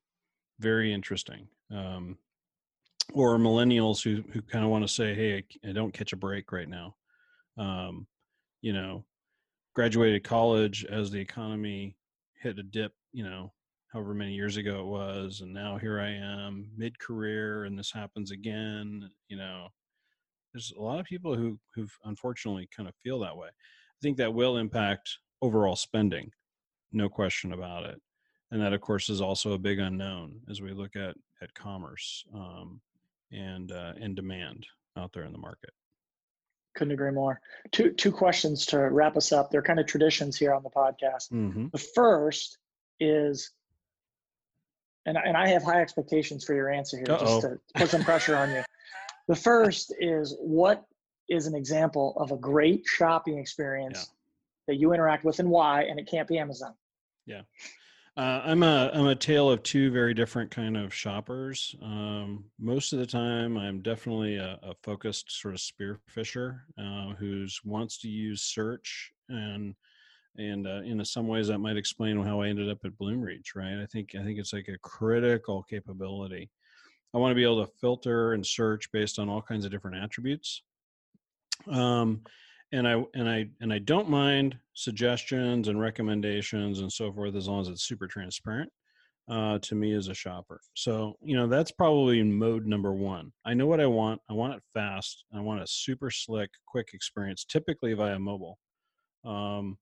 very 0.59 0.93
interesting. 0.93 1.47
Um, 1.71 2.19
or 3.13 3.39
millennials 3.39 4.03
who 4.03 4.23
who 4.33 4.43
kind 4.43 4.65
of 4.65 4.71
want 4.71 4.85
to 4.87 4.93
say, 4.93 5.15
"Hey, 5.15 5.45
I, 5.65 5.71
I, 5.71 5.73
don't 5.73 5.93
catch 5.93 6.13
a 6.13 6.17
break 6.17 6.53
right 6.53 6.69
now." 6.69 6.95
Um, 7.59 8.07
you 8.63 8.73
know, 8.73 9.05
graduated 9.75 10.25
college 10.25 10.85
as 10.85 11.11
the 11.11 11.21
economy 11.21 11.97
hit 12.41 12.59
a 12.59 12.63
dip. 12.63 12.93
You 13.13 13.25
know, 13.25 13.53
however 13.93 14.15
many 14.15 14.33
years 14.33 14.57
ago 14.57 14.81
it 14.81 14.87
was 14.87 15.41
and 15.41 15.53
now 15.53 15.77
here 15.77 16.01
i 16.01 16.09
am 16.11 16.69
mid-career 16.77 17.65
and 17.65 17.79
this 17.79 17.93
happens 17.93 18.31
again 18.31 19.09
you 19.29 19.37
know 19.37 19.67
there's 20.53 20.73
a 20.77 20.83
lot 20.83 21.01
of 21.01 21.07
people 21.07 21.35
who 21.35 21.59
who've 21.75 21.97
unfortunately 22.05 22.69
kind 22.75 22.89
of 22.89 22.95
feel 23.03 23.19
that 23.19 23.37
way 23.37 23.49
i 23.49 23.99
think 24.01 24.17
that 24.17 24.33
will 24.33 24.57
impact 24.57 25.19
overall 25.43 25.77
spending 25.77 26.31
no 26.93 27.09
question 27.09 27.53
about 27.53 27.85
it 27.85 28.01
and 28.51 28.61
that 28.61 28.73
of 28.73 28.81
course 28.81 29.09
is 29.09 29.21
also 29.21 29.53
a 29.53 29.59
big 29.59 29.79
unknown 29.79 30.41
as 30.49 30.61
we 30.61 30.73
look 30.73 30.95
at 30.97 31.15
at 31.43 31.55
commerce 31.55 32.25
um, 32.35 32.81
and 33.33 33.73
uh, 33.73 33.93
and 34.01 34.17
demand 34.17 34.67
out 34.97 35.13
there 35.13 35.25
in 35.25 35.33
the 35.33 35.39
market 35.39 35.71
couldn't 36.77 36.93
agree 36.93 37.11
more 37.11 37.41
two 37.73 37.91
two 37.93 38.13
questions 38.13 38.67
to 38.67 38.79
wrap 38.79 39.17
us 39.17 39.33
up 39.33 39.51
they're 39.51 39.63
kind 39.63 39.81
of 39.81 39.87
traditions 39.87 40.37
here 40.37 40.53
on 40.53 40.63
the 40.63 40.71
podcast 40.71 41.31
mm-hmm. 41.33 41.67
the 41.73 41.79
first 41.79 42.59
is 43.01 43.53
and, 45.07 45.17
and 45.17 45.37
I 45.37 45.49
have 45.49 45.63
high 45.63 45.81
expectations 45.81 46.45
for 46.45 46.55
your 46.55 46.71
answer 46.71 46.99
here, 46.99 47.07
Uh-oh. 47.09 47.25
just 47.25 47.41
to 47.43 47.61
put 47.75 47.89
some 47.89 48.05
pressure 48.05 48.37
on 48.37 48.51
you. 48.51 48.63
The 49.29 49.37
first 49.37 49.95
is 50.01 50.37
what 50.41 50.85
is 51.29 51.47
an 51.47 51.55
example 51.55 52.17
of 52.17 52.33
a 52.33 52.37
great 52.37 52.83
shopping 52.85 53.39
experience 53.39 54.09
yeah. 54.09 54.15
that 54.67 54.81
you 54.81 54.93
interact 54.93 55.25
with 55.25 55.39
and 55.39 55.49
why, 55.49 55.85
and 55.85 56.01
it 56.01 56.09
can't 56.11 56.27
be 56.27 56.37
Amazon. 56.37 56.75
Yeah. 57.27 57.43
Uh, 58.17 58.43
I'm 58.45 58.63
a 58.63 58.91
I'm 58.93 59.07
a 59.07 59.15
tale 59.15 59.51
of 59.51 59.63
two 59.63 59.91
very 59.91 60.15
different 60.15 60.51
kind 60.51 60.77
of 60.77 60.93
shoppers. 60.93 61.75
Um, 61.81 62.45
most 62.59 62.93
of 62.93 62.99
the 62.99 63.07
time, 63.07 63.57
I'm 63.57 63.81
definitely 63.83 64.37
a, 64.37 64.59
a 64.63 64.75
focused 64.83 65.31
sort 65.31 65.55
of 65.55 65.61
spearfisher 65.61 66.61
uh, 66.77 67.15
who 67.15 67.47
wants 67.65 67.99
to 68.01 68.09
use 68.09 68.43
search 68.43 69.13
and 69.29 69.75
and 70.37 70.67
uh, 70.67 70.83
in 70.83 71.05
some 71.05 71.29
ways 71.29 71.49
that 71.49 71.59
might 71.59 71.77
explain 71.77 72.23
how 72.23 72.41
I 72.41 72.49
ended 72.49 72.69
up 72.69 72.79
at 72.85 72.99
Bloomreach, 72.99 73.55
right? 73.55 73.81
I 73.81 73.87
think 73.87 74.15
I 74.19 74.25
think 74.25 74.39
it's 74.39 74.53
like 74.53 74.69
a 74.69 74.79
critical 74.79 75.63
capability. 75.63 76.51
I 77.15 77.19
want 77.19 77.31
to 77.31 77.37
be 77.37 77.45
able 77.45 77.65
to 77.65 77.73
filter 77.81 78.33
and 78.33 78.45
search 78.47 78.91
based 78.93 79.19
on 79.19 79.29
all 79.29 79.43
kinds 79.43 79.65
of 79.65 79.71
different 79.71 80.03
attributes. 80.03 80.63
Um, 81.69 82.23
and 82.73 82.87
I 82.87 83.05
and 83.15 83.29
I 83.29 83.47
and 83.61 83.73
I 83.73 83.79
don't 83.79 84.09
mind 84.09 84.57
suggestions 84.75 85.69
and 85.69 85.81
recommendations 85.81 86.81
and 86.81 86.93
so 86.93 87.13
forth 87.13 87.35
as 87.35 87.49
long 87.49 87.61
as 87.61 87.69
it's 87.69 87.87
super 87.87 88.07
transparent 88.07 88.71
uh, 89.29 89.59
to 89.61 89.75
me 89.75 89.95
as 89.95 90.09
a 90.09 90.15
shopper. 90.15 90.61
So 90.75 91.15
you 91.23 91.37
know 91.37 91.47
that's 91.47 91.73
probably 91.73 92.23
mode 92.23 92.67
number 92.67 92.93
one. 92.93 93.33
I 93.45 93.55
know 93.55 93.67
what 93.67 93.81
I 93.81 93.87
want. 93.87 94.21
I 94.29 94.35
want 94.35 94.55
it 94.55 94.63
fast. 94.73 95.25
I 95.35 95.41
want 95.41 95.63
a 95.63 95.67
super 95.67 96.11
slick, 96.11 96.51
quick 96.67 96.91
experience, 96.95 97.45
typically 97.45 97.95
via 97.95 98.19
mobile. 98.19 98.59
Um, 99.25 99.77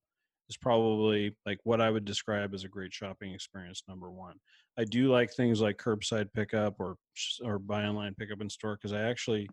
is 0.49 0.57
probably 0.57 1.35
like 1.45 1.59
what 1.63 1.79
I 1.79 1.89
would 1.89 2.05
describe 2.05 2.53
as 2.53 2.63
a 2.63 2.69
great 2.69 2.93
shopping 2.93 3.33
experience. 3.33 3.83
Number 3.87 4.11
one, 4.11 4.35
I 4.77 4.83
do 4.83 5.11
like 5.11 5.31
things 5.31 5.61
like 5.61 5.77
curbside 5.77 6.33
pickup 6.33 6.75
or 6.79 6.95
or 7.43 7.59
buy 7.59 7.83
online 7.83 8.15
pickup 8.15 8.41
in 8.41 8.49
store 8.49 8.75
because 8.75 8.93
I 8.93 9.01
actually, 9.03 9.47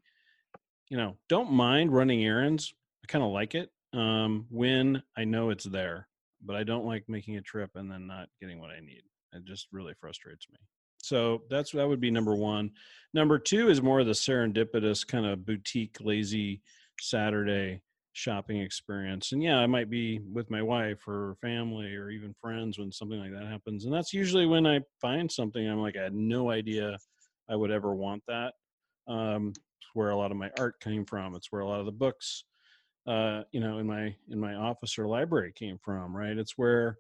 you 0.88 0.96
know, 0.96 1.16
don't 1.28 1.52
mind 1.52 1.92
running 1.92 2.24
errands. 2.24 2.72
I 3.06 3.12
kind 3.12 3.24
of 3.24 3.30
like 3.30 3.54
it 3.54 3.70
um, 3.92 4.46
when 4.50 5.00
I 5.16 5.24
know 5.24 5.50
it's 5.50 5.64
there, 5.64 6.08
but 6.44 6.56
I 6.56 6.64
don't 6.64 6.86
like 6.86 7.04
making 7.08 7.36
a 7.36 7.40
trip 7.42 7.70
and 7.76 7.88
then 7.90 8.08
not 8.08 8.28
getting 8.40 8.60
what 8.60 8.70
I 8.70 8.80
need. 8.80 9.02
It 9.32 9.44
just 9.44 9.68
really 9.70 9.94
frustrates 10.00 10.48
me. 10.50 10.58
So 10.98 11.42
that's 11.48 11.70
that 11.70 11.88
would 11.88 12.00
be 12.00 12.10
number 12.10 12.34
one. 12.34 12.72
Number 13.14 13.38
two 13.38 13.68
is 13.68 13.80
more 13.80 14.00
of 14.00 14.06
the 14.06 14.12
serendipitous 14.12 15.06
kind 15.06 15.24
of 15.24 15.46
boutique, 15.46 15.98
lazy 16.00 16.62
Saturday 17.00 17.82
shopping 18.12 18.60
experience. 18.60 19.30
And 19.30 19.40
yeah, 19.40 19.58
I 19.58 19.66
might 19.66 19.88
be 19.88 20.18
with 20.18 20.50
my 20.50 20.62
wife 20.62 21.06
or 21.06 21.36
family 21.40 21.94
or 21.94 22.10
even 22.10 22.34
friends 22.40 22.78
when 22.78 22.90
something 22.90 23.20
like 23.20 23.32
that 23.32 23.46
happens. 23.46 23.84
And 23.84 23.94
that's 23.94 24.12
usually 24.12 24.46
when 24.46 24.66
I 24.66 24.80
find 25.00 25.30
something 25.30 25.64
I'm 25.68 25.80
like, 25.80 25.96
I 25.96 26.02
had 26.04 26.14
no 26.14 26.50
idea 26.50 26.98
I 27.48 27.54
would 27.54 27.70
ever 27.70 27.94
want 27.94 28.24
that. 28.26 28.54
Um, 29.06 29.50
it's 29.50 29.90
where 29.94 30.10
a 30.10 30.16
lot 30.16 30.32
of 30.32 30.36
my 30.38 30.50
art 30.58 30.80
came 30.80 31.04
from. 31.04 31.36
It's 31.36 31.52
where 31.52 31.60
a 31.60 31.68
lot 31.68 31.78
of 31.78 31.86
the 31.86 31.92
books, 31.92 32.42
uh, 33.06 33.42
you 33.52 33.60
know, 33.60 33.78
in 33.78 33.86
my 33.86 34.14
in 34.30 34.38
my 34.38 34.54
office 34.54 34.98
or 34.98 35.06
library 35.06 35.52
came 35.54 35.78
from. 35.78 36.16
Right. 36.16 36.36
It's 36.36 36.58
where 36.58 36.98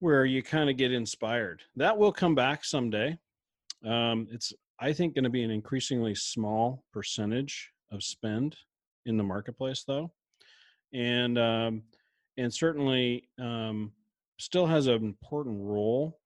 where 0.00 0.24
you 0.24 0.42
kind 0.42 0.68
of 0.68 0.76
get 0.76 0.92
inspired. 0.92 1.62
That 1.76 1.96
will 1.96 2.12
come 2.12 2.34
back 2.34 2.64
someday. 2.64 3.18
Um, 3.84 4.28
it's 4.30 4.52
I 4.78 4.92
think 4.92 5.14
going 5.14 5.24
to 5.24 5.30
be 5.30 5.42
an 5.42 5.50
increasingly 5.50 6.14
small 6.14 6.84
percentage 6.92 7.70
of 7.90 8.02
spend 8.02 8.56
in 9.06 9.16
the 9.16 9.24
marketplace, 9.24 9.84
though, 9.86 10.12
and 10.92 11.38
um, 11.38 11.82
and 12.36 12.52
certainly 12.52 13.28
um, 13.38 13.92
still 14.38 14.66
has 14.66 14.86
an 14.86 14.96
important 14.96 15.56
role 15.60 16.18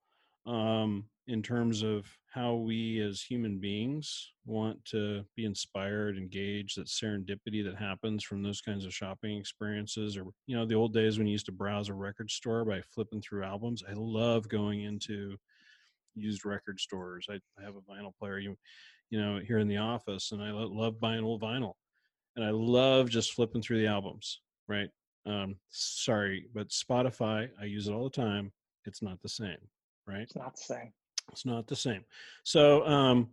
um, 0.47 1.05
in 1.31 1.43
terms 1.43 1.83
of 1.83 2.07
how 2.27 2.55
we 2.55 3.01
as 3.01 3.23
human 3.23 3.59
beings 3.59 4.33
want 4.47 4.85
to 4.85 5.25
be 5.37 5.45
inspired, 5.45 6.17
engaged. 6.17 6.77
That 6.77 6.89
serendipity 6.89 7.65
that 7.65 7.77
happens 7.77 8.25
from 8.25 8.43
those 8.43 8.61
kinds 8.61 8.85
of 8.85 8.93
shopping 8.93 9.39
experiences, 9.39 10.17
or 10.17 10.25
you 10.47 10.57
know, 10.57 10.67
the 10.67 10.75
old 10.75 10.93
days 10.93 11.19
when 11.19 11.29
you 11.29 11.33
used 11.33 11.47
to 11.47 11.53
browse 11.53 11.89
a 11.89 11.95
record 11.95 12.31
store 12.31 12.65
by 12.65 12.81
flipping 12.83 13.23
through 13.23 13.45
albums. 13.45 13.85
I 13.89 13.93
love 13.95 14.49
going 14.49 14.83
into 14.83 15.37
used 16.17 16.45
record 16.45 16.81
stores. 16.81 17.27
I, 17.31 17.35
I 17.59 17.65
have 17.65 17.77
a 17.77 17.93
vinyl 17.93 18.13
player, 18.19 18.41
you, 18.41 18.57
you 19.11 19.21
know, 19.21 19.39
here 19.39 19.59
in 19.59 19.69
the 19.69 19.79
office, 19.79 20.33
and 20.33 20.43
I 20.43 20.51
love 20.51 21.01
buying 21.01 21.25
old 21.25 21.43
vinyl, 21.43 21.75
and 22.35 22.45
I 22.45 22.51
love 22.51 23.09
just 23.09 23.35
flipping 23.35 23.63
through 23.63 23.79
the 23.79 23.87
albums. 23.87 24.41
Right? 24.69 24.91
Um, 25.27 25.57
sorry, 25.69 26.47
but 26.55 26.71
Spotify, 26.71 27.51
I 27.61 27.67
use 27.67 27.87
it 27.87 27.93
all 27.93 28.05
the 28.05 28.11
time. 28.11 28.51
It's 28.85 29.03
not 29.03 29.23
the 29.23 29.29
same, 29.29 29.59
right? 30.07 30.23
It's 30.23 30.37
not 30.37 30.57
the 30.57 30.63
same. 30.63 30.93
It's 31.33 31.47
not 31.47 31.67
the 31.67 31.77
same. 31.77 32.05
So, 32.45 32.87
um, 32.87 33.29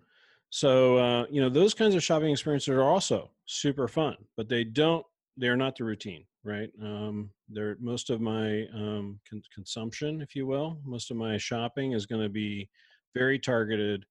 so 0.49 0.97
uh, 0.97 1.25
you 1.29 1.41
know, 1.41 1.49
those 1.49 1.73
kinds 1.73 1.95
of 1.95 2.03
shopping 2.03 2.31
experiences 2.31 2.69
are 2.69 2.83
also 2.83 3.31
super 3.45 3.87
fun, 3.87 4.15
but 4.35 4.49
they 4.49 4.63
don't. 4.63 5.05
They're 5.35 5.57
not 5.57 5.75
the 5.75 5.83
routine 5.83 6.25
right? 6.47 6.71
Um, 6.81 7.29
they're 7.49 7.75
most 7.79 8.09
of 8.09 8.21
my 8.21 8.65
um, 8.73 9.19
con- 9.29 9.43
consumption, 9.53 10.21
if 10.21 10.35
you 10.35 10.47
will, 10.47 10.79
most 10.85 11.11
of 11.11 11.17
my 11.17 11.37
shopping 11.37 11.91
is 11.91 12.05
going 12.05 12.21
to 12.21 12.29
be 12.29 12.69
very 13.13 13.37
targeted, 13.37 14.05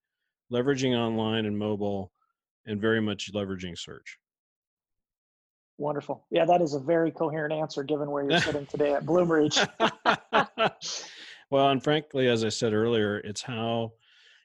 leveraging 0.52 0.94
online 0.96 1.46
and 1.46 1.58
mobile, 1.58 2.12
and 2.66 2.80
very 2.80 3.00
much 3.00 3.32
leveraging 3.32 3.76
search. 3.78 4.18
Wonderful. 5.78 6.24
Yeah, 6.30 6.44
that 6.44 6.60
is 6.62 6.74
a 6.74 6.80
very 6.80 7.10
coherent 7.10 7.52
answer 7.52 7.82
given 7.82 8.10
where 8.10 8.28
you're 8.28 8.40
sitting 8.40 8.66
today 8.66 8.94
at 8.94 9.04
Bloomreach. 9.06 9.66
well, 11.50 11.68
and 11.70 11.82
frankly, 11.82 12.28
as 12.28 12.44
I 12.44 12.48
said 12.48 12.72
earlier, 12.72 13.18
it's 13.18 13.42
how 13.42 13.92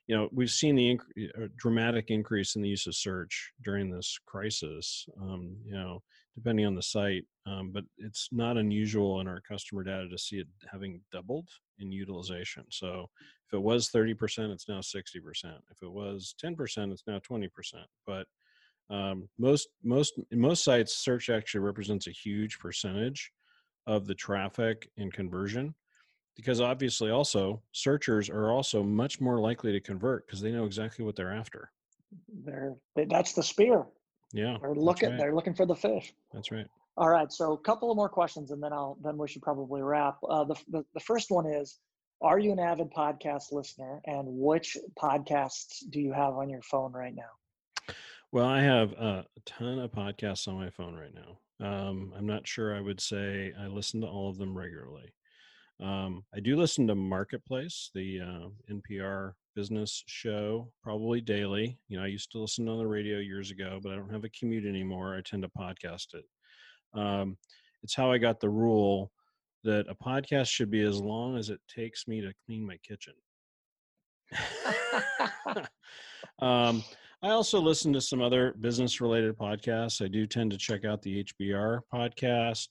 you 0.08 0.16
know 0.16 0.30
we've 0.32 0.52
seen 0.52 0.76
the 0.76 0.98
inc- 0.98 1.44
uh, 1.44 1.48
dramatic 1.58 2.06
increase 2.10 2.56
in 2.56 2.62
the 2.62 2.70
use 2.70 2.88
of 2.88 2.96
search 2.96 3.52
during 3.64 3.90
this 3.90 4.20
crisis. 4.26 5.06
Um, 5.22 5.56
you 5.66 5.74
know, 5.74 6.02
depending 6.36 6.66
on 6.66 6.76
the 6.76 6.82
site. 6.82 7.26
Um, 7.46 7.72
but 7.74 7.84
it's 7.98 8.30
not 8.32 8.58
unusual 8.58 9.20
in 9.20 9.28
our 9.28 9.42
customer 9.42 9.84
data 9.84 10.08
to 10.10 10.18
see 10.18 10.38
it 10.38 10.48
having 10.72 11.02
doubled 11.12 11.50
in 11.80 11.92
utilization. 11.92 12.64
So 12.70 13.10
if 13.48 13.54
it 13.54 13.62
was 13.62 13.90
30%, 13.90 14.52
it's 14.52 14.70
now 14.70 14.80
60%. 14.80 14.96
If 15.72 15.82
it 15.82 15.92
was 15.92 16.36
10%, 16.44 16.92
it's 16.92 17.04
now 17.08 17.20
20%. 17.20 17.50
But 18.06 18.28
um, 18.90 19.30
most 19.40 19.70
most 19.84 20.20
most 20.34 20.66
sites, 20.66 20.98
search 20.98 21.30
actually 21.30 21.62
represents 21.62 22.08
a 22.08 22.12
huge 22.12 22.60
percentage 22.60 23.32
of 23.88 24.06
the 24.06 24.16
traffic 24.16 24.90
and 24.98 25.14
conversion 25.14 25.74
because 26.36 26.62
obviously 26.62 27.12
also 27.12 27.62
searchers 27.72 28.30
are 28.30 28.52
also 28.52 28.84
much 28.84 29.20
more 29.20 29.40
likely 29.40 29.72
to 29.72 29.80
convert 29.80 30.26
because 30.26 30.42
they 30.42 30.52
know 30.52 30.66
exactly 30.66 31.04
what 31.06 31.16
they're 31.16 31.34
after 31.34 31.72
they're 32.44 32.76
they, 32.96 33.06
that's 33.06 33.34
the 33.34 33.44
spear 33.44 33.86
yeah. 34.34 34.58
They're 34.62 34.76
looking 34.76 35.10
right. 35.10 35.18
they're 35.18 35.36
looking 35.36 35.54
for 35.54 35.66
the 35.66 35.76
fish. 35.76 36.14
That's 36.34 36.52
right. 36.52 36.68
All 36.98 37.10
right. 37.10 37.32
So 37.32 37.54
a 37.54 37.58
couple 37.58 37.90
of 37.92 37.98
more 37.98 38.10
questions 38.10 38.52
and 38.52 38.62
then 38.62 38.74
I'll 38.74 38.98
then 39.04 39.18
we 39.18 39.28
should 39.28 39.42
probably 39.42 39.82
wrap. 39.82 40.18
Uh, 40.28 40.44
the, 40.44 40.56
the, 40.70 40.86
the 40.94 41.00
first 41.00 41.32
one 41.32 41.46
is 41.46 41.80
are 42.22 42.40
you 42.40 42.52
an 42.52 42.60
avid 42.60 42.92
podcast 42.94 43.52
listener 43.52 44.02
and 44.06 44.26
which 44.28 44.78
podcasts 45.00 45.84
do 45.90 46.00
you 46.00 46.14
have 46.14 46.34
on 46.36 46.50
your 46.50 46.62
phone 46.62 46.92
right 46.94 47.16
now? 47.16 47.94
Well, 48.32 48.46
I 48.46 48.62
have 48.62 48.92
a 48.94 49.26
ton 49.46 49.80
of 49.80 49.92
podcasts 49.92 50.48
on 50.48 50.56
my 50.56 50.70
phone 50.70 50.96
right 50.96 51.14
now. 51.14 51.40
Um, 51.66 52.14
I'm 52.18 52.26
not 52.26 52.48
sure 52.48 52.76
I 52.76 52.80
would 52.80 53.02
say 53.02 53.52
I 53.60 53.68
listen 53.68 54.02
to 54.02 54.08
all 54.08 54.30
of 54.30 54.38
them 54.38 54.58
regularly. 54.58 55.14
Um, 55.82 56.24
I 56.36 56.40
do 56.40 56.56
listen 56.56 56.86
to 56.88 56.96
Marketplace, 56.96 57.90
the 57.96 58.22
uh, 58.22 58.74
NPR 58.74 59.34
business 59.56 60.04
show, 60.06 60.72
probably 60.84 61.22
daily. 61.22 61.80
You 61.88 61.98
know, 61.98 62.04
I 62.04 62.08
used 62.08 62.32
to 62.32 62.40
listen 62.40 62.70
on 62.70 62.78
the 62.78 62.88
radio 62.88 63.18
years 63.18 63.52
ago, 63.52 63.80
but 63.82 63.92
I 63.92 63.96
don't 63.96 64.14
have 64.14 64.24
a 64.24 64.30
commute 64.30 64.66
anymore. 64.66 65.16
I 65.16 65.22
tend 65.22 65.44
to 65.44 65.50
podcast 65.50 66.14
it. 66.14 66.26
Um, 66.94 67.38
it's 67.84 67.96
how 67.96 68.12
I 68.12 68.20
got 68.20 68.40
the 68.40 68.50
rule 68.50 69.12
that 69.64 69.88
a 69.90 69.96
podcast 69.96 70.50
should 70.50 70.70
be 70.70 70.82
as 70.82 71.00
long 71.00 71.38
as 71.38 71.50
it 71.50 71.60
takes 71.68 72.08
me 72.08 72.22
to 72.22 72.34
clean 72.46 72.66
my 72.66 72.78
kitchen. 72.88 73.14
um, 76.40 76.84
I 77.24 77.30
also 77.30 77.60
listen 77.60 77.94
to 77.94 78.02
some 78.02 78.22
other 78.22 78.56
business 78.60 79.02
related 79.02 79.38
podcasts. 79.38 80.04
I 80.04 80.08
do 80.08 80.26
tend 80.26 80.52
to 80.52 80.58
check 80.58 80.86
out 80.86 81.02
the 81.02 81.24
HBR 81.24 81.82
podcast. 81.94 82.68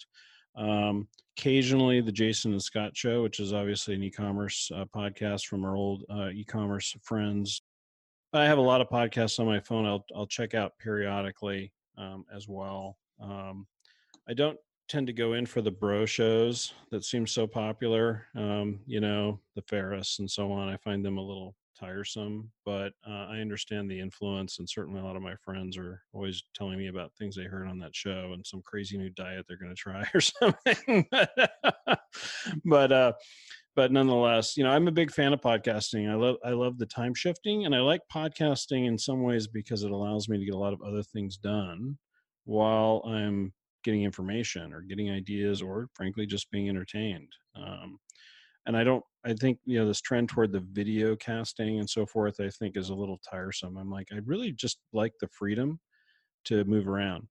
Um, 0.57 1.09
occasionally, 1.37 2.01
the 2.01 2.13
Jason 2.13 2.53
and 2.53 2.63
Scott 2.63 2.97
Show, 2.97 3.23
which 3.23 3.41
is 3.41 3.53
obviously 3.53 3.95
an 3.95 4.03
e-commerce 4.03 4.71
uh, 4.75 4.85
podcast 4.95 5.47
from 5.47 5.65
our 5.65 5.77
old 5.77 6.05
uh, 6.11 6.29
e-commerce 6.29 6.97
friends. 7.03 7.63
I 8.33 8.45
have 8.45 8.59
a 8.59 8.63
lot 8.63 8.81
of 8.81 8.89
podcasts 8.89 9.41
on 9.41 9.47
my 9.47 9.61
phone. 9.61 9.87
I'll 9.87 10.05
I'll 10.15 10.27
check 10.27 10.55
out 10.55 10.79
periodically 10.79 11.73
um, 11.99 12.25
as 12.35 12.47
well. 12.49 12.97
Um, 13.21 13.67
I 14.29 14.35
don't 14.35 14.59
tend 14.89 15.07
to 15.07 15.13
go 15.13 15.35
in 15.35 15.47
for 15.47 15.63
the 15.63 15.71
bro 15.71 16.05
shows 16.05 16.73
that 16.91 17.05
seem 17.05 17.27
so 17.27 17.47
popular. 17.47 18.27
Um, 18.37 18.81
you 18.87 19.01
know, 19.01 19.41
the 19.55 19.63
Ferriss 19.63 20.19
and 20.19 20.31
so 20.31 20.53
on. 20.53 20.69
I 20.69 20.77
find 20.77 21.05
them 21.05 21.17
a 21.17 21.23
little 21.23 21.55
tiresome, 21.81 22.51
but 22.65 22.93
uh, 23.09 23.27
I 23.31 23.39
understand 23.39 23.91
the 23.91 23.99
influence, 23.99 24.59
and 24.59 24.69
certainly 24.69 25.01
a 25.01 25.05
lot 25.05 25.17
of 25.17 25.23
my 25.23 25.35
friends 25.45 25.79
are 25.79 26.03
always 26.13 26.43
telling 26.55 26.79
me 26.79 26.89
about 26.89 27.13
things 27.15 27.35
they 27.35 27.45
heard 27.45 27.67
on 27.67 27.79
that 27.79 27.97
show 27.97 28.33
and 28.35 28.47
some 28.47 28.63
crazy 28.63 28.99
new 28.99 29.11
diet 29.11 29.47
they're 29.49 29.57
going 29.57 29.75
to 29.75 29.77
try 29.77 30.05
or 30.15 30.21
something. 30.21 31.07
but 32.65 32.93
uh, 32.93 33.13
but 33.77 33.93
nonetheless, 33.93 34.57
you 34.57 34.65
know, 34.65 34.71
I'm 34.71 34.89
a 34.89 34.93
big 34.93 35.11
fan 35.11 35.33
of 35.33 35.41
podcasting. 35.41 36.11
I 36.11 36.15
love 36.15 36.37
I 36.45 36.51
love 36.51 36.79
the 36.79 36.87
time 36.87 37.15
shifting, 37.15 37.65
and 37.65 37.75
I 37.75 37.81
like 37.81 38.03
podcasting 38.13 38.87
in 38.87 38.99
some 38.99 39.23
ways 39.23 39.47
because 39.47 39.83
it 39.83 39.91
allows 39.91 40.29
me 40.29 40.39
to 40.39 40.45
get 40.45 40.55
a 40.55 40.59
lot 40.59 40.73
of 40.73 40.83
other 40.83 41.03
things 41.03 41.37
done 41.37 41.97
while 42.45 43.03
I'm 43.07 43.53
getting 43.85 44.03
information 44.03 44.73
or 44.73 44.83
getting 44.83 45.11
ideas 45.11 45.63
or 45.63 45.89
frankly 45.95 46.27
just 46.27 46.51
being 46.51 46.69
entertained. 46.69 47.29
Um, 47.57 47.99
and 48.67 48.77
I 48.77 48.85
don't 48.85 49.05
I 49.25 49.35
think 49.35 49.59
you 49.65 49.79
know 49.79 49.87
this 49.87 50.01
trend 50.01 50.29
toward 50.29 50.53
the 50.53 50.65
video 50.73 51.17
casting 51.17 51.79
and 51.79 51.89
so 51.89 52.07
forth 52.07 52.41
I 52.41 52.49
think 52.49 52.77
is 52.77 52.91
a 52.91 52.95
little 52.95 53.21
tiresome. 53.29 53.77
I'm 53.77 53.91
like 53.91 54.09
I 54.13 54.19
really 54.25 54.53
just 54.53 54.79
like 54.93 55.13
the 55.21 55.29
freedom 55.29 55.79
to 56.47 56.65
move 56.65 56.89
around. 56.89 57.27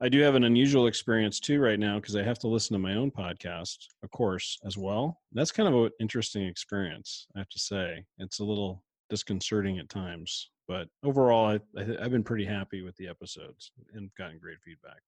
I 0.00 0.10
do 0.10 0.20
have 0.20 0.34
an 0.34 0.44
unusual 0.44 0.88
experience 0.88 1.40
too 1.40 1.58
right 1.58 1.78
now 1.78 1.98
because 1.98 2.16
I 2.16 2.22
have 2.22 2.38
to 2.40 2.48
listen 2.48 2.74
to 2.74 2.78
my 2.78 2.94
own 2.94 3.10
podcast, 3.10 3.78
of 4.02 4.10
course, 4.10 4.58
as 4.66 4.76
well. 4.76 5.20
That's 5.32 5.52
kind 5.52 5.68
of 5.68 5.84
an 5.84 5.90
interesting 6.00 6.46
experience, 6.46 7.26
I 7.34 7.38
have 7.38 7.48
to 7.48 7.58
say. 7.58 8.04
It's 8.18 8.40
a 8.40 8.44
little 8.44 8.84
disconcerting 9.08 9.78
at 9.78 9.88
times, 9.88 10.50
but 10.68 10.88
overall, 11.02 11.58
I, 11.78 11.82
have 11.82 12.10
been 12.10 12.24
pretty 12.24 12.44
happy 12.44 12.82
with 12.82 12.94
the 12.96 13.08
episodes 13.08 13.72
and 13.94 14.10
gotten 14.18 14.38
great 14.38 14.58
feedback. 14.62 15.00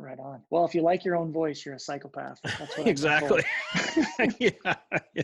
Right 0.00 0.18
on. 0.18 0.42
Well, 0.50 0.64
if 0.64 0.74
you 0.74 0.82
like 0.82 1.04
your 1.04 1.16
own 1.16 1.32
voice, 1.32 1.66
you're 1.66 1.74
a 1.74 1.80
psychopath. 1.80 2.40
exactly. 2.78 3.42
yeah, 4.38 4.50
yeah, 5.14 5.22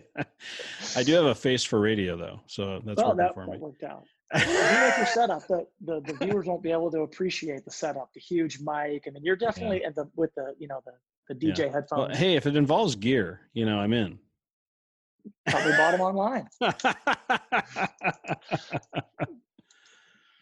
I 0.96 1.02
do 1.04 1.14
have 1.14 1.26
a 1.26 1.34
face 1.34 1.62
for 1.62 1.80
radio, 1.80 2.16
though, 2.16 2.40
so 2.46 2.82
that's 2.84 3.00
well, 3.00 3.14
that, 3.14 3.34
for 3.34 3.46
that 3.46 3.60
worked 3.60 3.84
out. 3.84 4.04
I 4.32 4.88
like 4.88 4.96
your 4.96 5.06
setup. 5.06 5.46
The, 5.46 5.66
the 5.84 6.00
the 6.00 6.14
viewers 6.14 6.46
won't 6.46 6.62
be 6.62 6.72
able 6.72 6.90
to 6.90 7.02
appreciate 7.02 7.64
the 7.64 7.70
setup, 7.70 8.12
the 8.14 8.20
huge 8.20 8.58
mic. 8.58 9.04
I 9.06 9.10
mean, 9.10 9.22
you're 9.22 9.36
definitely 9.36 9.82
yeah. 9.82 9.90
the 9.94 10.10
with 10.16 10.34
the 10.34 10.54
you 10.58 10.66
know 10.66 10.80
the 10.84 10.92
the 11.28 11.34
DJ 11.34 11.58
Yeah. 11.58 11.64
headphones. 11.66 12.08
Well, 12.08 12.16
hey, 12.16 12.34
if 12.34 12.46
it 12.46 12.56
involves 12.56 12.96
gear, 12.96 13.42
you 13.52 13.66
know, 13.66 13.78
I'm 13.78 13.92
in. 13.92 14.18
Probably 15.46 15.72
bought 15.72 15.92
them 15.92 16.00
online. 16.00 16.48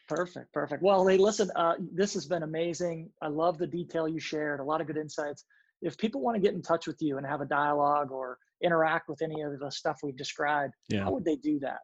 Perfect, 0.09 0.53
perfect. 0.53 0.83
Well, 0.83 1.07
hey, 1.07 1.17
listen, 1.17 1.51
uh, 1.57 1.75
this 1.93 2.15
has 2.15 2.27
been 2.27 2.43
amazing. 2.43 3.11
I 3.23 3.29
love 3.29 3.59
the 3.59 3.67
detail 3.67 4.09
you 4.09 4.21
shared, 4.21 4.61
a 4.61 4.65
lot 4.65 4.81
of 4.81 4.87
good 4.87 4.97
insights. 4.97 5.45
If 5.81 5.97
people 5.97 6.21
want 6.21 6.37
to 6.37 6.41
get 6.41 6.55
in 6.55 6.63
touch 6.63 6.87
with 6.87 7.01
you 7.01 7.19
and 7.19 7.27
have 7.27 7.41
a 7.41 7.47
dialogue 7.47 8.11
or 8.11 8.39
interact 8.63 9.09
with 9.09 9.23
any 9.23 9.43
of 9.43 9.59
the 9.59 9.71
stuff 9.71 9.99
we've 10.03 10.17
described, 10.17 10.75
yeah. 10.89 11.05
how 11.05 11.13
would 11.13 11.25
they 11.25 11.37
do 11.37 11.59
that? 11.61 11.81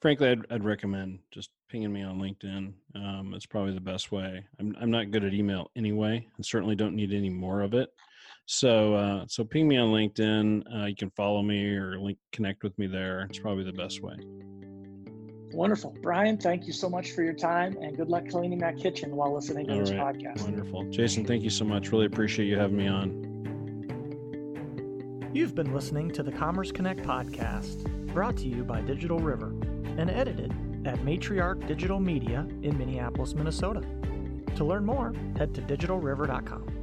Frankly, 0.00 0.28
I'd, 0.28 0.46
I'd 0.50 0.64
recommend 0.64 1.20
just 1.30 1.50
pinging 1.68 1.92
me 1.92 2.02
on 2.02 2.18
LinkedIn. 2.18 2.72
Um, 2.94 3.32
it's 3.34 3.46
probably 3.46 3.74
the 3.74 3.80
best 3.80 4.12
way. 4.12 4.44
I'm, 4.58 4.76
I'm 4.80 4.90
not 4.90 5.10
good 5.10 5.24
at 5.24 5.34
email 5.34 5.70
anyway, 5.76 6.26
and 6.36 6.46
certainly 6.46 6.76
don't 6.76 6.94
need 6.94 7.12
any 7.12 7.30
more 7.30 7.62
of 7.62 7.74
it. 7.74 7.90
So, 8.50 8.94
uh, 8.94 9.24
so 9.28 9.44
ping 9.44 9.68
me 9.68 9.76
on 9.76 9.90
LinkedIn. 9.90 10.62
Uh, 10.74 10.86
you 10.86 10.96
can 10.96 11.10
follow 11.10 11.42
me 11.42 11.66
or 11.66 12.00
link 12.00 12.16
connect 12.32 12.62
with 12.62 12.76
me 12.78 12.86
there. 12.86 13.26
It's 13.28 13.38
probably 13.38 13.62
the 13.62 13.74
best 13.74 14.02
way. 14.02 14.16
Wonderful. 15.52 15.94
Brian, 16.00 16.38
thank 16.38 16.66
you 16.66 16.72
so 16.72 16.88
much 16.88 17.10
for 17.12 17.22
your 17.22 17.34
time 17.34 17.76
and 17.82 17.94
good 17.94 18.08
luck 18.08 18.26
cleaning 18.30 18.58
that 18.60 18.78
kitchen 18.78 19.14
while 19.14 19.34
listening 19.34 19.66
to 19.66 19.74
All 19.74 19.80
this 19.80 19.90
right. 19.90 20.16
podcast. 20.16 20.40
Wonderful, 20.40 20.84
Jason. 20.90 21.26
Thank 21.26 21.42
you 21.42 21.50
so 21.50 21.66
much. 21.66 21.92
Really 21.92 22.06
appreciate 22.06 22.46
you 22.46 22.56
having 22.58 22.78
me 22.78 22.88
on. 22.88 23.28
You've 25.34 25.54
been 25.54 25.74
listening 25.74 26.10
to 26.12 26.22
the 26.22 26.32
Commerce 26.32 26.72
Connect 26.72 27.02
podcast, 27.02 27.84
brought 28.14 28.38
to 28.38 28.48
you 28.48 28.64
by 28.64 28.80
Digital 28.80 29.18
River 29.18 29.48
and 29.98 30.08
edited 30.08 30.52
at 30.86 30.98
Matriarch 31.00 31.66
Digital 31.66 32.00
Media 32.00 32.46
in 32.62 32.78
Minneapolis, 32.78 33.34
Minnesota. 33.34 33.82
To 34.56 34.64
learn 34.64 34.86
more, 34.86 35.12
head 35.36 35.54
to 35.54 35.60
digitalriver.com. 35.60 36.77